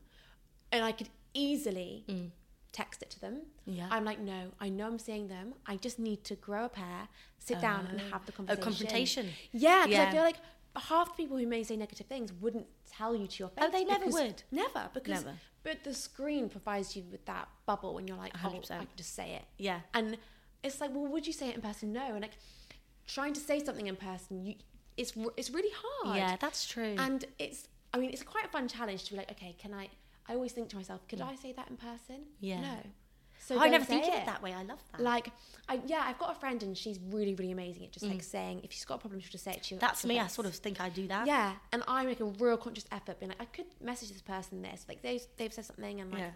and 0.72 0.84
I 0.84 0.90
could 0.90 1.08
easily 1.32 2.04
mm. 2.08 2.30
text 2.72 3.04
it 3.04 3.10
to 3.10 3.20
them. 3.20 3.42
Yeah. 3.66 3.86
I'm 3.88 4.04
like, 4.04 4.18
no, 4.18 4.50
I 4.60 4.68
know 4.68 4.88
I'm 4.88 4.98
seeing 4.98 5.28
them. 5.28 5.54
I 5.64 5.76
just 5.76 6.00
need 6.00 6.24
to 6.24 6.34
grow 6.34 6.64
a 6.64 6.68
pair, 6.68 7.06
sit 7.38 7.60
down, 7.60 7.86
and 7.86 8.00
oh. 8.00 8.10
have 8.10 8.26
the 8.26 8.32
conversation. 8.32 8.62
A 8.62 8.64
confrontation. 8.64 9.28
Yeah, 9.52 9.86
because 9.86 10.08
I 10.08 10.10
feel 10.10 10.24
like 10.24 10.38
half 10.80 11.16
the 11.16 11.22
people 11.22 11.36
who 11.36 11.46
may 11.46 11.62
say 11.62 11.76
negative 11.76 12.06
things 12.06 12.32
wouldn't 12.32 12.66
tell 12.90 13.14
you 13.14 13.26
to 13.26 13.38
your 13.38 13.48
face. 13.48 13.64
Oh, 13.66 13.70
they 13.70 13.84
never 13.84 14.06
would. 14.06 14.42
Never, 14.50 14.88
because 14.94 15.24
Never. 15.24 15.36
but 15.62 15.84
the 15.84 15.94
screen 15.94 16.48
provides 16.48 16.96
you 16.96 17.04
with 17.10 17.24
that 17.26 17.48
bubble, 17.66 17.98
and 17.98 18.08
you're 18.08 18.16
like, 18.16 18.32
oh, 18.42 18.48
I 18.48 18.52
100%. 18.52 18.68
can 18.68 18.86
just 18.96 19.14
say 19.14 19.34
it. 19.34 19.44
Yeah. 19.58 19.80
And 19.94 20.16
it's 20.62 20.80
like, 20.80 20.94
well, 20.94 21.06
would 21.06 21.26
you 21.26 21.32
say 21.32 21.48
it 21.48 21.56
in 21.56 21.62
person? 21.62 21.92
No. 21.92 22.06
And 22.12 22.20
like 22.22 22.36
trying 23.06 23.32
to 23.34 23.40
say 23.40 23.62
something 23.62 23.86
in 23.86 23.96
person, 23.96 24.44
you 24.44 24.54
it's 24.96 25.14
it's 25.36 25.50
really 25.50 25.72
hard. 25.74 26.16
Yeah, 26.16 26.36
that's 26.40 26.66
true. 26.66 26.94
And 26.98 27.24
it's, 27.38 27.68
I 27.94 27.98
mean, 27.98 28.10
it's 28.10 28.22
quite 28.22 28.44
a 28.44 28.48
fun 28.48 28.68
challenge 28.68 29.04
to 29.04 29.12
be 29.12 29.16
like, 29.16 29.30
okay, 29.30 29.56
can 29.58 29.72
I? 29.72 29.88
I 30.28 30.34
always 30.34 30.52
think 30.52 30.68
to 30.70 30.76
myself, 30.76 31.06
could 31.08 31.20
I 31.20 31.34
say 31.34 31.52
that 31.52 31.68
in 31.68 31.76
person? 31.76 32.26
Yeah. 32.40 32.60
No. 32.60 32.76
So 33.44 33.56
Oh, 33.56 33.60
I 33.60 33.68
never 33.68 33.84
think 33.84 34.06
of 34.06 34.14
it 34.14 34.26
that 34.26 34.42
way. 34.42 34.52
I 34.52 34.62
love 34.62 34.78
that. 34.92 35.00
Like, 35.02 35.30
I 35.68 35.80
yeah, 35.86 36.04
I've 36.06 36.18
got 36.18 36.30
a 36.30 36.34
friend 36.38 36.62
and 36.62 36.76
she's 36.78 36.98
really 37.10 37.34
really 37.34 37.52
amazing 37.52 37.84
at 37.84 37.92
just 37.92 38.06
like 38.06 38.22
saying 38.22 38.60
if 38.62 38.72
she's 38.72 38.84
got 38.84 38.94
a 38.94 38.98
problem, 38.98 39.20
she'll 39.20 39.30
just 39.30 39.44
say 39.44 39.52
it 39.52 39.62
to 39.64 39.74
you. 39.74 39.78
Mm. 39.78 39.80
that's 39.80 40.04
me. 40.04 40.18
I 40.18 40.26
sort 40.28 40.46
of 40.46 40.54
think 40.54 40.80
I 40.80 40.88
do 40.88 41.08
that. 41.08 41.26
Yeah, 41.26 41.52
and 41.72 41.82
I 41.88 42.04
make 42.04 42.20
a 42.20 42.24
real 42.24 42.56
conscious 42.56 42.86
effort 42.92 43.18
being 43.18 43.30
like, 43.30 43.40
I 43.42 43.46
could 43.46 43.66
message 43.80 44.10
this 44.12 44.22
person 44.22 44.62
this, 44.62 44.84
like 44.88 45.02
they've 45.02 45.22
they've 45.36 45.52
said 45.52 45.64
something, 45.64 46.00
and 46.00 46.10
like 46.12 46.20
Yeah. 46.20 46.30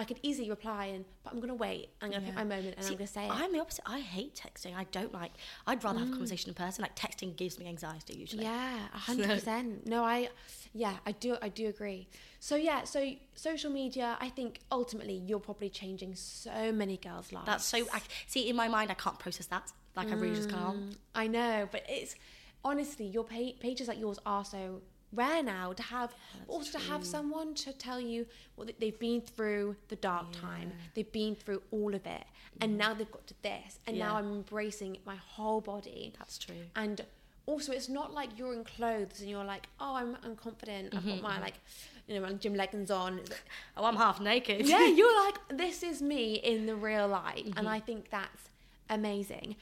I 0.00 0.04
could 0.04 0.18
easily 0.22 0.48
reply, 0.48 0.86
and 0.86 1.04
but 1.22 1.34
I'm 1.34 1.40
gonna 1.40 1.54
wait. 1.54 1.90
I'm 2.00 2.10
gonna 2.10 2.24
pick 2.24 2.34
my 2.34 2.42
moment, 2.42 2.74
and 2.78 2.84
See, 2.86 2.92
I'm 2.92 2.96
gonna 2.96 3.06
say 3.06 3.26
it. 3.26 3.30
I'm 3.30 3.52
the 3.52 3.60
opposite. 3.60 3.84
I 3.84 4.00
hate 4.00 4.34
texting. 4.34 4.74
I 4.74 4.84
don't 4.84 5.12
like. 5.12 5.32
I'd 5.66 5.84
rather 5.84 5.98
have 5.98 6.08
a 6.08 6.10
mm. 6.10 6.14
conversation 6.14 6.48
in 6.48 6.54
person. 6.54 6.80
Like 6.80 6.96
texting 6.96 7.36
gives 7.36 7.58
me 7.58 7.66
anxiety 7.66 8.14
usually. 8.14 8.44
Yeah, 8.44 8.78
a 8.94 8.96
hundred 8.96 9.28
percent. 9.28 9.86
No, 9.86 10.02
I, 10.02 10.30
yeah, 10.72 10.94
I 11.04 11.12
do, 11.12 11.36
I 11.42 11.50
do 11.50 11.68
agree. 11.68 12.08
So 12.38 12.56
yeah, 12.56 12.84
so 12.84 13.12
social 13.34 13.70
media, 13.70 14.16
I 14.22 14.30
think 14.30 14.60
ultimately 14.72 15.12
you're 15.12 15.38
probably 15.38 15.68
changing 15.68 16.14
so 16.14 16.72
many 16.72 16.96
girls' 16.96 17.30
lives. 17.30 17.44
That's 17.44 17.64
so. 17.66 17.86
I, 17.92 18.00
see, 18.26 18.48
in 18.48 18.56
my 18.56 18.68
mind, 18.68 18.90
I 18.90 18.94
can't 18.94 19.18
process 19.18 19.44
that. 19.48 19.70
Like 19.96 20.08
I 20.08 20.14
really 20.14 20.34
just 20.34 20.48
can't. 20.48 20.92
Mm, 20.92 20.96
I 21.14 21.26
know, 21.26 21.68
but 21.70 21.84
it's 21.90 22.14
honestly 22.64 23.04
your 23.04 23.24
pa- 23.24 23.52
pages 23.60 23.86
like 23.86 24.00
yours 24.00 24.18
are 24.24 24.46
so 24.46 24.80
rare 25.12 25.42
now 25.42 25.72
to 25.72 25.82
have, 25.82 26.14
but 26.46 26.52
also 26.52 26.78
to 26.78 26.84
have 26.84 27.04
someone 27.04 27.54
to 27.54 27.72
tell 27.72 28.00
you 28.00 28.26
what 28.54 28.66
they- 28.68 28.74
they've 28.78 28.98
been 28.98 29.20
through 29.20 29.76
the 29.88 29.96
dark 29.96 30.32
time, 30.32 30.72
they've 30.94 31.10
been 31.12 31.34
through 31.34 31.62
all 31.72 31.94
of 31.94 32.06
it, 32.06 32.24
and 32.60 32.76
now 32.78 32.94
they've 32.94 33.10
got 33.10 33.26
to 33.26 33.34
this, 33.42 33.78
and 33.86 33.98
now 33.98 34.16
I'm 34.16 34.30
embracing 34.32 34.98
my 35.04 35.16
whole 35.16 35.60
body. 35.60 36.12
That's 36.18 36.38
true. 36.38 36.66
And 36.76 37.04
also, 37.46 37.72
it's 37.72 37.88
not 37.88 38.12
like 38.14 38.38
you're 38.38 38.52
in 38.54 38.62
clothes 38.64 39.20
and 39.20 39.28
you're 39.28 39.44
like, 39.44 39.66
oh, 39.80 39.94
I'm, 39.96 40.16
I'm 40.22 40.36
confident. 40.36 40.94
I've 40.94 41.00
Mm-hmm, 41.02 41.20
got 41.20 41.22
my 41.22 41.40
like, 41.40 41.54
you 42.06 42.14
know, 42.14 42.20
my 42.26 42.32
gym 42.34 42.54
leggings 42.54 42.90
on. 42.92 43.16
Like- 43.16 43.42
Oh, 43.76 43.84
I'm 43.86 43.96
half 43.96 44.20
naked. 44.20 44.66
yeah, 44.66 44.86
you're 44.98 45.24
like, 45.24 45.36
this 45.48 45.82
is 45.82 46.00
me 46.00 46.34
in 46.34 46.66
the 46.66 46.76
real 46.76 47.08
life, 47.08 47.44
Mm-hmm. 47.46 47.58
and 47.58 47.68
I 47.68 47.80
think 47.80 48.10
that's 48.10 48.50
amazing. 48.88 49.56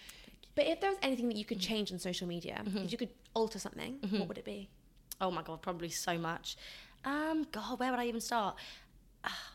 But 0.55 0.67
if 0.67 0.81
there 0.81 0.91
was 0.91 0.99
anything 1.03 1.29
that 1.29 1.37
you 1.37 1.45
Mm-hmm. 1.45 1.49
could 1.49 1.61
change 1.61 1.93
on 1.93 1.99
social 1.99 2.27
media, 2.27 2.63
if 2.67 2.93
you 2.93 2.99
could 2.99 3.11
alter 3.35 3.59
something, 3.59 3.99
what 4.11 4.29
would 4.29 4.39
it 4.39 4.45
be? 4.45 4.69
Oh 5.20 5.31
my 5.31 5.42
god, 5.42 5.62
probably 5.62 5.88
so 5.90 6.16
much. 6.18 6.57
Um, 7.04 7.46
God, 7.52 7.78
where 7.81 7.90
would 7.90 8.00
I 8.00 8.07
even 8.07 8.20
start? 8.20 8.57
Ah, 9.24 9.52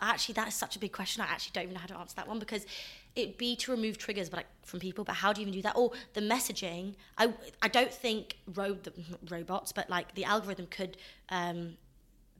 actually, 0.00 0.34
that 0.34 0.48
is 0.48 0.54
such 0.54 0.76
a 0.76 0.78
big 0.78 0.92
question. 0.92 1.22
I 1.22 1.26
actually 1.26 1.52
don't 1.54 1.64
even 1.64 1.74
know 1.74 1.80
how 1.80 1.86
to 1.86 1.96
answer 1.98 2.16
that 2.16 2.28
one 2.28 2.38
because 2.38 2.66
it'd 3.14 3.38
be 3.38 3.56
to 3.56 3.70
remove 3.70 3.98
triggers, 3.98 4.28
but 4.28 4.38
like 4.38 4.46
from 4.62 4.80
people. 4.80 5.04
But 5.04 5.16
how 5.16 5.32
do 5.32 5.40
you 5.40 5.46
even 5.46 5.54
do 5.58 5.62
that? 5.62 5.76
Or 5.76 5.92
the 6.14 6.20
messaging. 6.20 6.94
I 7.18 7.32
I 7.62 7.68
don't 7.68 7.92
think 7.92 8.36
ro- 8.54 8.74
the, 8.82 8.92
robots, 9.30 9.72
but 9.72 9.88
like 9.88 10.14
the 10.14 10.24
algorithm 10.24 10.66
could. 10.66 10.96
Um, 11.28 11.76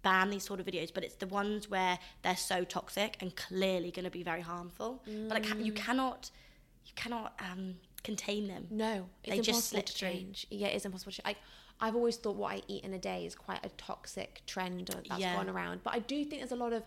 ban 0.02 0.30
these 0.30 0.42
sort 0.42 0.58
of 0.58 0.66
videos 0.66 0.92
but 0.92 1.04
it's 1.04 1.14
the 1.14 1.28
ones 1.28 1.70
where 1.70 1.96
they're 2.22 2.36
so 2.36 2.64
toxic 2.64 3.16
and 3.20 3.36
clearly 3.36 3.92
going 3.92 4.04
to 4.04 4.10
be 4.10 4.24
very 4.24 4.40
harmful 4.40 5.00
but 5.28 5.34
like 5.34 5.44
Mm. 5.44 5.64
you 5.64 5.72
cannot 5.72 6.32
you 6.84 6.90
cannot 6.96 7.34
um 7.38 7.76
contain 8.02 8.48
them 8.48 8.66
No, 8.68 9.08
it's 9.22 9.36
They 9.36 9.40
just 9.42 9.72
impossible 9.72 9.82
to 9.82 9.94
change. 9.94 10.44
Yeah, 10.50 10.66
it 10.66 10.74
is 10.74 10.84
impossible 10.84 11.12
to 11.12 11.22
change. 11.22 11.36
I've 11.80 11.96
always 11.96 12.16
thought 12.16 12.36
what 12.36 12.52
I 12.52 12.62
eat 12.68 12.84
in 12.84 12.92
a 12.94 12.98
day 12.98 13.26
is 13.26 13.34
quite 13.34 13.64
a 13.64 13.68
toxic 13.70 14.42
trend 14.46 14.88
that's 15.08 15.20
Yeah. 15.20 15.34
gone 15.34 15.48
around. 15.50 15.82
But 15.82 15.94
I 15.94 15.98
do 15.98 16.24
think 16.24 16.40
there's 16.40 16.52
a 16.52 16.56
lot 16.56 16.72
of 16.72 16.84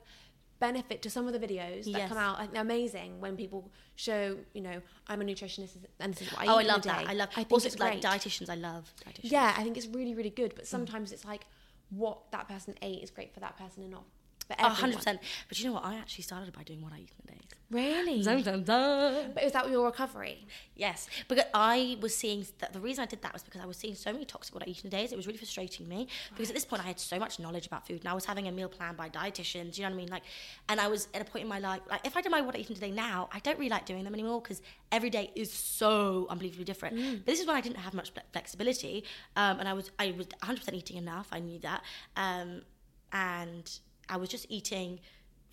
benefit 0.60 1.02
to 1.02 1.10
some 1.10 1.28
of 1.28 1.34
the 1.34 1.40
videos 1.40 1.84
that 1.84 1.90
Yes. 1.90 2.10
come 2.10 2.18
out. 2.18 2.52
They're 2.54 2.62
amazing 2.62 3.20
when 3.20 3.36
people 3.36 3.72
show, 3.96 4.38
you 4.54 4.62
know, 4.62 4.82
I'm 5.08 5.22
a 5.22 5.26
nutritionist 5.26 5.76
and 6.00 6.14
this 6.14 6.22
is 6.22 6.32
what 6.32 6.42
I 6.42 6.48
oh 6.48 6.60
eat 6.62 6.64
i 6.64 6.68
love 6.68 6.86
in 6.86 6.92
a 6.92 6.94
that 6.94 7.08
i 7.10 7.14
love 7.14 7.30
I 7.32 7.36
think 7.36 7.52
also 7.52 7.68
it's 7.68 7.78
like 7.78 8.02
great. 8.02 8.04
dietitians 8.04 8.50
i 8.50 8.56
love 8.56 8.92
dietitians 9.06 9.20
Yeah, 9.32 9.54
I 9.58 9.64
think 9.64 9.76
it's 9.78 9.88
really, 9.88 10.16
really 10.16 10.30
good. 10.30 10.56
But 10.56 10.64
mm. 10.64 10.68
sometimes 10.68 11.12
it's 11.12 11.26
like 11.26 11.46
what 11.90 12.32
that 12.32 12.48
person 12.48 12.76
ate 12.82 13.04
is 13.04 13.12
great 13.12 13.34
for 13.34 13.42
that 13.42 13.58
person 13.58 13.84
and 13.84 13.92
not 13.92 14.04
for 14.04 14.06
A 14.06 14.06
everyone. 14.06 14.15
Hundred 14.60 14.98
percent. 14.98 15.20
But 15.48 15.60
you 15.60 15.66
know 15.66 15.74
what? 15.74 15.86
I 15.86 15.96
actually 15.96 16.24
started 16.24 16.54
by 16.54 16.64
doing 16.64 16.82
what 16.82 16.94
I 16.94 16.98
eat 16.98 17.12
in 17.12 17.26
the 17.26 17.32
days. 17.34 17.42
Really? 17.72 18.22
Sometimes. 18.22 18.66
But 18.68 19.44
is 19.44 19.52
that 19.54 19.70
your 19.70 19.86
recovery? 19.86 20.46
Yes, 20.76 21.08
because 21.28 21.46
I 21.54 21.98
was 22.00 22.16
seeing 22.16 22.46
that 22.60 22.74
the 22.74 22.80
reason 22.80 23.02
I 23.02 23.08
did 23.08 23.22
that 23.24 23.34
was 23.34 23.42
because 23.42 23.62
I 23.62 23.66
was 23.66 23.76
seeing 23.78 23.96
so 23.96 24.14
many 24.14 24.24
toxic 24.24 24.54
what 24.54 24.64
I 24.64 24.70
eat 24.70 24.84
in 24.84 24.90
the 24.90 24.96
days. 24.96 25.12
It 25.12 25.16
was 25.16 25.26
really 25.26 25.40
frustrating 25.40 25.88
me 25.88 26.08
because 26.30 26.50
at 26.50 26.56
this 26.56 26.66
point 26.66 26.84
I 26.84 26.88
had 26.88 27.00
so 27.00 27.18
much 27.18 27.40
knowledge 27.40 27.66
about 27.66 27.88
food 27.88 28.02
and 28.02 28.08
I 28.08 28.14
was 28.14 28.26
having 28.26 28.48
a 28.48 28.52
meal 28.52 28.70
plan 28.70 28.96
by 28.96 29.10
dietitians. 29.10 29.78
You 29.78 29.84
know 29.84 29.90
what 29.90 29.96
I 29.96 29.98
mean? 29.98 30.10
Like, 30.10 30.24
and 30.70 30.80
I 30.80 30.88
was 30.88 31.08
at 31.14 31.22
a 31.22 31.26
point 31.26 31.44
in 31.44 31.50
my 31.50 31.60
life 31.60 31.82
like 31.90 32.06
if 32.06 32.16
I 32.16 32.22
did 32.22 32.32
my 32.32 32.42
what 32.42 32.56
I 32.56 32.60
eat 32.60 32.70
in 32.70 32.76
today 32.76 32.92
now, 32.92 33.30
I 33.34 33.40
don't 33.40 33.58
really 33.58 33.70
like 33.70 33.86
doing 33.86 34.04
them 34.04 34.14
anymore 34.14 34.42
because 34.42 34.62
every 34.92 35.10
day 35.10 35.32
is 35.36 35.52
so 35.52 36.28
unbelievably 36.30 36.66
different. 36.66 36.96
But 36.96 37.26
this 37.26 37.40
is 37.40 37.48
when 37.48 37.56
I 37.56 37.62
didn't 37.62 37.78
have 37.78 37.94
much 37.94 38.12
flexibility, 38.32 39.04
um, 39.36 39.60
and 39.60 39.68
I 39.68 39.74
was 39.74 39.92
I 39.98 40.14
was 40.18 40.28
100 40.28 40.60
percent 40.60 40.78
eating 40.78 40.98
enough. 40.98 41.28
I 41.32 41.40
knew 41.40 41.60
that, 41.60 41.82
um, 42.16 42.62
and 43.12 43.80
I 44.10 44.18
was 44.18 44.30
just 44.30 44.46
eating 44.50 45.00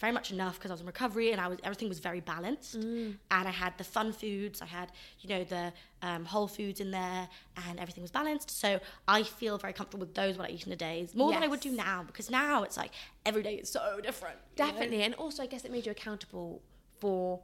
very 0.02 0.12
much 0.12 0.32
enough 0.32 0.54
because 0.58 0.72
I 0.72 0.74
was 0.74 0.80
in 0.80 0.86
recovery 0.86 1.30
and 1.30 1.40
I 1.40 1.46
was 1.46 1.58
everything 1.62 1.88
was 1.88 2.00
very 2.00 2.20
balanced. 2.20 2.78
Mm. 2.78 3.16
And 3.30 3.48
I 3.48 3.52
had 3.52 3.78
the 3.78 3.84
fun 3.84 4.12
foods, 4.12 4.60
I 4.60 4.66
had 4.66 4.90
you 5.20 5.28
know 5.28 5.44
the 5.44 5.72
um, 6.02 6.24
whole 6.24 6.48
foods 6.48 6.80
in 6.80 6.90
there, 6.90 7.28
and 7.68 7.78
everything 7.78 8.02
was 8.02 8.10
balanced. 8.10 8.50
So 8.50 8.80
I 9.06 9.22
feel 9.22 9.58
very 9.58 9.72
comfortable 9.72 10.04
with 10.06 10.14
those 10.14 10.36
what 10.36 10.50
I 10.50 10.52
eat 10.52 10.66
in 10.66 10.72
a 10.72 10.76
day 10.76 11.08
more 11.14 11.32
than 11.32 11.44
I 11.44 11.46
would 11.46 11.60
do 11.60 11.70
now 11.70 12.02
because 12.04 12.30
now 12.30 12.64
it's 12.64 12.76
like 12.76 12.90
every 13.24 13.42
day 13.42 13.54
is 13.54 13.70
so 13.70 14.00
different. 14.02 14.38
you 14.56 14.64
know? 14.64 14.70
Definitely, 14.70 15.02
and 15.04 15.14
also 15.14 15.44
I 15.44 15.46
guess 15.46 15.64
it 15.64 15.70
made 15.70 15.86
you 15.86 15.92
accountable 15.92 16.62
for 17.00 17.40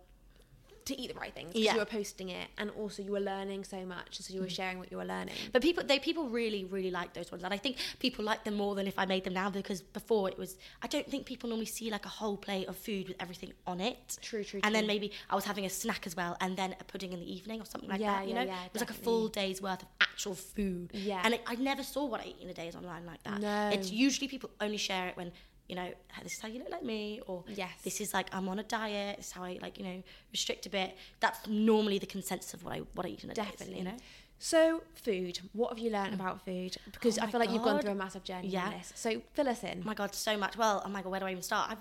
to 0.88 1.00
eat 1.00 1.08
the 1.12 1.18
right 1.20 1.34
things 1.34 1.48
because 1.48 1.62
Yeah. 1.64 1.74
you 1.74 1.78
were 1.78 1.92
posting 2.00 2.28
it, 2.30 2.48
and 2.58 2.70
also 2.70 3.02
you 3.02 3.12
were 3.12 3.20
learning 3.20 3.64
so 3.64 3.84
much, 3.84 4.18
so 4.20 4.32
you 4.34 4.40
were 4.40 4.46
mm. 4.46 4.58
sharing 4.58 4.78
what 4.78 4.90
you 4.90 4.96
were 4.96 5.04
learning. 5.04 5.34
But 5.52 5.62
people, 5.62 5.84
they 5.84 5.98
people 5.98 6.28
really, 6.28 6.64
really 6.64 6.90
like 6.90 7.12
those 7.14 7.30
ones, 7.30 7.44
and 7.44 7.52
I 7.52 7.58
think 7.58 7.76
people 7.98 8.24
like 8.24 8.44
them 8.44 8.54
more 8.54 8.74
than 8.74 8.86
if 8.86 8.98
I 8.98 9.06
made 9.06 9.24
them 9.24 9.34
now 9.34 9.50
because 9.50 9.80
before 9.82 10.28
it 10.28 10.38
was. 10.38 10.56
I 10.82 10.86
don't 10.86 11.08
think 11.10 11.26
people 11.26 11.48
normally 11.48 11.66
see 11.66 11.90
like 11.90 12.06
a 12.06 12.14
whole 12.20 12.36
plate 12.36 12.66
of 12.68 12.76
food 12.76 13.08
with 13.08 13.16
everything 13.20 13.52
on 13.66 13.80
it. 13.80 14.18
True, 14.22 14.44
true, 14.44 14.60
And 14.62 14.74
then 14.74 14.86
maybe 14.86 15.12
I 15.30 15.34
was 15.34 15.44
having 15.44 15.64
a 15.66 15.70
snack 15.70 16.06
as 16.06 16.16
well, 16.16 16.36
and 16.40 16.56
then 16.56 16.74
a 16.80 16.84
pudding 16.84 17.12
in 17.12 17.20
the 17.20 17.30
evening 17.36 17.60
or 17.60 17.66
something 17.66 17.90
like 17.90 18.00
Yeah, 18.00 18.14
that. 18.14 18.28
You 18.28 18.34
yeah, 18.34 18.44
know, 18.44 18.50
yeah, 18.52 18.64
it 18.64 18.72
was 18.72 18.82
like 18.82 18.90
a 18.90 18.94
full 18.94 19.28
day's 19.28 19.60
worth 19.60 19.82
of 19.82 19.88
actual 20.00 20.34
food. 20.34 20.90
Yeah. 20.94 21.20
And 21.24 21.34
it, 21.34 21.42
I 21.46 21.54
never 21.56 21.82
saw 21.82 22.04
what 22.06 22.20
I 22.20 22.28
eat 22.28 22.38
in 22.40 22.48
a 22.48 22.54
day 22.54 22.68
online 22.74 23.06
like 23.06 23.22
that. 23.24 23.40
No. 23.40 23.70
It's 23.72 23.90
usually 23.90 24.28
people 24.28 24.50
only 24.60 24.76
share 24.76 25.08
it 25.08 25.16
when. 25.16 25.32
You 25.68 25.76
know, 25.76 25.92
this 26.22 26.32
is 26.34 26.40
how 26.40 26.48
you 26.48 26.58
look 26.60 26.70
like 26.70 26.82
me, 26.82 27.20
or 27.26 27.44
Yes. 27.46 27.70
this 27.84 28.00
is 28.00 28.14
like 28.14 28.34
I'm 28.34 28.48
on 28.48 28.58
a 28.58 28.62
diet. 28.62 29.18
This 29.18 29.26
is 29.26 29.32
how 29.32 29.44
I 29.44 29.58
like, 29.60 29.78
you 29.78 29.84
know, 29.84 30.02
restrict 30.32 30.64
a 30.66 30.70
bit. 30.70 30.96
That's 31.20 31.46
normally 31.46 31.98
the 31.98 32.06
consensus 32.06 32.54
of 32.54 32.64
what 32.64 32.74
I 32.74 32.78
what 32.94 33.04
I 33.06 33.10
eat 33.10 33.22
in 33.24 33.30
a 33.30 33.34
day. 33.34 33.42
Definitely. 33.42 33.78
You 33.78 33.84
know, 33.84 33.96
So, 34.38 34.82
food. 34.94 35.40
What 35.52 35.68
have 35.70 35.78
you 35.78 35.90
learned 35.90 36.14
about 36.14 36.44
food? 36.44 36.76
Because 36.92 37.18
Oh 37.18 37.24
I 37.24 37.30
feel 37.30 37.40
like 37.40 37.50
you've 37.50 37.62
gone 37.62 37.80
through 37.80 37.90
a 37.90 37.94
massive 37.94 38.24
journey 38.24 38.48
Yeah. 38.48 38.70
this. 38.70 38.92
So, 38.94 39.20
fill 39.34 39.48
us 39.48 39.62
in. 39.62 39.80
Oh 39.82 39.86
my 39.86 39.94
god, 39.94 40.14
so 40.14 40.36
much. 40.38 40.56
Well, 40.56 40.82
oh 40.84 40.88
my 40.88 41.02
god, 41.02 41.10
where 41.10 41.20
do 41.20 41.26
I 41.26 41.32
even 41.32 41.42
start? 41.42 41.70
I've 41.72 41.78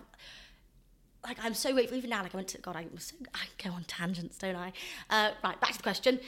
like 1.24 1.38
I'm 1.44 1.54
so 1.54 1.74
grateful 1.74 1.98
even 1.98 2.10
now. 2.10 2.24
Like 2.24 2.34
I 2.36 2.38
went 2.38 2.48
to 2.50 2.58
God, 2.58 2.76
I 2.76 2.88
was 2.94 3.06
so 3.06 3.16
I 3.34 3.46
go 3.64 3.72
on 3.72 3.84
tangents, 3.86 4.38
don't 4.38 4.56
I? 4.56 4.72
Uh, 5.10 5.32
right, 5.44 5.60
back 5.60 5.72
to 5.72 5.78
the 5.78 5.84
question. 5.84 6.20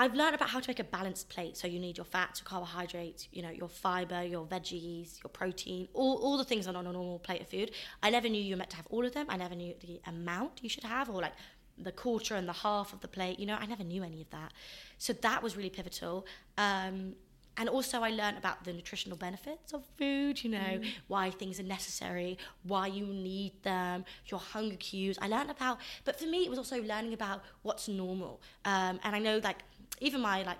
I've 0.00 0.14
learned 0.14 0.36
about 0.36 0.50
how 0.50 0.60
to 0.60 0.70
make 0.70 0.78
a 0.78 0.84
balanced 0.84 1.28
plate. 1.28 1.56
So 1.56 1.66
you 1.66 1.80
need 1.80 1.96
your 1.96 2.04
fats, 2.04 2.40
your 2.40 2.46
carbohydrates, 2.46 3.26
you 3.32 3.42
know, 3.42 3.50
your 3.50 3.68
fiber, 3.68 4.22
your 4.22 4.46
veggies, 4.46 5.20
your 5.24 5.30
protein, 5.30 5.88
all, 5.92 6.18
all 6.18 6.38
the 6.38 6.44
things 6.44 6.68
on 6.68 6.76
a 6.76 6.82
normal 6.82 7.18
plate 7.18 7.40
of 7.40 7.48
food. 7.48 7.72
I 8.00 8.10
never 8.10 8.28
knew 8.28 8.40
you 8.40 8.54
were 8.54 8.58
meant 8.58 8.70
to 8.70 8.76
have 8.76 8.86
all 8.90 9.04
of 9.04 9.12
them. 9.12 9.26
I 9.28 9.36
never 9.36 9.56
knew 9.56 9.74
the 9.80 10.00
amount 10.06 10.60
you 10.62 10.68
should 10.68 10.84
have, 10.84 11.10
or 11.10 11.20
like 11.20 11.32
the 11.76 11.90
quarter 11.90 12.36
and 12.36 12.48
the 12.48 12.52
half 12.52 12.92
of 12.92 13.00
the 13.00 13.08
plate. 13.08 13.40
You 13.40 13.46
know, 13.46 13.56
I 13.56 13.66
never 13.66 13.82
knew 13.82 14.04
any 14.04 14.20
of 14.22 14.30
that. 14.30 14.52
So 14.98 15.12
that 15.14 15.42
was 15.42 15.56
really 15.56 15.70
pivotal. 15.70 16.26
Um, 16.56 17.16
and 17.56 17.68
also, 17.68 18.02
I 18.02 18.10
learned 18.10 18.38
about 18.38 18.62
the 18.62 18.72
nutritional 18.72 19.18
benefits 19.18 19.72
of 19.72 19.82
food, 19.96 20.44
you 20.44 20.50
know, 20.50 20.80
why 21.08 21.30
things 21.30 21.58
are 21.58 21.64
necessary, 21.64 22.38
why 22.62 22.86
you 22.86 23.04
need 23.04 23.60
them, 23.64 24.04
your 24.26 24.38
hunger 24.38 24.76
cues. 24.76 25.18
I 25.20 25.26
learned 25.26 25.50
about, 25.50 25.78
but 26.04 26.20
for 26.20 26.26
me, 26.26 26.44
it 26.44 26.50
was 26.50 26.58
also 26.58 26.80
learning 26.80 27.14
about 27.14 27.42
what's 27.62 27.88
normal. 27.88 28.40
Um, 28.64 29.00
and 29.02 29.16
I 29.16 29.18
know, 29.18 29.40
like, 29.42 29.64
even 30.00 30.20
my, 30.20 30.42
like, 30.42 30.58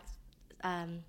um, 0.62 1.00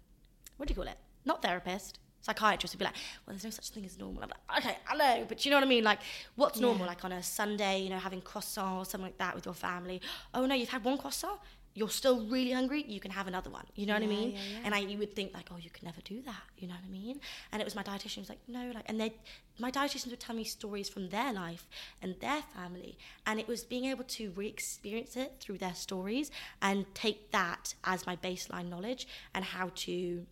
what 0.58 0.68
do 0.68 0.72
you 0.72 0.76
call 0.76 0.88
it? 0.88 0.98
Not 1.26 1.42
therapist, 1.42 2.00
psychiatrist 2.22 2.74
would 2.74 2.80
be 2.80 2.86
like, 2.86 2.96
well, 3.26 3.34
there's 3.34 3.44
no 3.44 3.50
such 3.50 3.70
thing 3.70 3.86
as 3.86 3.98
normal. 3.98 4.24
I'm 4.24 4.30
like, 4.30 4.66
okay, 4.66 4.78
I 4.88 4.96
know, 4.96 5.26
but 5.28 5.46
you 5.46 5.52
know 5.52 5.58
what 5.58 5.64
I 5.64 5.68
mean? 5.68 5.84
Like, 5.84 6.00
what's 6.36 6.60
normal? 6.60 6.82
Yeah. 6.82 6.88
Like 6.88 7.06
on 7.06 7.12
a 7.12 7.24
Sunday, 7.24 7.82
you 7.82 7.90
know, 7.90 7.98
having 7.98 8.22
croissant 8.22 8.80
or 8.80 8.86
something 8.86 9.08
like 9.08 9.18
that 9.18 9.36
with 9.36 9.46
your 9.46 9.54
family. 9.54 10.02
Oh 10.34 10.46
no, 10.46 10.56
you've 10.56 10.70
had 10.70 10.84
one 10.84 10.98
croissant. 10.98 11.40
You're 11.74 11.90
still 11.90 12.26
really 12.26 12.52
hungry. 12.52 12.84
You 12.88 13.00
can 13.00 13.12
have 13.12 13.28
another 13.28 13.50
one. 13.50 13.66
You 13.76 13.86
know 13.86 13.94
what 13.94 14.04
I 14.04 14.08
mean? 14.08 14.32
yeah, 14.32 14.40
yeah. 14.52 14.60
And 14.66 14.76
I, 14.76 14.80
you 14.80 14.98
would 14.98 15.16
think 15.16 15.34
like, 15.34 15.50
oh, 15.52 15.58
you 15.58 15.70
could 15.70 15.84
never 15.84 16.02
do 16.02 16.22
that. 16.24 16.44
You 16.58 16.68
know 16.68 16.74
what 16.74 16.84
I 16.86 16.92
mean? 16.92 17.20
And 17.52 17.62
it 17.62 17.66
was 17.66 17.76
my 17.76 17.84
dietitian 17.84 18.20
was 18.20 18.30
like, 18.30 18.40
no, 18.48 18.72
like, 18.74 18.84
and 18.88 19.00
they, 19.00 19.14
my 19.60 19.72
dietitians 19.72 20.10
would 20.10 20.20
tell 20.20 20.36
me 20.36 20.44
stories 20.44 20.90
from 20.90 21.10
their 21.10 21.32
life 21.32 21.70
and 22.02 22.16
their 22.20 22.42
family, 22.56 22.98
and 23.26 23.40
it 23.40 23.48
was 23.48 23.64
being 23.64 23.86
able 23.86 24.04
to 24.06 24.32
re-experience 24.32 25.16
it 25.16 25.34
through 25.40 25.60
their 25.60 25.76
stories 25.76 26.32
and 26.62 26.86
take 26.96 27.32
that 27.32 27.76
as 27.84 28.06
my 28.06 28.16
baseline 28.16 28.70
knowledge 28.70 29.08
and 29.34 29.46
how 29.46 29.72
to 29.76 30.26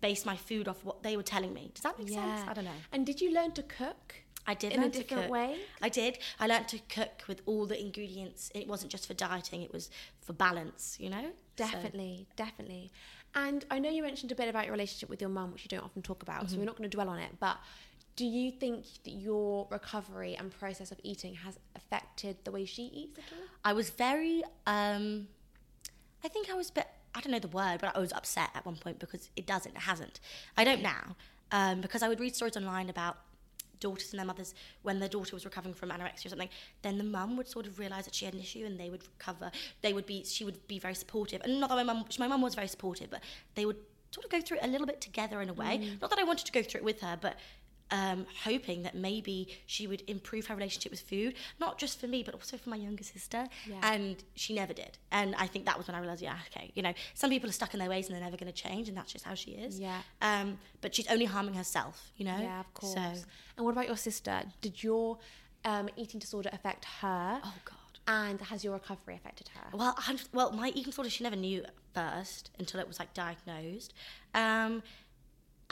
base 0.00 0.24
my 0.24 0.36
food 0.36 0.68
off 0.68 0.84
what 0.84 1.02
they 1.02 1.16
were 1.16 1.22
telling 1.22 1.52
me. 1.52 1.70
Does 1.74 1.82
that 1.82 1.98
make 1.98 2.08
sense? 2.08 2.42
I 2.48 2.54
don't 2.54 2.64
know. 2.64 2.70
And 2.92 3.04
did 3.04 3.20
you 3.20 3.32
learn 3.32 3.52
to 3.52 3.62
cook? 3.62 4.14
I 4.46 4.54
did 4.54 4.72
In 4.72 4.82
a 4.82 4.88
different 4.88 5.30
way? 5.30 5.60
I 5.80 5.88
did. 5.88 6.18
I 6.40 6.46
learned 6.48 6.68
to 6.68 6.78
cook 6.88 7.22
with 7.28 7.42
all 7.46 7.64
the 7.66 7.80
ingredients. 7.80 8.50
It 8.54 8.66
wasn't 8.66 8.90
just 8.90 9.06
for 9.06 9.14
dieting; 9.14 9.62
it 9.62 9.72
was 9.72 9.88
for 10.20 10.32
balance. 10.32 10.96
You 11.00 11.10
know. 11.10 11.22
So- 11.22 11.64
Definitely, 11.64 12.26
definitely. 12.36 12.90
And 13.34 13.64
I 13.70 13.78
know 13.78 13.88
you 13.90 14.02
mentioned 14.02 14.30
a 14.32 14.34
bit 14.34 14.48
about 14.48 14.64
your 14.66 14.72
relationship 14.72 15.08
with 15.08 15.20
your 15.20 15.30
mum, 15.30 15.52
which 15.52 15.62
you 15.64 15.68
don't 15.68 15.84
often 15.84 16.02
talk 16.02 16.22
about, 16.22 16.42
so 16.42 16.46
Mm-hmm. 16.48 16.58
we're 16.60 16.64
not 16.66 16.76
going 16.76 16.90
to 16.90 16.94
dwell 16.94 17.08
on 17.08 17.18
it. 17.18 17.30
But 17.40 17.58
do 18.16 18.26
you 18.26 18.50
think 18.50 18.84
that 19.04 19.10
your 19.12 19.66
recovery 19.70 20.34
and 20.36 20.50
process 20.50 20.90
of 20.92 20.98
eating 21.02 21.34
has 21.36 21.58
affected 21.74 22.36
the 22.44 22.50
way 22.50 22.64
she 22.66 22.82
eats 22.84 23.18
at 23.18 23.24
all? 23.32 23.44
I 23.64 23.72
was 23.72 23.90
very. 23.90 24.42
Um, 24.66 25.28
I 26.24 26.28
think 26.28 26.50
I 26.50 26.54
was 26.54 26.70
a 26.70 26.72
bit. 26.72 26.88
I 27.14 27.20
don't 27.20 27.32
know 27.32 27.38
the 27.38 27.48
word, 27.48 27.78
but 27.80 27.94
I 27.96 28.00
was 28.00 28.12
upset 28.12 28.50
at 28.54 28.64
one 28.66 28.76
point 28.76 28.98
because 28.98 29.30
it 29.36 29.46
doesn't. 29.46 29.72
It 29.76 29.82
hasn't. 29.82 30.18
I 30.56 30.64
don't 30.64 30.82
now 30.82 31.16
um, 31.52 31.80
because 31.80 32.02
I 32.02 32.08
would 32.08 32.20
read 32.20 32.34
stories 32.34 32.56
online 32.56 32.88
about 32.90 33.18
daughters 33.82 34.12
and 34.12 34.18
their 34.18 34.26
mothers 34.26 34.54
when 34.82 34.98
their 34.98 35.08
daughter 35.08 35.34
was 35.36 35.44
recovering 35.44 35.74
from 35.74 35.90
anorexia 35.90 36.26
or 36.26 36.28
something. 36.30 36.48
Then 36.82 36.96
the 36.98 37.04
mum 37.04 37.36
would 37.36 37.48
sort 37.48 37.66
of 37.66 37.78
realize 37.78 38.04
that 38.06 38.14
she 38.14 38.24
had 38.24 38.34
an 38.34 38.40
issue, 38.40 38.64
and 38.64 38.78
they 38.78 38.90
would 38.90 39.04
recover. 39.04 39.50
They 39.82 39.92
would 39.92 40.06
be. 40.06 40.24
She 40.24 40.44
would 40.44 40.66
be 40.68 40.78
very 40.78 40.94
supportive, 40.94 41.42
and 41.44 41.60
not 41.60 41.68
that 41.70 41.76
my 41.76 41.92
mum. 41.92 42.04
My 42.18 42.28
mum 42.28 42.42
was 42.42 42.54
very 42.54 42.68
supportive, 42.68 43.10
but 43.10 43.20
they 43.54 43.66
would 43.66 43.80
sort 44.12 44.24
of 44.24 44.30
go 44.30 44.40
through 44.40 44.58
it 44.58 44.64
a 44.64 44.68
little 44.68 44.86
bit 44.86 45.00
together 45.00 45.40
in 45.40 45.48
a 45.48 45.54
way. 45.54 45.78
Mm. 45.78 46.00
Not 46.00 46.10
that 46.10 46.18
I 46.18 46.24
wanted 46.24 46.46
to 46.46 46.52
go 46.52 46.62
through 46.62 46.80
it 46.80 46.84
with 46.84 47.00
her, 47.00 47.18
but 47.20 47.36
um, 47.92 48.26
hoping 48.42 48.82
that 48.82 48.94
maybe 48.96 49.48
she 49.66 49.86
would 49.86 50.02
improve 50.08 50.46
her 50.46 50.54
relationship 50.56 50.90
with 50.90 51.02
food, 51.02 51.34
not 51.60 51.78
just 51.78 52.00
for 52.00 52.08
me, 52.08 52.22
but 52.24 52.34
also 52.34 52.56
for 52.56 52.70
my 52.70 52.76
younger 52.76 53.04
sister. 53.04 53.46
Yeah. 53.68 53.78
And 53.84 54.16
she 54.34 54.54
never 54.54 54.72
did. 54.72 54.98
And 55.12 55.34
I 55.36 55.46
think 55.46 55.66
that 55.66 55.76
was 55.78 55.86
when 55.86 55.94
I 55.94 56.00
realized, 56.00 56.22
yeah, 56.22 56.36
okay, 56.50 56.72
you 56.74 56.82
know, 56.82 56.94
some 57.14 57.30
people 57.30 57.48
are 57.48 57.52
stuck 57.52 57.74
in 57.74 57.78
their 57.80 57.90
ways 57.90 58.06
and 58.06 58.14
they're 58.16 58.24
never 58.24 58.36
going 58.36 58.50
to 58.52 58.58
change, 58.68 58.88
and 58.88 58.96
that's 58.96 59.12
just 59.12 59.24
how 59.24 59.34
she 59.34 59.52
is. 59.52 59.78
Yeah. 59.78 60.00
Um, 60.22 60.58
but 60.80 60.94
she's 60.94 61.06
only 61.08 61.26
harming 61.26 61.54
herself, 61.54 62.10
you 62.16 62.24
know. 62.24 62.38
Yeah, 62.40 62.60
of 62.60 62.74
course. 62.74 62.94
So, 62.94 63.00
And 63.56 63.64
what 63.66 63.72
about 63.72 63.86
your 63.86 63.96
sister? 63.98 64.42
Did 64.62 64.82
your 64.82 65.18
um, 65.64 65.88
eating 65.96 66.18
disorder 66.18 66.48
affect 66.52 66.86
her? 67.02 67.40
oh 67.44 67.54
god. 67.64 67.76
And 68.08 68.40
has 68.40 68.64
your 68.64 68.72
recovery 68.72 69.14
affected 69.14 69.48
her? 69.54 69.76
Well, 69.76 69.96
well, 70.32 70.50
my 70.50 70.70
eating 70.70 70.82
disorder 70.84 71.08
she 71.08 71.22
never 71.22 71.36
knew 71.36 71.62
at 71.62 71.74
first 71.94 72.50
until 72.58 72.80
it 72.80 72.88
was 72.88 72.98
like 72.98 73.14
diagnosed, 73.14 73.94
um, 74.34 74.82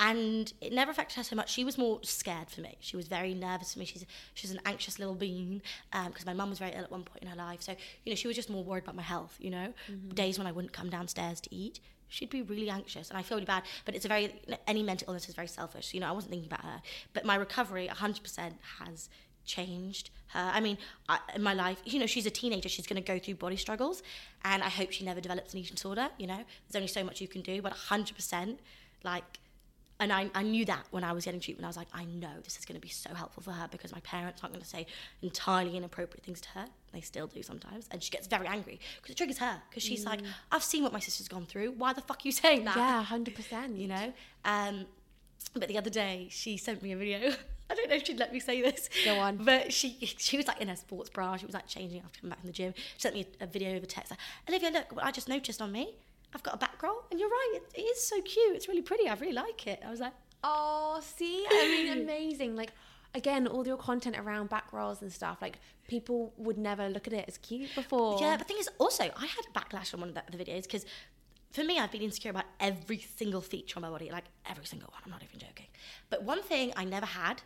and 0.00 0.50
it 0.62 0.72
never 0.72 0.90
affected 0.90 1.16
her 1.16 1.22
so 1.22 1.36
much. 1.36 1.52
She 1.52 1.62
was 1.62 1.76
more 1.76 2.00
scared 2.02 2.48
for 2.48 2.62
me. 2.62 2.76
She 2.80 2.96
was 2.96 3.06
very 3.06 3.34
nervous 3.34 3.74
for 3.74 3.78
me. 3.78 3.84
She's 3.84 4.06
she's 4.32 4.50
an 4.50 4.58
anxious 4.64 4.98
little 4.98 5.14
bean 5.14 5.60
um, 5.92 6.08
because 6.08 6.24
my 6.24 6.32
mum 6.32 6.48
was 6.48 6.58
very 6.58 6.72
ill 6.72 6.82
at 6.82 6.90
one 6.90 7.04
point 7.04 7.22
in 7.22 7.28
her 7.28 7.36
life. 7.36 7.60
So 7.60 7.76
you 8.04 8.10
know 8.10 8.16
she 8.16 8.26
was 8.26 8.34
just 8.34 8.48
more 8.48 8.64
worried 8.64 8.84
about 8.84 8.96
my 8.96 9.02
health. 9.02 9.36
You 9.38 9.50
know, 9.50 9.74
mm-hmm. 9.90 10.08
days 10.14 10.38
when 10.38 10.46
I 10.46 10.52
wouldn't 10.52 10.72
come 10.72 10.88
downstairs 10.88 11.40
to 11.42 11.54
eat. 11.54 11.80
She'd 12.08 12.30
be 12.30 12.42
really 12.42 12.70
anxious, 12.70 13.08
and 13.10 13.18
I 13.18 13.22
feel 13.22 13.36
really 13.36 13.44
bad. 13.44 13.62
But 13.84 13.94
it's 13.94 14.04
a 14.04 14.08
very 14.08 14.34
any 14.66 14.82
mental 14.82 15.08
illness 15.08 15.28
is 15.28 15.34
very 15.34 15.46
selfish. 15.46 15.92
You 15.92 16.00
know, 16.00 16.08
I 16.08 16.12
wasn't 16.12 16.32
thinking 16.32 16.50
about 16.50 16.64
her, 16.64 16.82
but 17.12 17.24
my 17.26 17.36
recovery, 17.36 17.86
hundred 17.86 18.22
percent, 18.22 18.56
has 18.80 19.10
changed 19.44 20.10
her. 20.28 20.50
I 20.52 20.60
mean, 20.60 20.78
I, 21.10 21.18
in 21.34 21.42
my 21.42 21.54
life, 21.54 21.80
you 21.84 21.98
know, 21.98 22.06
she's 22.06 22.26
a 22.26 22.30
teenager. 22.30 22.70
She's 22.70 22.86
going 22.86 23.00
to 23.00 23.06
go 23.06 23.18
through 23.18 23.34
body 23.34 23.56
struggles, 23.56 24.02
and 24.44 24.62
I 24.62 24.70
hope 24.70 24.92
she 24.92 25.04
never 25.04 25.20
develops 25.20 25.52
an 25.52 25.60
eating 25.60 25.74
disorder. 25.74 26.08
You 26.18 26.26
know, 26.26 26.36
there's 26.36 26.76
only 26.76 26.88
so 26.88 27.04
much 27.04 27.20
you 27.20 27.28
can 27.28 27.42
do, 27.42 27.60
but 27.60 27.74
100%, 27.74 28.56
like, 29.04 29.39
and 30.00 30.12
I, 30.12 30.30
I 30.34 30.42
knew 30.42 30.64
that 30.64 30.86
when 30.90 31.04
I 31.04 31.12
was 31.12 31.26
getting 31.26 31.40
treatment. 31.40 31.66
I 31.66 31.68
was 31.68 31.76
like, 31.76 31.88
I 31.92 32.04
know 32.04 32.32
this 32.42 32.58
is 32.58 32.64
going 32.64 32.80
to 32.80 32.80
be 32.80 32.88
so 32.88 33.14
helpful 33.14 33.42
for 33.42 33.52
her 33.52 33.68
because 33.70 33.92
my 33.92 34.00
parents 34.00 34.42
aren't 34.42 34.54
going 34.54 34.62
to 34.62 34.68
say 34.68 34.86
entirely 35.22 35.76
inappropriate 35.76 36.24
things 36.24 36.40
to 36.40 36.48
her. 36.50 36.64
They 36.92 37.02
still 37.02 37.26
do 37.26 37.42
sometimes, 37.42 37.86
and 37.92 38.02
she 38.02 38.10
gets 38.10 38.26
very 38.26 38.46
angry 38.46 38.80
because 38.96 39.12
it 39.12 39.16
triggers 39.16 39.38
her 39.38 39.62
because 39.68 39.82
she's 39.82 40.04
like, 40.04 40.20
I've 40.50 40.64
seen 40.64 40.82
what 40.82 40.92
my 40.92 40.98
sister's 40.98 41.28
gone 41.28 41.46
through. 41.46 41.72
Why 41.72 41.92
the 41.92 42.00
fuck 42.00 42.16
are 42.16 42.28
you 42.28 42.32
saying 42.32 42.64
that? 42.64 42.76
yeah, 42.76 43.02
hundred 43.02 43.34
percent. 43.36 43.76
you 43.76 43.88
know. 43.88 44.12
Um, 44.44 44.86
but 45.54 45.68
the 45.68 45.78
other 45.78 45.90
day, 45.90 46.28
she 46.30 46.56
sent 46.56 46.82
me 46.82 46.92
a 46.92 46.96
video. 46.96 47.18
I 47.70 47.74
don't 47.74 47.88
know 47.88 47.96
if 47.96 48.06
she'd 48.06 48.18
let 48.18 48.32
me 48.32 48.40
say 48.40 48.62
this. 48.62 48.88
Go 49.04 49.18
on. 49.18 49.36
But 49.36 49.72
she 49.72 49.96
she 50.00 50.36
was 50.36 50.48
like 50.48 50.60
in 50.60 50.68
her 50.68 50.76
sports 50.76 51.08
bra. 51.10 51.36
She 51.36 51.46
was 51.46 51.54
like 51.54 51.68
changing 51.68 52.00
after 52.00 52.20
coming 52.20 52.30
back 52.30 52.40
from 52.40 52.48
the 52.48 52.52
gym. 52.52 52.74
She 52.76 53.00
sent 53.00 53.14
me 53.14 53.26
a, 53.40 53.44
a 53.44 53.46
video 53.46 53.76
over 53.76 53.86
text. 53.86 54.10
Like, 54.10 54.20
Olivia, 54.48 54.70
look, 54.70 54.96
what 54.96 55.04
I 55.04 55.12
just 55.12 55.28
noticed 55.28 55.62
on 55.62 55.70
me. 55.70 55.94
I've 56.34 56.42
got 56.42 56.54
a 56.54 56.58
back 56.58 56.82
roll, 56.82 57.02
and 57.10 57.18
you're 57.18 57.28
right. 57.28 57.52
It, 57.54 57.80
it 57.80 57.82
is 57.82 58.02
so 58.02 58.20
cute. 58.22 58.56
It's 58.56 58.68
really 58.68 58.82
pretty. 58.82 59.08
I 59.08 59.14
really 59.14 59.32
like 59.32 59.66
it. 59.66 59.82
I 59.84 59.90
was 59.90 60.00
like, 60.00 60.12
Oh, 60.42 61.00
see, 61.02 61.44
I 61.50 61.66
mean, 61.66 62.02
amazing. 62.02 62.56
Like, 62.56 62.72
again, 63.14 63.46
all 63.46 63.66
your 63.66 63.76
content 63.76 64.16
around 64.18 64.48
back 64.48 64.72
rolls 64.72 65.02
and 65.02 65.12
stuff. 65.12 65.38
Like, 65.42 65.58
people 65.88 66.32
would 66.36 66.56
never 66.56 66.88
look 66.88 67.06
at 67.06 67.12
it 67.12 67.24
as 67.28 67.38
cute 67.38 67.74
before. 67.74 68.18
Yeah, 68.20 68.36
but 68.36 68.46
the 68.46 68.54
thing 68.54 68.60
is, 68.60 68.68
also, 68.78 69.04
I 69.04 69.26
had 69.26 69.44
a 69.48 69.58
backlash 69.58 69.92
on 69.92 70.00
one 70.00 70.08
of 70.10 70.14
the, 70.14 70.22
the 70.36 70.42
videos 70.42 70.62
because 70.62 70.86
for 71.52 71.64
me, 71.64 71.78
I've 71.78 71.90
been 71.90 72.02
insecure 72.02 72.30
about 72.30 72.46
every 72.58 72.98
single 73.16 73.40
feature 73.40 73.76
on 73.76 73.82
my 73.82 73.90
body, 73.90 74.10
like 74.10 74.24
every 74.48 74.64
single 74.64 74.88
one. 74.92 75.02
I'm 75.04 75.10
not 75.10 75.22
even 75.22 75.38
joking. 75.38 75.66
But 76.08 76.22
one 76.22 76.42
thing 76.42 76.72
I 76.76 76.84
never 76.84 77.06
had 77.06 77.42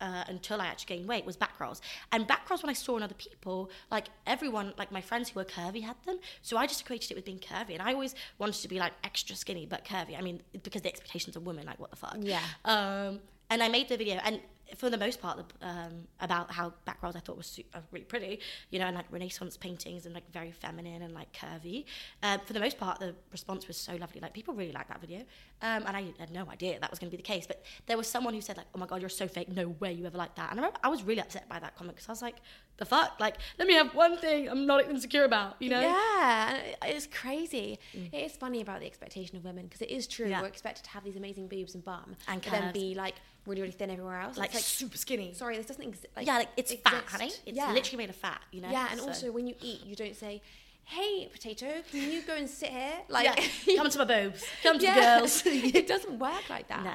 uh, 0.00 0.24
until 0.28 0.60
I 0.60 0.66
actually 0.66 0.96
gained 0.96 1.08
weight 1.08 1.24
was 1.24 1.36
back 1.36 1.58
rolls. 1.60 1.80
And 2.12 2.26
back 2.26 2.48
rolls, 2.48 2.62
when 2.62 2.70
I 2.70 2.74
saw 2.74 2.96
in 2.96 3.02
other 3.02 3.14
people, 3.14 3.70
like 3.90 4.08
everyone, 4.26 4.74
like 4.78 4.92
my 4.92 5.00
friends 5.00 5.30
who 5.30 5.40
were 5.40 5.44
curvy 5.44 5.82
had 5.82 5.96
them. 6.06 6.18
So 6.42 6.56
I 6.56 6.66
just 6.66 6.80
equated 6.80 7.10
it 7.10 7.14
with 7.14 7.24
being 7.24 7.38
curvy. 7.38 7.72
And 7.72 7.82
I 7.82 7.92
always 7.92 8.14
wanted 8.38 8.60
to 8.62 8.68
be 8.68 8.78
like 8.78 8.92
extra 9.02 9.36
skinny 9.36 9.66
but 9.66 9.84
curvy. 9.84 10.18
I 10.18 10.20
mean, 10.20 10.42
because 10.62 10.82
the 10.82 10.88
expectations 10.88 11.36
of 11.36 11.46
women, 11.46 11.66
like 11.66 11.80
what 11.80 11.90
the 11.90 11.96
fuck. 11.96 12.16
Yeah. 12.20 12.40
Um, 12.64 13.20
and 13.50 13.62
I 13.62 13.68
made 13.68 13.88
the 13.88 13.96
video, 13.96 14.20
and 14.24 14.40
for 14.76 14.90
the 14.90 14.98
most 14.98 15.20
part, 15.20 15.38
um, 15.62 16.06
about 16.20 16.50
how 16.50 16.72
back 16.84 17.02
rolls 17.02 17.16
I 17.16 17.20
thought 17.20 17.36
was 17.36 17.60
uh, 17.74 17.80
really 17.90 18.04
pretty, 18.04 18.40
you 18.70 18.78
know, 18.78 18.86
and 18.86 18.96
like 18.96 19.06
Renaissance 19.10 19.56
paintings 19.56 20.06
and 20.06 20.14
like 20.14 20.30
very 20.32 20.50
feminine 20.52 21.02
and 21.02 21.14
like 21.14 21.32
curvy. 21.32 21.84
Um, 22.22 22.40
for 22.44 22.52
the 22.52 22.60
most 22.60 22.78
part, 22.78 22.98
the 22.98 23.14
response 23.30 23.68
was 23.68 23.76
so 23.76 23.94
lovely. 23.96 24.20
Like 24.20 24.32
people 24.32 24.54
really 24.54 24.72
liked 24.72 24.88
that 24.88 25.00
video, 25.00 25.20
um, 25.62 25.84
and 25.86 25.96
I 25.96 26.12
had 26.18 26.30
no 26.30 26.48
idea 26.50 26.78
that 26.80 26.90
was 26.90 26.98
going 26.98 27.10
to 27.10 27.16
be 27.16 27.22
the 27.22 27.26
case. 27.26 27.46
But 27.46 27.64
there 27.86 27.96
was 27.96 28.08
someone 28.08 28.34
who 28.34 28.40
said 28.40 28.56
like, 28.56 28.66
"Oh 28.74 28.78
my 28.78 28.86
god, 28.86 29.00
you're 29.00 29.08
so 29.08 29.28
fake. 29.28 29.48
No 29.48 29.68
way 29.80 29.92
you 29.92 30.06
ever 30.06 30.18
liked 30.18 30.36
that." 30.36 30.50
And 30.50 30.58
I 30.58 30.62
remember 30.62 30.78
I 30.82 30.88
was 30.88 31.02
really 31.02 31.20
upset 31.20 31.48
by 31.48 31.58
that 31.58 31.76
comment 31.76 31.96
because 31.96 32.08
I 32.08 32.12
was 32.12 32.22
like, 32.22 32.36
"The 32.78 32.84
fuck! 32.84 33.18
Like, 33.20 33.36
let 33.58 33.68
me 33.68 33.74
have 33.74 33.94
one 33.94 34.16
thing 34.16 34.48
I'm 34.48 34.66
not 34.66 34.88
insecure 34.88 35.24
about," 35.24 35.56
you 35.60 35.70
know? 35.70 35.80
Yeah, 35.80 36.60
it's 36.84 37.06
crazy. 37.06 37.78
It 37.92 38.16
is 38.18 38.36
funny 38.36 38.60
about 38.60 38.80
the 38.80 38.86
expectation 38.86 39.36
of 39.36 39.44
women 39.44 39.64
because 39.66 39.82
it 39.82 39.90
is 39.90 40.06
true. 40.06 40.26
Mm. 40.26 40.30
Yeah. 40.30 40.42
We're 40.42 40.48
expected 40.48 40.84
to 40.84 40.90
have 40.90 41.04
these 41.04 41.16
amazing 41.16 41.48
boobs 41.48 41.74
and 41.74 41.84
bum, 41.84 42.16
And 42.28 42.42
then 42.42 42.72
be 42.72 42.94
like 42.94 43.14
really, 43.46 43.60
really 43.62 43.72
thin 43.72 43.90
everywhere 43.90 44.20
else. 44.20 44.36
Like, 44.36 44.54
It's 44.54 44.64
super 44.64 44.96
skinny. 44.96 45.34
sorry, 45.34 45.56
this 45.56 45.66
doesn't 45.66 45.82
exist. 45.82 46.06
Like, 46.16 46.26
yeah, 46.26 46.38
like 46.38 46.48
it's 46.56 46.72
fat, 46.74 47.04
honey. 47.08 47.30
It's 47.46 47.56
yeah. 47.56 47.72
literally 47.72 47.98
made 47.98 48.10
of 48.10 48.16
fat, 48.16 48.40
you 48.50 48.60
know? 48.60 48.70
Yeah, 48.70 48.88
and 48.90 49.00
So- 49.00 49.06
also 49.08 49.32
when 49.32 49.46
you 49.46 49.54
eat, 49.60 49.84
you 49.84 49.96
don't 49.96 50.16
say, 50.16 50.42
"Hey, 50.84 51.28
potato, 51.32 51.82
can 51.90 52.10
you 52.10 52.22
go 52.22 52.34
and 52.34 52.48
sit 52.48 52.70
here?" 52.70 52.98
Like, 53.08 53.26
yeah, 53.66 53.76
come 53.76 53.90
to 53.90 53.98
my 53.98 54.04
boobs. 54.04 54.44
Come 54.62 54.78
to 54.78 54.84
Yeah. 54.84 54.94
the 54.94 55.20
girls. 55.20 55.42
it 55.46 55.86
doesn't 55.86 56.18
work 56.18 56.48
like 56.48 56.68
that. 56.68 56.84
No. 56.84 56.90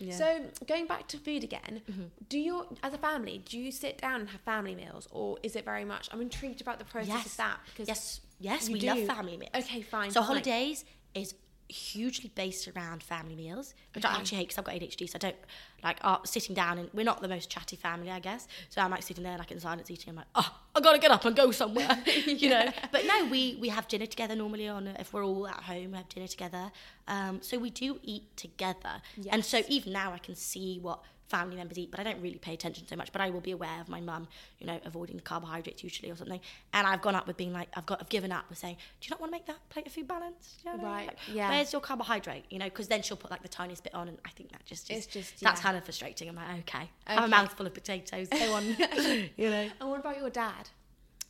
Yeah. 0.00 0.12
Mm-hmm. 0.12 0.18
So 0.18 0.66
going 0.66 0.86
back 0.86 1.06
to 1.08 1.18
food 1.18 1.44
again, 1.44 1.82
do 2.28 2.38
you, 2.38 2.66
as 2.82 2.92
a 2.94 2.98
family, 2.98 3.42
do 3.44 3.58
you 3.58 3.70
sit 3.70 3.98
down 3.98 4.20
and 4.20 4.28
have 4.30 4.40
family 4.40 4.74
meals, 4.74 5.06
or 5.12 5.38
is 5.42 5.54
it 5.54 5.64
very 5.64 5.84
much? 5.84 6.08
I'm 6.12 6.20
intrigued 6.20 6.60
about 6.60 6.78
the 6.80 6.84
process 6.84 7.08
yes, 7.14 7.26
of 7.26 7.36
that 7.36 7.60
because 7.66 7.88
yes, 7.88 8.20
yes, 8.40 8.68
we 8.68 8.80
do. 8.80 8.88
love 8.88 9.06
family 9.06 9.36
meals. 9.36 9.52
Okay, 9.54 9.82
fine. 9.82 10.10
So 10.10 10.20
fine. 10.20 10.26
holidays 10.26 10.84
is 11.14 11.34
hugely 11.68 12.30
based 12.34 12.68
around 12.68 13.02
family 13.02 13.34
meals, 13.34 13.74
which 13.94 14.04
I 14.04 14.10
Okay. 14.10 14.18
actually 14.20 14.38
hate 14.38 14.48
because 14.48 14.58
I've 14.58 14.64
got 14.64 14.74
ADHD, 14.74 15.08
so 15.08 15.16
I 15.16 15.18
don't 15.18 15.36
like 15.82 15.98
uh, 16.02 16.18
sitting 16.24 16.54
down 16.54 16.78
and 16.78 16.90
we're 16.92 17.04
not 17.04 17.20
the 17.22 17.28
most 17.28 17.48
chatty 17.50 17.76
family, 17.76 18.10
I 18.10 18.20
guess. 18.20 18.46
So 18.68 18.80
I'm 18.80 18.90
like 18.90 19.02
sitting 19.02 19.24
there 19.24 19.38
like 19.38 19.50
in 19.50 19.60
silence 19.60 19.90
eating. 19.90 20.10
I'm 20.10 20.16
like, 20.16 20.26
oh, 20.34 20.54
I 20.74 20.80
gotta 20.80 20.98
get 20.98 21.10
up 21.10 21.24
and 21.24 21.34
go 21.34 21.50
somewhere, 21.50 22.02
you 22.26 22.48
know. 22.50 22.70
But 22.92 23.06
no, 23.06 23.26
we 23.26 23.56
we 23.60 23.68
have 23.70 23.88
dinner 23.88 24.06
together 24.06 24.36
normally 24.36 24.68
on 24.68 24.88
if 24.88 25.12
we're 25.12 25.24
all 25.24 25.46
at 25.48 25.62
home. 25.62 25.92
We 25.92 25.96
have 25.96 26.08
dinner 26.08 26.26
together, 26.28 26.70
um, 27.08 27.40
so 27.42 27.58
we 27.58 27.70
do 27.70 27.98
eat 28.02 28.36
together. 28.36 29.00
And 29.30 29.44
so 29.44 29.62
even 29.68 29.92
now 29.92 30.12
I 30.12 30.18
can 30.18 30.34
see 30.36 30.78
what 30.80 31.00
family 31.34 31.56
members 31.56 31.76
eat, 31.78 31.90
but 31.90 31.98
I 31.98 32.04
don't 32.04 32.20
really 32.20 32.38
pay 32.38 32.54
attention 32.54 32.86
so 32.86 32.94
much. 32.96 33.10
But 33.10 33.20
I 33.20 33.30
will 33.30 33.40
be 33.40 33.50
aware 33.50 33.80
of 33.80 33.88
my 33.88 34.00
mum, 34.00 34.28
you 34.60 34.66
know, 34.66 34.78
avoiding 34.84 35.16
the 35.16 35.22
carbohydrates 35.22 35.82
usually 35.82 36.10
or 36.10 36.16
something. 36.16 36.40
And 36.72 36.86
I've 36.86 37.02
gone 37.02 37.14
up 37.16 37.26
with 37.26 37.36
being 37.36 37.52
like, 37.52 37.68
I've 37.74 37.86
got, 37.86 38.00
I've 38.00 38.08
given 38.08 38.30
up 38.30 38.44
with 38.48 38.58
saying, 38.58 38.76
do 39.00 39.06
you 39.06 39.10
not 39.10 39.20
want 39.20 39.32
to 39.32 39.36
make 39.36 39.46
that 39.46 39.58
plate 39.68 39.86
of 39.86 39.92
food 39.92 40.06
balanced? 40.06 40.60
You 40.64 40.70
know 40.70 40.76
what 40.76 40.86
I 40.86 40.88
mean? 40.88 40.96
Right, 40.96 41.06
Like, 41.08 41.18
yeah. 41.32 41.50
Where's 41.50 41.72
your 41.72 41.80
carbohydrate? 41.80 42.44
You 42.50 42.58
know, 42.60 42.66
because 42.66 42.86
then 42.88 43.02
she'll 43.02 43.16
put 43.16 43.30
like 43.30 43.42
the 43.42 43.48
tiniest 43.48 43.82
bit 43.82 43.94
on, 43.94 44.08
and 44.08 44.18
I 44.24 44.30
think 44.30 44.52
that 44.52 44.64
just, 44.64 44.90
It's 44.90 45.06
just, 45.06 45.40
that's 45.40 45.60
yeah. 45.60 45.64
kind 45.64 45.76
of 45.76 45.84
frustrating. 45.84 46.28
I'm 46.28 46.36
like, 46.36 46.60
okay, 46.60 46.88
I 47.06 47.14
have 47.14 47.24
a 47.24 47.28
mouthful 47.28 47.66
of 47.66 47.74
potatoes. 47.74 48.28
Go 48.28 48.52
on, 48.54 48.64
you 49.36 49.50
know. 49.50 49.68
And 49.80 49.90
what 49.90 50.00
about 50.00 50.18
your 50.18 50.30
dad? 50.30 50.68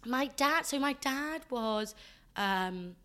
My 0.05 0.27
dad, 0.37 0.67
so 0.67 0.79
my 0.79 0.93
dad 0.95 1.43
was, 1.49 1.95
um, 2.37 2.97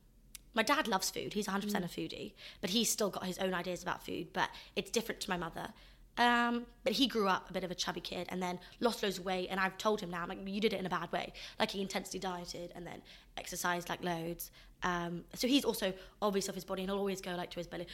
my 0.54 0.64
dad 0.64 0.88
loves 0.88 1.10
food. 1.10 1.34
He's 1.34 1.48
100% 1.48 1.74
a 1.76 1.82
foodie, 1.88 2.34
but 2.60 2.72
he's 2.72 2.90
still 2.90 3.10
got 3.10 3.26
his 3.26 3.38
own 3.38 3.54
ideas 3.54 3.82
about 3.84 4.04
food, 4.06 4.28
but 4.34 4.50
it's 4.76 4.92
different 4.92 5.22
to 5.22 5.30
my 5.30 5.38
mother. 5.38 5.70
Um, 6.20 6.66
but 6.84 6.94
he 6.94 7.08
grew 7.08 7.30
up 7.30 7.50
a 7.50 7.54
bit 7.54 7.64
of 7.64 7.72
a 7.72 7.76
chubby 7.76 8.02
kid 8.02 8.28
and 8.30 8.44
then 8.44 8.60
lost 8.82 9.02
loads 9.02 9.18
of 9.18 9.26
weight. 9.26 9.48
And 9.50 9.60
I've 9.60 9.78
told 9.78 10.02
him 10.02 10.12
now, 10.12 10.22
I'm 10.22 10.30
like, 10.30 10.40
you 10.46 10.60
did 10.60 10.74
it 10.74 10.80
in 10.80 10.86
a 10.86 10.90
bad 10.90 11.12
way. 11.14 11.32
Like 11.58 11.72
he 11.72 11.82
intensely 11.82 12.20
dieted 12.20 12.74
and 12.76 12.86
then 12.86 13.02
exercised 13.38 13.88
like 13.88 14.04
loads. 14.04 14.52
Um, 14.84 15.24
so 15.34 15.48
he's 15.48 15.64
also 15.64 15.94
obvious 16.22 16.50
of 16.50 16.56
his 16.56 16.66
body 16.66 16.84
and 16.84 16.92
he'll 16.92 17.00
always 17.00 17.22
go 17.22 17.36
like 17.36 17.50
to 17.52 17.60
his 17.60 17.68
belly, 17.68 17.88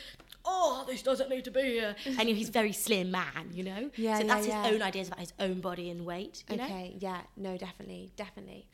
oh, 0.43 0.84
this 0.88 1.03
doesn't 1.03 1.30
need 1.30 1.45
to 1.45 1.51
be 1.51 1.61
here. 1.61 1.95
and 2.05 2.19
you 2.19 2.26
know, 2.26 2.34
he's 2.34 2.49
a 2.49 2.51
very 2.51 2.73
slim 2.73 3.11
man, 3.11 3.51
you 3.53 3.63
know? 3.63 3.91
Yeah, 3.95 4.17
so 4.17 4.26
yeah, 4.26 4.34
that's 4.34 4.47
yeah. 4.47 4.63
his 4.63 4.73
own 4.73 4.82
ideas 4.82 5.07
about 5.07 5.19
his 5.19 5.34
own 5.39 5.61
body 5.61 5.91
and 5.91 6.03
weight, 6.03 6.43
you 6.49 6.57
know? 6.57 6.63
Okay, 6.63 6.95
yeah, 6.99 7.21
no, 7.38 7.57
definitely, 7.57 8.11
definitely. 8.15 8.67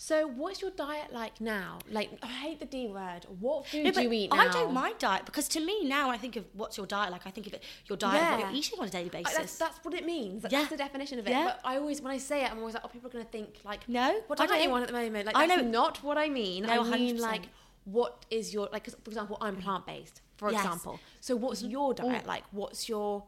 So, 0.00 0.28
what's 0.28 0.62
your 0.62 0.70
diet 0.70 1.12
like 1.12 1.40
now? 1.40 1.80
Like, 1.90 2.10
I 2.22 2.28
hate 2.28 2.60
the 2.60 2.66
D 2.66 2.86
word. 2.86 3.26
What 3.40 3.66
food 3.66 3.84
No, 3.84 3.90
do 3.90 4.02
you 4.02 4.12
eat 4.12 4.30
now? 4.32 4.42
I 4.42 4.48
don't 4.48 4.72
mind 4.72 4.94
diet 5.00 5.26
because 5.26 5.48
to 5.48 5.60
me 5.60 5.84
now 5.84 6.08
I 6.08 6.16
think 6.16 6.36
of 6.36 6.44
what's 6.52 6.76
your 6.76 6.86
diet 6.86 7.10
like. 7.10 7.26
I 7.26 7.30
think 7.30 7.48
of 7.48 7.54
it 7.54 7.64
your 7.86 7.98
diet 7.98 8.22
of 8.22 8.30
what 8.30 8.38
you're 8.38 8.56
eating 8.56 8.78
on 8.78 8.86
a 8.86 8.90
daily 8.90 9.10
I- 9.12 9.22
basis. 9.22 9.34
That's, 9.34 9.58
that's 9.58 9.84
what 9.84 9.94
it 9.94 10.06
means. 10.06 10.42
That's 10.42 10.52
Yeah. 10.52 10.66
the 10.66 10.76
definition 10.76 11.18
of 11.18 11.26
it. 11.26 11.30
Yeah. 11.30 11.46
But 11.46 11.60
I 11.64 11.78
always, 11.78 12.00
when 12.00 12.12
I 12.12 12.18
say 12.18 12.44
it, 12.44 12.50
I'm 12.52 12.60
always 12.60 12.74
like, 12.74 12.84
oh, 12.84 12.88
people 12.88 13.10
are 13.10 13.12
going 13.12 13.24
to 13.24 13.30
think 13.30 13.56
like, 13.64 13.88
No, 13.88 14.20
what 14.28 14.40
I 14.40 14.46
diet 14.46 14.62
you 14.62 14.68
don't. 14.68 14.76
on 14.76 14.82
at 14.82 14.86
the 14.86 14.94
moment? 14.94 15.26
Like, 15.26 15.36
I 15.36 15.46
know. 15.46 15.62
not 15.62 16.00
what 16.04 16.16
I 16.16 16.28
mean. 16.28 16.62
No, 16.62 16.84
I 16.84 16.96
mean 16.96 17.16
100%. 17.16 17.20
like, 17.20 17.42
what 17.84 18.24
is 18.30 18.54
your 18.54 18.68
like? 18.72 18.84
'cause, 18.84 18.94
for 19.02 19.10
example, 19.10 19.36
I'm 19.40 19.54
mm-hmm. 19.54 19.64
plant 19.64 19.86
based. 19.86 20.20
For 20.36 20.52
Yes. 20.52 20.64
example, 20.64 21.00
so 21.18 21.34
what's 21.34 21.62
mm-hmm. 21.62 21.72
your 21.72 21.94
diet 21.94 22.24
like? 22.24 22.44
What's 22.52 22.88
your 22.88 23.24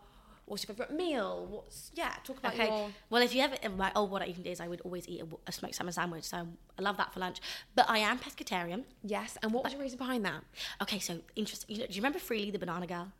what's 0.50 0.64
your 0.66 0.74
favorite 0.74 0.92
meal? 0.96 1.46
What's 1.48 1.90
yeah? 1.94 2.14
Talk 2.24 2.38
about 2.38 2.54
Okay. 2.54 2.66
your 2.66 2.90
Well, 3.08 3.22
if 3.22 3.34
you 3.34 3.40
ever 3.42 3.56
my 3.76 3.92
old 3.94 4.10
what 4.10 4.20
I 4.22 4.26
eating 4.26 4.42
days, 4.42 4.60
I 4.60 4.68
would 4.68 4.80
always 4.82 5.06
eat 5.08 5.22
a, 5.22 5.26
a 5.46 5.52
smoked 5.52 5.76
salmon 5.76 5.92
sandwich. 5.92 6.24
So 6.24 6.46
I 6.78 6.82
love 6.82 6.96
that 6.98 7.12
for 7.14 7.20
lunch. 7.20 7.38
But 7.74 7.88
I 7.88 7.98
am 7.98 8.18
pescatarian. 8.18 8.84
yes. 9.02 9.38
And 9.42 9.52
what 9.52 9.64
was 9.64 9.72
your 9.72 9.80
reason 9.82 9.98
behind 9.98 10.24
that? 10.24 10.42
Okay, 10.82 10.98
so 10.98 11.20
interesting. 11.36 11.74
You 11.74 11.80
know, 11.82 11.86
do 11.86 11.94
you 11.94 12.00
remember 12.00 12.18
Freelee 12.18 12.52
the 12.52 12.58
banana 12.58 12.86
girl? 12.86 13.12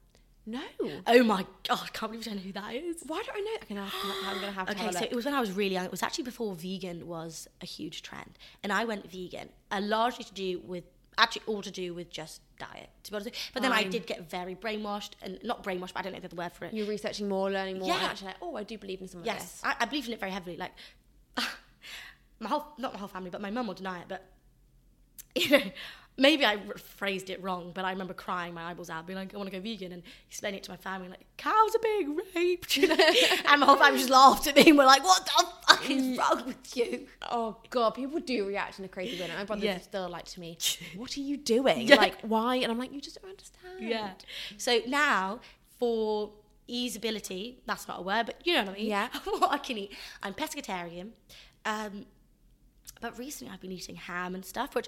No. 0.47 0.63
Oh 1.07 1.23
my 1.23 1.47
god, 1.69 1.81
I 1.85 1.89
can't 1.93 2.11
believe 2.11 2.25
you 2.27 2.33
don't 2.33 2.37
know 2.37 2.43
who 2.43 2.53
that 2.53 2.75
is. 2.75 3.03
Why 3.07 3.23
don't 3.25 3.37
I 3.37 3.41
know? 3.41 3.57
I'm 3.61 3.69
gonna 3.69 3.89
have 3.89 4.01
to, 4.03 4.27
I'm 4.29 4.41
gonna 4.41 4.53
have 4.53 4.67
to 4.67 4.73
Okay, 4.73 4.85
have 4.87 4.95
so 4.95 5.05
it 5.05 5.15
was 5.15 5.25
when 5.25 5.35
I 5.35 5.41
was 5.41 5.53
really 5.53 5.75
young. 5.75 5.85
It 5.85 5.91
was 5.91 6.03
actually 6.03 6.25
before 6.25 6.55
vegan 6.55 7.07
was 7.07 7.47
a 7.61 7.67
huge 7.67 8.03
trend, 8.03 8.33
and 8.63 8.73
I 8.73 8.85
went 8.85 9.09
vegan, 9.11 9.51
uh, 9.71 9.81
largely 9.83 10.25
to 10.25 10.35
do 10.35 10.61
with 10.65 10.85
actually 11.21 11.43
all 11.47 11.63
to 11.63 11.71
do 11.71 11.95
with 11.95 12.11
just 12.11 12.41
diet. 12.59 12.89
To 13.05 13.11
be 13.11 13.17
honest, 13.17 13.31
but 13.55 13.63
then 13.63 13.73
I 13.73 13.85
did 13.85 14.07
get 14.07 14.29
very 14.31 14.55
brainwashed, 14.55 15.11
and 15.23 15.39
not 15.45 15.63
brainwashed, 15.63 15.93
but 15.95 15.99
I 15.99 16.03
don't 16.03 16.13
know 16.15 16.21
the 16.21 16.27
other 16.27 16.37
word 16.37 16.53
for 16.53 16.65
it. 16.65 16.73
You're 16.75 16.87
researching 16.87 17.29
more, 17.29 17.51
learning 17.51 17.79
more, 17.79 17.93
and 17.93 18.03
Yeah. 18.03 18.09
actually 18.09 18.29
like, 18.29 18.37
oh, 18.43 18.57
I 18.57 18.65
do 18.65 18.77
believe 18.79 19.01
in 19.01 19.09
some 19.09 19.21
of 19.21 19.27
Yes, 19.27 19.43
this. 19.43 19.61
I, 19.65 19.77
I 19.81 19.85
believe 19.87 20.07
in 20.09 20.13
it 20.15 20.21
very 20.21 20.33
heavily. 20.33 20.57
Like 20.57 20.73
my 22.41 22.49
whole, 22.49 22.67
not 22.79 22.93
my 22.93 22.99
whole 22.99 23.09
family, 23.09 23.31
but 23.31 23.41
my 23.41 23.51
mum 23.51 23.67
will 23.67 23.75
deny 23.75 24.01
it. 24.01 24.07
But 24.09 24.25
you 25.37 25.51
know, 25.51 25.63
maybe 26.21 26.45
I 26.45 26.59
phrased 26.77 27.31
it 27.31 27.43
wrong. 27.43 27.73
But 27.75 27.85
I 27.85 27.91
remember 27.91 28.15
crying 28.15 28.55
my 28.55 28.71
eyeballs 28.71 28.91
out, 28.91 29.07
being 29.07 29.19
like, 29.19 29.35
"I 29.35 29.37
want 29.39 29.51
to 29.51 29.57
go 29.57 29.61
vegan," 29.63 29.91
and 29.93 30.03
explaining 30.29 30.59
it 30.59 30.65
to 30.65 30.71
my 30.71 30.77
family, 30.77 31.09
like, 31.09 31.25
"Cows 31.37 31.75
are 31.75 31.83
being 31.83 32.17
raped," 32.37 32.77
you 32.77 32.87
know. 32.89 32.97
and 33.47 33.61
my 33.61 33.67
whole 33.67 33.77
family 33.77 33.99
just 33.99 34.11
laughed 34.11 34.47
at 34.47 34.55
me 34.55 34.69
and 34.69 34.79
were 34.79 34.85
like, 34.85 35.03
"What 35.03 35.25
the 35.25 35.31
fuck 35.67 35.81
Mm. 35.85 35.91
is 36.13 36.19
wrong 36.19 36.47
with 36.47 36.77
you?" 36.77 37.07
Oh 37.31 37.57
god, 37.71 37.91
people 37.95 38.21
do 38.21 38.47
react 38.47 38.79
in 38.79 38.85
a 38.85 38.89
crazy 38.89 39.17
way. 39.19 39.25
and 39.29 39.35
My 39.39 39.45
brother's 39.45 39.65
Yeah. 39.65 39.81
still 39.81 40.09
like 40.09 40.27
to 40.27 40.41
me, 40.41 40.59
"What 40.97 41.17
are 41.17 41.21
you 41.21 41.37
doing? 41.37 41.89
Yeah. 41.89 41.97
Like 41.97 42.21
why?" 42.23 42.57
And 42.57 42.71
I'm 42.71 42.79
like, 42.79 42.93
"You 42.93 43.01
just 43.01 43.21
don't 43.21 43.31
understand." 43.31 43.79
Yeah. 43.81 44.11
So 44.59 44.81
now 44.87 45.41
for 45.79 46.31
easeability, 46.69 47.57
that's 47.67 47.89
not 47.89 47.99
a 47.99 48.03
word, 48.03 48.27
but 48.27 48.37
you 48.47 48.55
know 48.55 48.65
what 48.65 48.71
I 48.77 48.79
mean. 48.79 48.87
Yeah. 48.87 49.09
what 49.25 49.51
I 49.51 49.59
can 49.59 49.77
eat. 49.79 49.93
I'm 50.23 50.35
pescatarian. 50.35 51.11
Um, 51.65 52.07
but 53.01 53.19
recently 53.19 53.53
I've 53.53 53.61
been 53.61 53.73
eating 53.73 53.97
ham 53.97 54.35
and 54.35 54.45
stuff, 54.45 54.75
which 54.75 54.87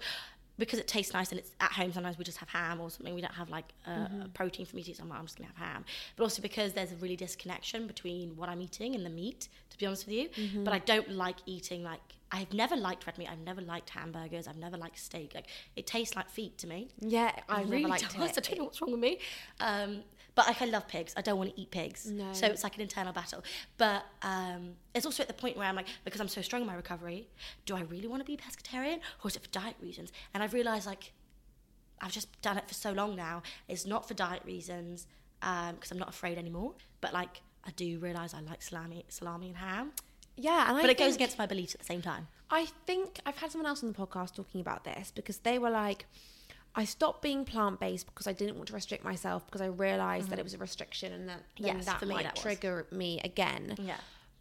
because 0.67 0.79
it 0.79 0.87
tastes 0.89 1.13
nice 1.13 1.31
and 1.31 1.39
it's 1.41 1.53
at 1.61 1.73
home 1.73 1.93
sometimes 1.93 2.19
we 2.19 2.25
just 2.25 2.39
have 2.39 2.49
ham 2.49 2.81
or 2.81 2.91
something. 2.91 3.15
We 3.15 3.21
don't 3.21 3.35
have 3.35 3.51
like 3.51 3.73
a, 3.87 3.91
Mm-hmm. 3.91 4.23
protein 4.35 4.67
for 4.67 4.77
me 4.77 4.83
to 4.83 4.91
eat, 4.91 4.97
so 4.97 5.03
I'm 5.03 5.09
like, 5.09 5.19
I'm 5.19 5.27
just 5.27 5.37
gonna 5.39 5.49
have 5.55 5.57
ham. 5.57 5.85
But 6.17 6.23
also 6.25 6.41
because 6.43 6.73
there's 6.73 6.93
a 6.93 6.97
really 6.97 7.17
disconnection 7.17 7.87
between 7.87 8.37
what 8.37 8.49
I'm 8.49 8.61
eating 8.61 8.95
and 8.95 9.05
the 9.05 9.11
meat, 9.11 9.49
to 9.71 9.79
be 9.79 9.87
honest 9.87 10.07
with 10.07 10.15
you. 10.15 10.29
Mm-hmm. 10.29 10.65
But 10.65 10.73
I 10.75 10.79
don't 10.79 11.11
like 11.11 11.37
eating 11.47 11.83
like 11.83 12.01
I've 12.35 12.53
never 12.55 12.77
liked 12.77 13.07
red 13.07 13.19
meat. 13.19 13.29
I've 13.31 13.41
never 13.41 13.61
liked 13.61 13.91
hamburgers. 13.91 14.49
I've 14.49 14.57
never 14.57 14.79
liked 14.79 14.99
steak. 14.99 15.33
Like 15.35 15.49
it 15.77 15.87
tastes 15.87 16.17
like 16.17 16.31
feet 16.31 16.57
to 16.59 16.67
me. 16.67 16.89
Yeah, 17.01 17.31
I've 17.49 17.69
really 17.69 17.83
never 17.83 17.89
liked 17.91 18.03
does. 18.19 18.37
it. 18.37 18.39
I 18.39 18.41
don't 18.49 18.59
know 18.59 18.65
what's 18.65 18.81
wrong 18.81 18.93
with 18.93 19.01
me. 19.01 19.19
Um, 19.61 20.03
but 20.35 20.47
like 20.47 20.63
I 20.63 20.65
love 20.67 20.89
pigs. 20.89 21.13
I 21.17 21.21
don't 21.21 21.39
want 21.39 21.55
to 21.55 21.61
eat 21.61 21.71
pigs. 21.71 22.07
No. 22.07 22.33
So 22.33 22.47
it's 22.47 22.63
like 22.63 22.77
an 22.77 22.83
internal 22.83 23.13
battle. 23.13 23.43
But 23.77 24.05
um, 24.23 24.75
it's 24.95 25.05
also 25.05 25.23
at 25.23 25.29
the 25.29 25.35
point 25.35 25.57
where 25.57 25.67
I'm 25.69 25.77
like, 25.77 25.87
because 26.05 26.21
I'm 26.21 26.29
so 26.29 26.43
strong 26.43 26.63
in 26.63 26.69
my 26.69 26.75
recovery, 26.75 27.29
do 27.67 27.77
I 27.77 27.83
really 27.83 28.09
want 28.09 28.21
to 28.21 28.25
be 28.25 28.37
pescatarian 28.37 29.01
or 29.23 29.29
is 29.29 29.37
it 29.37 29.43
for 29.43 29.51
diet 29.51 29.77
reasons? 29.81 30.13
And 30.33 30.43
I've 30.43 30.55
realised 30.55 30.87
like 30.87 31.13
I've 32.01 32.13
just 32.13 32.41
done 32.43 32.59
it 32.59 32.67
for 32.67 32.75
so 32.75 32.93
long 32.93 33.15
now. 33.15 33.43
It's 33.69 33.87
not 33.87 34.09
for 34.09 34.15
diet 34.15 34.43
reasons 34.45 35.07
because 35.41 35.91
I'm 35.91 35.99
not 35.99 36.09
afraid 36.09 36.39
anymore. 36.39 36.75
But 37.01 37.13
like 37.13 37.43
I 37.65 37.71
do 37.73 37.99
realise 37.99 38.35
I 38.35 38.41
like 38.41 38.63
salami, 38.63 39.05
salami 39.09 39.49
and 39.49 39.57
ham. 39.57 39.93
Yeah, 40.37 40.69
and 40.69 40.79
I 40.79 40.91
it 40.91 40.99
goes 40.99 41.15
against 41.15 41.39
my 41.39 41.47
beliefs 41.47 41.75
at 41.75 41.81
the 41.81 41.87
same 41.87 42.01
time. 42.01 42.27
I 42.51 42.67
think 42.87 43.21
I've 43.27 43.37
had 43.37 43.51
someone 43.51 43.69
else 43.69 43.83
on 43.83 43.93
the 43.93 43.99
podcast 43.99 44.35
talking 44.35 44.61
about 44.61 44.85
this 44.85 45.11
because 45.15 45.39
they 45.39 45.59
were 45.59 45.71
like, 45.71 46.07
I 46.75 46.85
stopped 46.85 47.21
being 47.23 47.45
plant 47.45 47.81
based 47.81 48.07
because 48.07 48.27
I 48.27 48.33
didn't 48.33 48.57
want 48.57 48.69
to 48.69 48.75
restrict 48.75 49.05
myself 49.05 49.45
because 49.47 49.61
I 49.61 49.67
realized 49.67 50.31
that 50.31 50.39
it 50.39 50.43
was 50.43 50.55
a 50.55 50.59
restriction 50.59 51.13
and 51.13 51.29
that 51.29 51.41
Mm-hmm. 51.57 51.67
Yes, 51.67 51.85
that 51.87 52.03
me 52.03 52.15
might 52.15 52.23
that 52.25 52.37
trigger 52.37 52.87
me 52.91 53.21
again. 53.23 53.77
Yeah. 53.79 53.97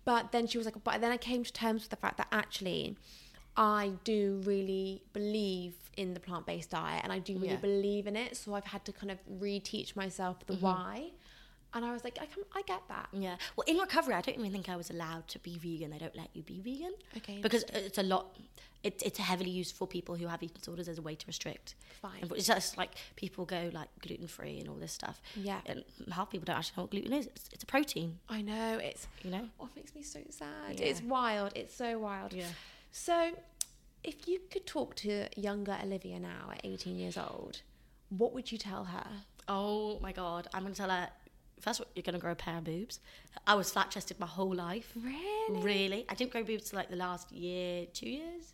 But 0.06 0.32
then 0.32 0.48
she 0.48 0.58
was 0.58 0.66
like, 0.66 0.82
but 0.84 1.02
then 1.02 1.12
I 1.12 1.18
came 1.18 1.44
to 1.44 1.52
terms 1.54 1.82
with 1.84 1.90
the 1.90 1.96
fact 1.98 2.18
that 2.18 2.28
actually 2.32 2.96
I 3.58 3.92
do 4.06 4.42
really 4.46 5.04
believe 5.14 5.74
in 5.98 6.14
the 6.14 6.20
plant 6.22 6.46
based 6.46 6.72
diet 6.72 7.02
and 7.04 7.12
I 7.12 7.20
do 7.20 7.34
really 7.36 7.50
Yeah. 7.50 7.56
believe 7.58 8.08
in 8.08 8.16
it. 8.16 8.38
So 8.38 8.54
I've 8.56 8.64
had 8.66 8.86
to 8.86 8.94
kind 8.94 9.12
of 9.12 9.18
reteach 9.30 9.96
myself 9.96 10.46
the 10.48 10.54
Mm-hmm. 10.54 10.64
why. 10.66 11.12
And 11.74 11.86
I 11.86 11.94
was 11.94 12.04
like, 12.04 12.18
I 12.22 12.26
can, 12.26 12.44
I 12.54 12.62
get 12.64 12.82
that. 12.90 13.08
Yeah. 13.14 13.36
Well, 13.56 13.64
in 13.66 13.78
recovery, 13.78 14.14
I 14.14 14.22
don't 14.22 14.38
even 14.38 14.52
think 14.52 14.68
I 14.70 14.76
was 14.76 14.90
allowed 14.90 15.28
to 15.30 15.40
be 15.40 15.58
vegan. 15.58 15.92
They 15.92 15.98
don't 16.00 16.16
let 16.16 16.30
you 16.34 16.44
be 16.44 16.60
vegan. 16.60 16.94
Okay, 17.18 17.40
Because 17.42 17.64
it's 17.74 17.98
a 17.98 18.04
lot. 18.04 18.38
It, 18.84 19.02
it's 19.06 19.20
heavily 19.20 19.52
used 19.52 19.76
for 19.76 19.88
people 19.88 20.16
who 20.16 20.28
have 20.28 20.42
eating 20.44 20.58
disorders 20.58 20.90
as 20.90 20.98
a 20.98 21.02
way 21.02 21.16
to 21.16 21.28
restrict. 21.28 21.76
Fine. 22.02 22.24
And 22.24 22.32
It's 22.34 22.48
just 22.48 22.78
like 22.78 22.92
people 23.16 23.46
go 23.46 23.70
like 23.72 23.88
gluten 24.02 24.28
free 24.28 24.60
and 24.60 24.68
all 24.68 24.76
this 24.76 24.92
stuff. 24.92 25.22
Yeah. 25.36 25.62
And 25.66 25.84
half 26.12 26.30
people 26.32 26.46
don't 26.46 26.58
actually 26.58 26.74
know 26.78 26.84
what 26.84 26.92
gluten 26.92 27.14
is. 27.14 27.28
It's, 27.28 27.50
it's 27.54 27.64
a 27.64 27.68
protein. 27.68 28.18
I 28.28 28.42
know 28.42 28.80
it's 28.82 29.08
You 29.24 29.32
know. 29.32 29.48
oh, 29.60 29.66
it 29.66 29.76
makes 29.78 29.96
me 29.96 30.02
so 30.04 30.20
sad. 30.30 30.78
Yeah. 30.80 30.86
It's 30.88 31.02
wild. 31.02 31.54
It's 31.56 31.74
so 31.76 32.00
wild. 32.00 32.34
Yeah. 32.34 32.48
So, 32.92 33.32
if 34.04 34.28
you 34.28 34.40
could 34.50 34.66
talk 34.66 34.96
to 34.96 35.28
younger 35.40 35.78
Olivia 35.82 36.20
now 36.20 36.50
at 36.52 36.62
18 36.66 36.98
years 36.98 37.18
old, 37.18 37.62
what 38.10 38.34
would 38.34 38.52
you 38.52 38.58
tell 38.58 38.84
her? 38.86 39.08
Oh 39.48 40.00
my 40.02 40.12
god! 40.12 40.48
I'm 40.54 40.64
gonna 40.64 40.76
tell 40.76 40.90
her. 40.90 41.10
First, 41.62 41.80
of 41.80 41.86
all, 41.86 41.92
you're 41.96 42.04
gonna 42.04 42.20
grow 42.20 42.32
a 42.32 42.36
pair 42.36 42.58
of 42.58 42.64
boobs. 42.66 43.00
I 43.48 43.56
was 43.56 43.72
flat 43.72 43.92
chested 43.92 44.20
my 44.20 44.26
whole 44.28 44.54
life. 44.54 44.92
Really? 44.96 45.62
Really? 45.62 46.06
I 46.10 46.16
didn't 46.16 46.32
grow 46.32 46.44
boobs 46.44 46.70
till 46.70 46.78
like 46.78 46.90
the 46.90 46.96
last 46.96 47.32
year, 47.32 47.86
two 47.94 48.10
years. 48.10 48.54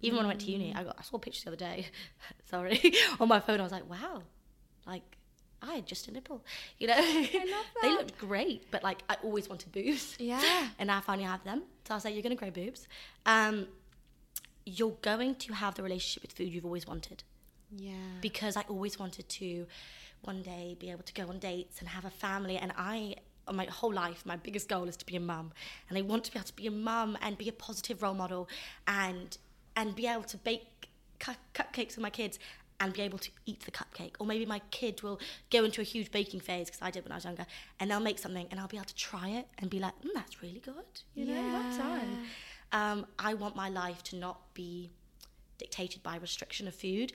Even 0.00 0.16
when 0.16 0.26
I 0.26 0.28
went 0.28 0.40
to 0.40 0.50
uni, 0.50 0.74
I 0.74 0.84
got 0.84 0.96
I 0.98 1.02
saw 1.02 1.18
pictures 1.18 1.44
the 1.44 1.50
other 1.50 1.56
day. 1.56 1.86
Sorry, 2.50 2.80
on 3.20 3.28
my 3.28 3.40
phone, 3.40 3.60
I 3.60 3.62
was 3.64 3.72
like, 3.72 3.88
wow, 3.88 4.22
like 4.86 5.02
I 5.60 5.74
had 5.74 5.86
just 5.86 6.08
a 6.08 6.12
nipple. 6.12 6.44
You 6.78 6.86
know, 6.88 7.00
they 7.82 7.90
looked 7.90 8.16
great, 8.18 8.70
but 8.70 8.82
like 8.82 9.02
I 9.08 9.16
always 9.24 9.48
wanted 9.48 9.72
boobs. 9.72 10.16
Yeah. 10.18 10.68
and 10.78 10.90
I 10.90 11.00
finally 11.00 11.26
have 11.26 11.42
them. 11.44 11.62
So 11.86 11.94
I 11.94 11.96
was 11.96 12.04
like, 12.04 12.14
you're 12.14 12.22
gonna 12.22 12.34
grow 12.36 12.50
boobs. 12.50 12.86
Um, 13.26 13.66
you're 14.64 14.96
going 15.02 15.34
to 15.36 15.52
have 15.54 15.74
the 15.74 15.82
relationship 15.82 16.22
with 16.22 16.32
food 16.32 16.48
you've 16.52 16.64
always 16.66 16.86
wanted 16.86 17.24
Yeah. 17.74 17.94
because 18.20 18.54
I 18.56 18.62
always 18.68 18.98
wanted 18.98 19.26
to 19.30 19.66
one 20.22 20.42
day 20.42 20.76
be 20.78 20.90
able 20.90 21.02
to 21.04 21.14
go 21.14 21.28
on 21.28 21.38
dates 21.38 21.80
and 21.80 21.88
have 21.88 22.04
a 22.04 22.10
family. 22.10 22.56
And 22.56 22.72
I, 22.76 23.16
my 23.52 23.64
whole 23.66 23.92
life, 23.92 24.24
my 24.26 24.36
biggest 24.36 24.68
goal 24.68 24.84
is 24.84 24.96
to 24.98 25.06
be 25.06 25.16
a 25.16 25.20
mum, 25.20 25.52
and 25.88 25.98
I 25.98 26.02
want 26.02 26.24
to 26.24 26.32
be 26.32 26.38
able 26.38 26.46
to 26.48 26.56
be 26.56 26.66
a 26.66 26.70
mum 26.70 27.16
and 27.22 27.36
be 27.38 27.48
a 27.48 27.52
positive 27.52 28.02
role 28.02 28.14
model, 28.14 28.48
and 28.86 29.36
and 29.76 29.94
be 29.94 30.06
able 30.06 30.24
to 30.24 30.36
bake 30.36 30.88
cu- 31.18 31.32
cupcakes 31.54 31.92
for 31.94 32.00
my 32.00 32.10
kids. 32.10 32.38
And 32.80 32.92
be 32.92 33.02
able 33.02 33.18
to 33.18 33.30
eat 33.44 33.62
the 33.62 33.72
cupcake, 33.72 34.12
or 34.20 34.24
maybe 34.26 34.46
my 34.46 34.60
kid 34.70 35.02
will 35.02 35.18
go 35.50 35.64
into 35.64 35.80
a 35.80 35.84
huge 35.84 36.12
baking 36.12 36.38
phase 36.38 36.66
because 36.66 36.80
I 36.80 36.92
did 36.92 37.02
when 37.02 37.10
I 37.10 37.16
was 37.16 37.24
younger, 37.24 37.44
and 37.80 37.90
they'll 37.90 37.98
make 37.98 38.20
something, 38.20 38.46
and 38.52 38.60
I'll 38.60 38.68
be 38.68 38.76
able 38.76 38.86
to 38.86 38.94
try 38.94 39.30
it 39.30 39.48
and 39.58 39.68
be 39.68 39.80
like, 39.80 40.00
mm, 40.02 40.10
"That's 40.14 40.42
really 40.44 40.60
good," 40.60 40.84
you 41.16 41.24
know. 41.24 41.42
That's 41.50 41.76
fine. 41.76 42.18
Um, 42.70 43.06
I 43.18 43.34
want 43.34 43.56
my 43.56 43.68
life 43.68 44.04
to 44.04 44.16
not 44.16 44.54
be 44.54 44.90
dictated 45.58 46.04
by 46.04 46.18
restriction 46.18 46.68
of 46.68 46.74
food 46.76 47.12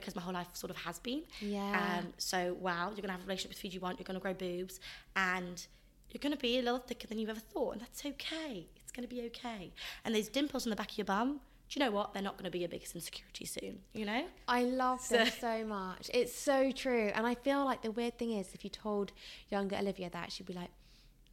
because 0.00 0.14
my 0.16 0.22
whole 0.22 0.34
life 0.34 0.48
sort 0.52 0.70
of 0.70 0.76
has 0.78 0.98
been. 0.98 1.22
Yeah. 1.40 1.98
Um, 2.00 2.12
so 2.18 2.56
wow, 2.60 2.88
you're 2.90 3.00
gonna 3.02 3.12
have 3.12 3.22
a 3.22 3.24
relationship 3.26 3.50
with 3.50 3.58
food 3.58 3.74
you 3.74 3.80
want. 3.80 3.98
You're 3.98 4.04
gonna 4.04 4.20
grow 4.20 4.34
boobs, 4.34 4.80
and 5.14 5.66
you're 6.10 6.20
gonna 6.20 6.36
be 6.36 6.58
a 6.58 6.62
little 6.62 6.78
thicker 6.78 7.06
than 7.06 7.18
you've 7.18 7.30
ever 7.30 7.40
thought, 7.40 7.72
and 7.72 7.80
that's 7.80 8.04
okay. 8.06 8.66
It's 8.76 8.92
gonna 8.92 9.08
be 9.08 9.22
okay. 9.22 9.72
And 10.04 10.14
those 10.14 10.28
dimples 10.28 10.66
on 10.66 10.70
the 10.70 10.76
back 10.76 10.92
of 10.92 10.98
your 10.98 11.04
bum. 11.04 11.40
Do 11.68 11.80
you 11.80 11.84
know 11.84 11.90
what? 11.90 12.12
They're 12.14 12.22
not 12.22 12.36
gonna 12.38 12.50
be 12.50 12.60
your 12.60 12.68
biggest 12.68 12.94
insecurity 12.94 13.44
soon. 13.44 13.80
You 13.92 14.04
know. 14.06 14.24
I 14.46 14.62
love 14.62 15.00
So- 15.00 15.16
this 15.18 15.38
so 15.40 15.64
much. 15.64 16.08
It's 16.14 16.32
so 16.32 16.70
true. 16.70 17.10
And 17.14 17.26
I 17.26 17.34
feel 17.34 17.64
like 17.64 17.82
the 17.82 17.90
weird 17.90 18.18
thing 18.18 18.32
is, 18.32 18.54
if 18.54 18.62
you 18.62 18.70
told 18.70 19.10
younger 19.50 19.76
Olivia 19.76 20.08
that, 20.10 20.30
she'd 20.30 20.46
be 20.46 20.52
like, 20.54 20.70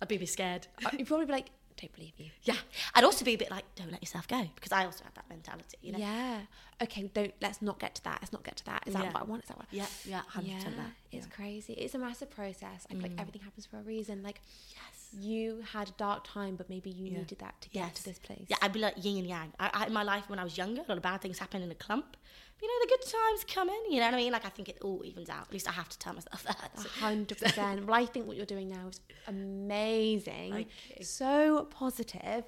I'd 0.01 0.07
be 0.07 0.25
scared. 0.25 0.67
you'd 0.97 1.07
probably 1.07 1.27
be 1.27 1.31
like, 1.33 1.49
don't 1.83 1.95
believe 1.95 2.13
you. 2.17 2.29
yeah. 2.43 2.55
I'd 2.95 3.03
also 3.03 3.23
be 3.25 3.33
a 3.33 3.37
bit 3.37 3.51
like, 3.51 3.65
don't 3.75 3.91
let 3.91 4.01
yourself 4.01 4.27
go, 4.27 4.47
because 4.55 4.71
I 4.71 4.85
also 4.85 5.03
have 5.03 5.13
that 5.15 5.25
mentality. 5.29 5.77
You 5.81 5.91
know. 5.93 5.99
Yeah. 5.99 6.39
Okay, 6.81 7.09
don't, 7.13 7.33
let's 7.41 7.61
not 7.61 7.79
get 7.79 7.95
to 7.95 8.03
that. 8.05 8.19
Let's 8.21 8.33
not 8.33 8.43
get 8.43 8.55
to 8.57 8.65
that. 8.65 8.83
Is 8.87 8.93
that 8.93 9.03
Yeah. 9.03 9.11
what 9.13 9.21
I 9.21 9.25
want? 9.25 9.43
Is 9.43 9.49
that 9.49 9.57
what 9.57 9.67
Yeah. 9.71 9.85
Yeah. 10.05 10.21
Hundred 10.27 10.49
Yeah, 10.51 10.59
that. 10.63 10.91
it's 11.11 11.25
Yeah. 11.27 11.31
Mm. 11.31 11.35
crazy. 11.35 11.73
It's 11.73 11.93
a 11.95 11.99
massive 11.99 12.29
process. 12.29 12.87
I 12.89 12.93
feel 12.93 13.01
like 13.03 13.19
everything 13.19 13.41
happens 13.41 13.65
for 13.65 13.77
a 13.77 13.81
reason. 13.83 14.23
Like 14.23 14.41
Yes. 14.71 15.02
You 15.13 15.63
had 15.71 15.89
a 15.89 15.93
dark 15.93 16.23
time, 16.25 16.55
but 16.55 16.69
maybe 16.69 16.89
you 16.89 17.05
Yeah. 17.07 17.19
needed 17.19 17.39
that 17.39 17.59
to 17.61 17.69
get 17.69 17.95
to 17.95 18.03
this 18.03 18.19
place. 18.19 18.45
Yeah, 18.47 18.57
I'd 18.61 18.73
be 18.73 18.79
like 18.79 18.95
yin 19.03 19.17
and 19.19 19.27
yang. 19.27 19.53
I, 19.59 19.69
I, 19.73 19.85
in 19.87 19.93
my 19.93 20.03
life, 20.03 20.29
when 20.29 20.39
I 20.39 20.43
was 20.43 20.57
younger, 20.57 20.81
a 20.81 20.85
lot 20.89 20.97
of 20.97 21.03
bad 21.03 21.21
things 21.21 21.37
happened 21.39 21.63
in 21.63 21.71
a 21.71 21.75
clump. 21.75 22.17
But, 22.55 22.61
you 22.61 22.67
know, 22.67 22.85
the 22.85 22.87
good 22.97 23.11
times 23.11 23.43
come 23.45 23.69
in. 23.69 23.91
You 23.91 23.99
know 23.99 24.05
what 24.07 24.13
I 24.13 24.17
mean? 24.17 24.31
Like 24.31 24.45
I 24.45 24.49
think 24.49 24.69
it 24.69 24.77
all 24.81 25.01
evens 25.05 25.29
out. 25.29 25.41
At 25.47 25.53
least 25.53 25.67
I 25.67 25.71
have 25.71 25.89
to 25.89 25.99
tell 25.99 26.13
myself 26.13 26.43
that. 26.47 26.71
Hundred 26.99 27.37
percent. 27.39 27.85
Well, 27.85 27.99
I 28.01 28.05
think 28.05 28.27
what 28.27 28.37
you're 28.37 28.45
doing 28.45 28.69
now 28.69 28.87
is 28.89 28.99
amazing. 29.27 30.67
So 31.01 31.65
positive. 31.69 32.45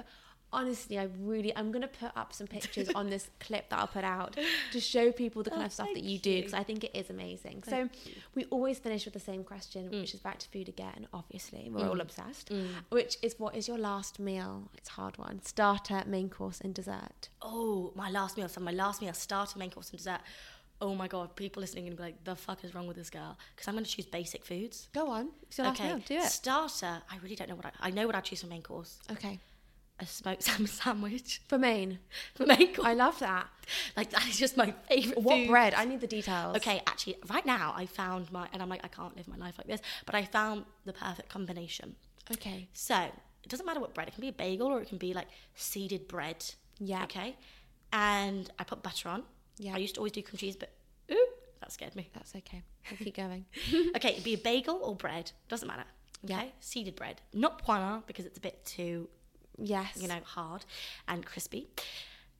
Honestly, 0.53 0.97
I 0.97 1.09
really, 1.19 1.53
I'm 1.55 1.71
gonna 1.71 1.87
put 1.87 2.11
up 2.15 2.31
some 2.31 2.47
pictures 2.47 2.89
on 2.95 3.09
this 3.09 3.29
clip 3.41 3.69
that 3.69 3.79
I'll 3.79 3.87
put 3.87 4.05
out 4.05 4.37
to 4.71 4.79
show 4.79 5.11
people 5.11 5.43
the 5.43 5.49
kind 5.49 5.63
Oh, 5.63 5.65
of 5.65 5.73
stuff 5.73 5.87
that 5.87 5.95
thank 5.95 6.05
you 6.05 6.17
do 6.17 6.35
because 6.37 6.53
I 6.53 6.63
think 6.63 6.83
it 6.85 6.91
is 6.93 7.09
amazing. 7.09 7.61
Thank 7.65 7.91
so 7.93 7.99
we 8.35 8.45
always 8.45 8.79
finish 8.79 9.03
with 9.05 9.13
the 9.13 9.19
same 9.19 9.43
question, 9.43 9.89
Mm. 9.89 10.01
which 10.01 10.13
is 10.13 10.21
back 10.21 10.39
to 10.39 10.47
food 10.49 10.69
again. 10.69 11.07
Obviously, 11.13 11.69
we're 11.69 11.89
all 11.89 11.99
obsessed. 11.99 12.51
Which 12.89 13.17
is 13.21 13.35
what 13.37 13.55
is 13.55 13.67
your 13.67 13.77
last 13.77 14.19
meal? 14.19 14.69
It's 14.77 14.89
a 14.89 14.93
hard 14.93 15.17
one. 15.17 15.41
Starter, 15.43 16.03
main 16.07 16.29
course, 16.29 16.61
and 16.61 16.73
dessert. 16.73 17.29
Oh, 17.41 17.91
my 17.95 18.09
last 18.09 18.37
meal. 18.37 18.47
So 18.47 18.61
my 18.61 18.71
last 18.71 19.01
meal, 19.01 19.13
starter, 19.13 19.59
main 19.59 19.71
course, 19.71 19.89
and 19.89 19.97
dessert. 19.97 20.21
Oh 20.81 20.93
my 20.93 21.07
god, 21.07 21.35
people 21.37 21.61
listening 21.61 21.85
are 21.85 21.87
gonna 21.87 21.95
be 21.97 22.03
like, 22.03 22.23
"The 22.25 22.35
fuck 22.35 22.63
is 22.65 22.75
wrong 22.75 22.85
with 22.87 22.97
this 22.97 23.09
girl?" 23.09 23.37
Because 23.55 23.67
I'm 23.67 23.75
gonna 23.75 23.85
choose 23.85 24.05
basic 24.05 24.43
foods. 24.45 24.89
Go 24.93 25.07
on. 25.09 25.29
It's 25.43 25.57
your 25.57 25.67
last 25.67 25.79
okay, 25.79 25.87
meal. 25.89 26.01
Do 26.05 26.15
it. 26.15 26.23
starter. 26.25 27.01
I 27.09 27.17
really 27.23 27.35
don't 27.35 27.49
know 27.49 27.55
what 27.55 27.65
I. 27.67 27.71
I 27.87 27.89
know 27.91 28.05
what 28.05 28.15
I 28.15 28.19
choose 28.21 28.41
for 28.41 28.47
main 28.47 28.61
course. 28.61 28.99
Okay. 29.11 29.39
A 29.99 30.05
smoked 30.05 30.43
salmon 30.47 30.67
sandwich 30.67 31.41
For 31.47 31.57
main. 31.57 31.99
for 32.33 32.45
main 32.45 32.73
course. 32.73 32.87
I 32.87 32.93
love 32.93 33.17
that. 33.19 33.47
like 33.95 34.09
that 34.11 34.27
is 34.27 34.37
just 34.37 34.57
my 34.57 34.73
favorite. 34.89 35.21
What 35.21 35.37
food. 35.37 35.47
bread? 35.47 35.73
I 35.73 35.85
need 35.85 36.01
the 36.01 36.07
details. 36.07 36.57
Okay, 36.57 36.81
actually, 36.85 37.15
right 37.29 37.45
now 37.45 37.73
I 37.75 37.85
found 37.85 38.31
my, 38.31 38.47
and 38.51 38.61
I'm 38.61 38.69
like, 38.69 38.81
I 38.83 38.89
can't 38.89 39.15
live 39.15 39.27
my 39.27 39.37
life 39.37 39.55
like 39.57 39.67
this, 39.67 39.79
but 40.05 40.13
I 40.15 40.25
found 40.25 40.65
the 40.85 40.93
perfect 40.93 41.29
combination. 41.29 41.95
Okay. 42.31 42.67
So 42.73 42.95
it 42.95 43.49
doesn't 43.49 43.65
matter 43.65 43.79
what 43.79 43.93
bread. 43.93 44.07
It 44.07 44.11
can 44.15 44.21
be 44.21 44.27
a 44.29 44.33
bagel 44.33 44.67
or 44.67 44.81
it 44.81 44.89
can 44.89 44.97
be 44.97 45.13
like 45.13 45.27
seeded 45.55 46.07
bread. 46.07 46.43
Yeah. 46.79 47.03
Okay. 47.03 47.37
And 47.93 48.49
I 48.59 48.63
put 48.65 48.83
butter 48.83 49.07
on. 49.09 49.23
Yeah. 49.57 49.75
I 49.75 49.77
used 49.77 49.95
to 49.95 49.99
always 50.01 50.11
do 50.11 50.21
cream 50.21 50.37
cheese, 50.37 50.55
but 50.57 50.71
ooh, 51.11 51.27
that 51.61 51.71
scared 51.71 51.95
me. 51.95 52.09
That's 52.13 52.35
okay. 52.35 52.63
We'll 52.91 52.97
keep 52.97 53.15
going. 53.15 53.45
okay, 53.95 54.09
it'd 54.09 54.23
be 54.25 54.33
a 54.33 54.37
bagel 54.37 54.79
or 54.83 54.95
bread. 54.95 55.31
Doesn't 55.47 55.67
matter. 55.67 55.85
Okay. 56.25 56.33
Yeah. 56.33 56.43
Seeded 56.59 56.95
bread, 56.97 57.21
not 57.33 57.59
poire 57.63 58.03
because 58.07 58.25
it's 58.25 58.37
a 58.37 58.41
bit 58.41 58.65
too, 58.65 59.07
Yes. 59.57 59.97
you 60.01 60.07
know, 60.07 60.19
hard 60.23 60.65
and 61.07 61.25
crispy. 61.25 61.67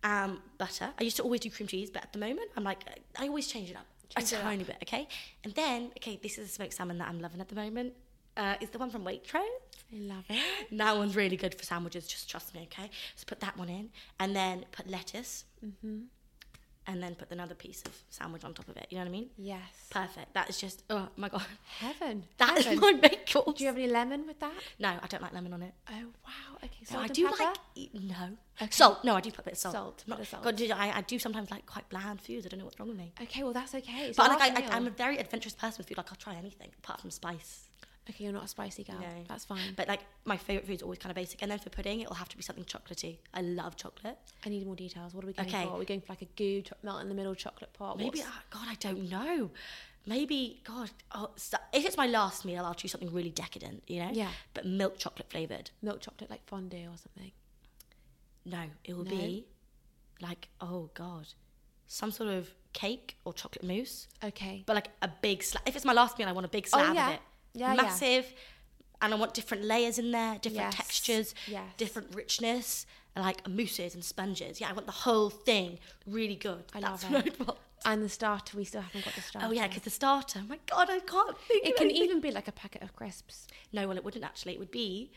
Um, 0.04 0.42
butter. 0.58 0.90
I 1.00 1.04
used 1.04 1.18
to 1.18 1.24
always 1.24 1.40
do 1.42 1.50
cream 1.50 1.68
cheese, 1.68 1.90
but 1.90 2.04
at 2.04 2.14
the 2.14 2.20
moment 2.20 2.50
I'm 2.56 2.64
like, 2.64 2.84
I 3.18 3.28
always 3.28 3.48
change 3.48 3.70
it 3.72 3.76
up 3.76 3.86
Change 4.16 4.32
a 4.32 4.36
it 4.36 4.38
up. 4.38 4.44
tiny 4.44 4.64
bit. 4.64 4.78
Okay. 4.84 5.08
And 5.44 5.54
then, 5.56 5.92
okay, 5.98 6.20
this 6.22 6.38
is 6.38 6.50
a 6.50 6.52
smoked 6.52 6.74
salmon 6.74 6.98
that 7.00 7.08
I'm 7.08 7.20
loving 7.20 7.42
at 7.42 7.50
the 7.50 7.56
moment. 7.56 7.94
Uh, 8.38 8.56
is 8.62 8.70
the 8.70 8.78
one 8.78 8.90
from 8.92 9.04
Waitrose. 9.06 9.40
I 9.94 9.98
love 9.98 10.26
it. 10.30 10.38
That 10.78 10.98
one's 10.98 11.16
really 11.16 11.38
good 11.38 11.56
for 11.56 11.64
sandwiches, 11.64 12.06
just 12.06 12.30
trust 12.30 12.54
me, 12.54 12.64
okay? 12.72 12.90
So 13.16 13.24
put 13.26 13.40
that 13.40 13.58
one 13.58 13.70
in, 13.70 13.90
and 14.20 14.36
then 14.36 14.66
put 14.72 14.90
lettuce, 14.90 15.46
Mm-hmm. 15.66 16.00
And 16.88 17.02
then 17.02 17.16
put 17.16 17.32
another 17.32 17.56
piece 17.56 17.82
of 17.86 17.96
sandwich 18.10 18.44
on 18.44 18.54
top 18.54 18.68
of 18.68 18.78
it. 18.78 18.88
You 18.90 18.98
know 18.98 19.04
what 19.04 19.10
I 19.10 19.12
mean? 19.12 19.30
Yes. 19.38 19.62
Perfect. 19.90 20.34
That 20.34 20.50
is 20.50 20.60
just, 20.60 20.84
oh 20.90 21.08
my 21.18 21.30
god. 21.30 21.44
Heaven. 21.80 22.24
That 22.38 22.58
is 22.60 22.66
Heaven. 22.66 22.80
my 22.80 22.92
main 22.94 23.20
course. 23.32 23.58
Do 23.58 23.64
you 23.64 23.68
have 23.68 23.78
any 23.78 23.88
lemon 23.88 24.28
with 24.28 24.40
that? 24.40 24.54
No, 24.80 24.90
I 25.02 25.08
don't 25.08 25.22
like 25.22 25.34
lemon 25.34 25.54
on 25.54 25.62
it. 25.64 25.74
Oh 25.90 25.94
wow. 26.26 26.58
Okay. 26.64 26.86
No, 26.94 27.00
I 27.00 27.08
do 27.08 27.28
pepper? 27.28 27.44
like 27.76 27.90
no 27.94 28.38
Okay. 28.62 28.72
salt. 28.72 29.04
No, 29.04 29.16
I 29.16 29.22
do 29.22 29.32
put 29.32 29.40
a 29.42 29.44
bit 29.44 29.54
of 29.54 29.60
salt. 29.60 29.74
Salt, 29.74 30.04
Not, 30.08 30.20
of 30.20 30.28
salt. 30.28 30.44
God, 30.44 30.62
I, 30.72 30.98
I 30.98 31.02
do 31.02 31.20
sometimes 31.20 31.52
like 31.52 31.66
quite 31.66 31.88
bland 31.90 32.22
foods. 32.22 32.46
I 32.46 32.50
don't 32.50 32.60
know 32.60 32.66
what's 32.66 32.80
wrong 32.80 32.90
with 32.90 32.98
me. 32.98 33.14
Okay. 33.22 33.44
Well, 33.44 33.54
that's 33.54 33.76
okay. 33.76 34.08
It's 34.10 34.18
but 34.18 34.30
like, 34.30 34.42
I, 34.42 34.64
I, 34.64 34.76
I'm 34.76 34.88
a 34.88 34.92
very 34.92 35.18
adventurous 35.18 35.54
person 35.56 35.80
with 35.80 35.88
food. 35.90 35.98
Like 35.98 36.12
I'll 36.12 36.18
try 36.18 36.36
anything 36.36 36.70
apart 36.80 37.02
from 37.02 37.12
spice. 37.12 37.70
Okay, 38.10 38.24
you're 38.24 38.34
not 38.34 38.44
a 38.44 38.48
spicy 38.48 38.84
girl. 38.84 39.00
No. 39.00 39.08
That's 39.28 39.46
fine. 39.46 39.74
But 39.76 39.88
like 39.88 40.02
my 40.26 40.38
favorite 40.38 40.68
food's 40.68 40.84
always 40.84 41.00
kind 41.00 41.10
of 41.12 41.16
basic. 41.16 41.42
And 41.42 41.50
then 41.50 41.58
for 41.58 41.70
pudding, 41.72 42.02
it'll 42.02 42.14
have 42.16 42.30
to 42.30 42.38
be 42.38 42.44
something 42.44 42.64
chocolatey. 42.66 43.18
I 43.34 43.42
love 43.42 43.76
chocolate. 43.78 44.18
I 44.46 44.50
need 44.50 44.64
more 44.66 44.76
details. 44.76 45.16
What 45.16 45.24
are 45.24 45.28
we 45.28 45.34
going 45.34 45.50
Okay. 45.50 45.66
for? 45.66 45.72
Are 45.72 45.80
we 45.80 45.86
going 45.86 46.02
for 46.02 46.12
like 46.14 46.22
a 46.22 46.26
goo 46.38 46.62
cho- 46.62 46.76
melt 46.84 47.02
in 47.02 47.10
the 47.10 47.16
middle 47.16 47.34
chocolate 47.34 47.74
pot? 47.74 47.98
Maybe, 47.98 48.22
ah, 48.24 48.44
God, 48.52 48.68
I 48.68 48.76
don't 48.76 49.10
know. 49.10 49.50
Maybe, 50.06 50.62
God, 50.64 50.92
oh, 51.16 51.32
so- 51.36 51.58
if 51.74 51.84
it's 51.84 51.98
my 51.98 52.06
last 52.06 52.46
meal, 52.46 52.64
I'll 52.64 52.76
choose 52.76 52.92
something 52.92 53.12
really 53.12 53.32
decadent, 53.32 53.82
you 53.88 54.02
know? 54.02 54.12
Yeah. 54.14 54.30
But 54.54 54.68
milk 54.68 55.00
chocolate 55.00 55.32
flavoured. 55.32 55.72
milk 55.82 56.02
chocolate 56.02 56.30
like 56.30 56.46
fondue 56.46 56.88
or 56.92 56.98
something. 56.98 57.32
No, 58.46 58.66
it 58.84 58.96
will 58.96 59.04
No? 59.06 59.10
be 59.10 59.46
like, 60.22 60.50
oh, 60.62 60.92
God, 60.94 61.26
some 61.88 62.12
sort 62.12 62.30
of 62.30 62.54
cake 62.74 63.18
or 63.26 63.34
chocolate 63.34 63.64
mousse, 63.64 64.08
Okay. 64.24 64.64
but 64.68 64.76
like 64.76 64.90
a 65.02 65.08
big 65.08 65.42
slab. 65.42 65.64
If 65.68 65.76
it's 65.76 65.86
my 65.86 65.94
last 65.94 66.20
meal, 66.20 66.28
I 66.28 66.34
want 66.34 66.46
a 66.46 66.50
big 66.50 66.68
slab 66.68 66.92
Oh, 66.92 66.94
yeah. 66.94 67.08
of 67.08 67.14
it. 67.16 67.22
Yeah, 67.56 67.74
yeah. 67.74 67.82
Massive. 67.84 68.34
And 69.02 69.14
I 69.14 69.18
want 69.18 69.34
different 69.34 69.64
layers 69.64 69.98
in 70.00 70.12
there, 70.12 70.36
different 70.40 70.74
Yes. 70.74 70.76
textures, 70.76 71.36
Yes. 71.48 71.64
different 71.78 72.16
richness, 72.16 72.86
like 73.16 73.48
mousses 73.48 73.94
and 73.94 74.04
sponges. 74.04 74.60
Yeah, 74.62 74.70
I 74.70 74.74
want 74.74 74.86
the 74.88 74.92
whole 74.92 75.30
thing 75.30 75.80
really 76.08 76.36
good. 76.36 76.64
I 76.74 76.80
That's 76.80 77.04
love 77.10 77.26
it. 77.28 77.36
And 77.86 78.02
the 78.02 78.10
starter, 78.10 78.58
we 78.58 78.66
still 78.66 78.82
haven't 78.82 79.06
got 79.06 79.14
the 79.14 79.22
starter. 79.22 79.48
Oh 79.48 79.52
yeah, 79.52 79.68
because 79.68 79.84
the 79.84 79.90
starter. 79.92 80.42
My 80.48 80.60
God, 80.66 80.90
I 80.90 81.00
can't 81.00 81.38
think. 81.48 81.66
it 81.66 81.76
can 81.76 81.88
anything. 81.88 82.04
even 82.04 82.20
be 82.20 82.32
like 82.32 82.48
a 82.48 82.52
packet 82.52 82.82
of 82.82 82.96
crisps. 82.96 83.48
No, 83.72 83.88
well, 83.88 83.98
it 83.98 84.04
wouldn't 84.04 84.24
actually. 84.26 84.54
It 84.54 84.60
would 84.60 84.72
be. 84.72 85.12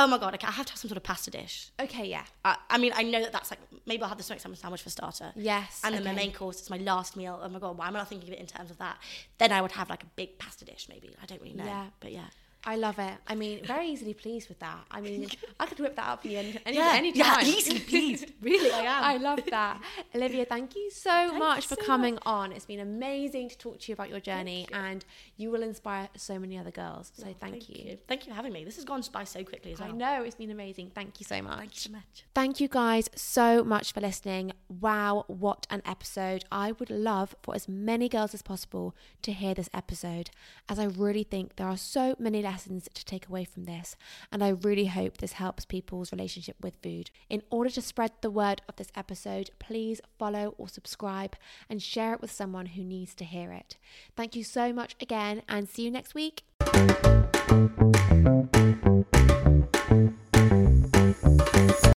Oh 0.00 0.06
my 0.06 0.16
God, 0.16 0.32
okay, 0.34 0.46
I 0.46 0.52
have 0.52 0.64
to 0.66 0.72
have 0.72 0.78
some 0.78 0.88
sort 0.88 0.96
of 0.96 1.02
pasta 1.02 1.28
dish. 1.28 1.70
Okay, 1.80 2.06
yeah. 2.06 2.22
I, 2.44 2.56
I 2.70 2.78
mean, 2.78 2.92
I 2.94 3.02
know 3.02 3.20
that 3.20 3.32
that's 3.32 3.50
like 3.50 3.58
maybe 3.84 4.00
I'll 4.04 4.08
have 4.08 4.16
the 4.16 4.22
smoked 4.22 4.42
salmon 4.42 4.56
sandwich 4.56 4.82
for 4.82 4.90
starter. 4.90 5.32
Yes, 5.34 5.80
And 5.82 5.92
then 5.92 6.04
my 6.04 6.12
main 6.12 6.32
course 6.32 6.62
is 6.62 6.70
my 6.70 6.76
last 6.76 7.16
meal. 7.16 7.40
Oh 7.42 7.48
my 7.48 7.58
God, 7.58 7.76
why 7.76 7.88
am 7.88 7.96
I 7.96 7.98
not 7.98 8.08
thinking 8.08 8.28
of 8.28 8.34
it 8.34 8.38
in 8.38 8.46
terms 8.46 8.70
of 8.70 8.78
that? 8.78 8.96
Then 9.38 9.50
I 9.50 9.60
would 9.60 9.72
have 9.72 9.90
like 9.90 10.04
a 10.04 10.10
big 10.14 10.38
pasta 10.38 10.64
dish, 10.64 10.86
maybe. 10.88 11.10
I 11.20 11.26
don't 11.26 11.42
really 11.42 11.54
know. 11.54 11.64
Yeah. 11.64 11.86
But 11.98 12.12
yeah. 12.12 12.28
I 12.64 12.76
love 12.76 12.98
it. 12.98 13.14
I 13.26 13.34
mean, 13.34 13.64
very 13.64 13.88
easily 13.88 14.14
pleased 14.14 14.48
with 14.48 14.58
that. 14.58 14.80
I 14.90 15.00
mean, 15.00 15.28
I 15.60 15.66
could 15.66 15.78
whip 15.78 15.96
that 15.96 16.08
up 16.08 16.22
for 16.22 16.28
you 16.28 16.38
any, 16.38 16.58
any, 16.66 16.76
Yeah, 16.76 16.92
any 16.94 17.12
yeah, 17.12 17.34
time. 17.34 17.46
easily 17.46 17.80
pleased. 17.80 18.32
Really, 18.40 18.70
I 18.70 18.80
am. 18.82 19.04
I 19.04 19.16
love 19.16 19.40
that. 19.50 19.80
Olivia, 20.14 20.44
thank 20.44 20.76
you 20.76 20.90
so 20.90 21.32
much 21.36 21.64
you 21.64 21.76
for 21.76 21.80
so 21.80 21.86
coming 21.86 22.18
on. 22.24 22.52
It's 22.52 22.66
been 22.66 22.80
amazing 22.80 23.48
to 23.48 23.58
talk 23.58 23.80
to 23.80 23.88
you 23.88 23.94
about 23.94 24.10
your 24.10 24.20
journey 24.20 24.66
and 24.72 25.04
you 25.36 25.50
will 25.50 25.62
inspire 25.62 26.08
so 26.16 26.38
many 26.38 26.56
other 26.56 26.70
girls. 26.70 27.10
So 27.14 27.26
oh, 27.28 27.34
thank, 27.40 27.68
you. 27.68 27.98
Thank 28.06 28.26
you 28.26 28.32
for 28.32 28.36
having 28.36 28.52
me. 28.52 28.64
This 28.64 28.76
has 28.76 28.84
gone 28.84 29.02
by 29.12 29.24
so 29.24 29.42
quickly 29.44 29.72
as 29.72 29.80
well. 29.80 29.88
I 29.90 29.92
know 29.92 30.22
it's 30.22 30.36
been 30.36 30.50
amazing. 30.50 30.92
Thank 30.94 31.20
you 31.20 31.26
so 31.26 31.42
much. 31.42 31.58
Thank 31.58 31.74
you 31.74 31.80
so 31.80 31.90
much. 31.92 32.24
Thank 32.34 32.60
you 32.60 32.68
guys 32.68 33.10
so 33.14 33.64
much 33.64 33.92
for 33.92 34.00
listening. 34.00 34.52
Wow, 34.68 35.24
what 35.26 35.66
an 35.70 35.82
episode. 35.84 36.44
I 36.52 36.72
would 36.72 36.90
love 36.90 37.34
for 37.42 37.54
as 37.54 37.68
many 37.68 38.08
girls 38.08 38.34
as 38.34 38.42
possible 38.42 38.94
to 39.22 39.32
hear 39.32 39.54
this 39.54 39.70
episode, 39.74 40.30
as 40.68 40.78
I 40.78 40.84
really 40.84 41.24
think 41.24 41.56
there 41.56 41.68
are 41.68 41.76
so 41.76 42.14
many 42.18 42.42
lessons 42.48 42.88
to 42.94 43.04
take 43.04 43.28
away 43.28 43.44
from 43.44 43.64
this. 43.64 43.94
And 44.32 44.42
I 44.42 44.48
really 44.48 44.86
hope 44.86 45.18
this 45.18 45.32
helps 45.32 45.64
people's 45.64 46.12
relationship 46.12 46.56
with 46.62 46.82
food. 46.82 47.10
In 47.28 47.42
order 47.50 47.70
to 47.70 47.82
spread 47.82 48.12
the 48.20 48.30
word 48.30 48.62
of 48.68 48.76
this 48.76 48.92
episode, 48.96 49.50
please 49.58 50.00
follow 50.18 50.54
or 50.56 50.68
subscribe 50.68 51.36
and 51.68 51.82
share 51.82 52.14
it 52.14 52.22
with 52.22 52.32
someone 52.32 52.66
who 52.66 52.82
needs 52.82 53.14
to 53.16 53.24
hear 53.24 53.52
it. 53.52 53.76
Thank 54.16 54.34
you 54.34 54.44
so 54.44 54.72
much 54.72 54.96
again, 55.00 55.42
and 55.48 55.68
see 55.68 55.82
you 55.82 55.90
next 55.90 56.14
week. 56.14 56.42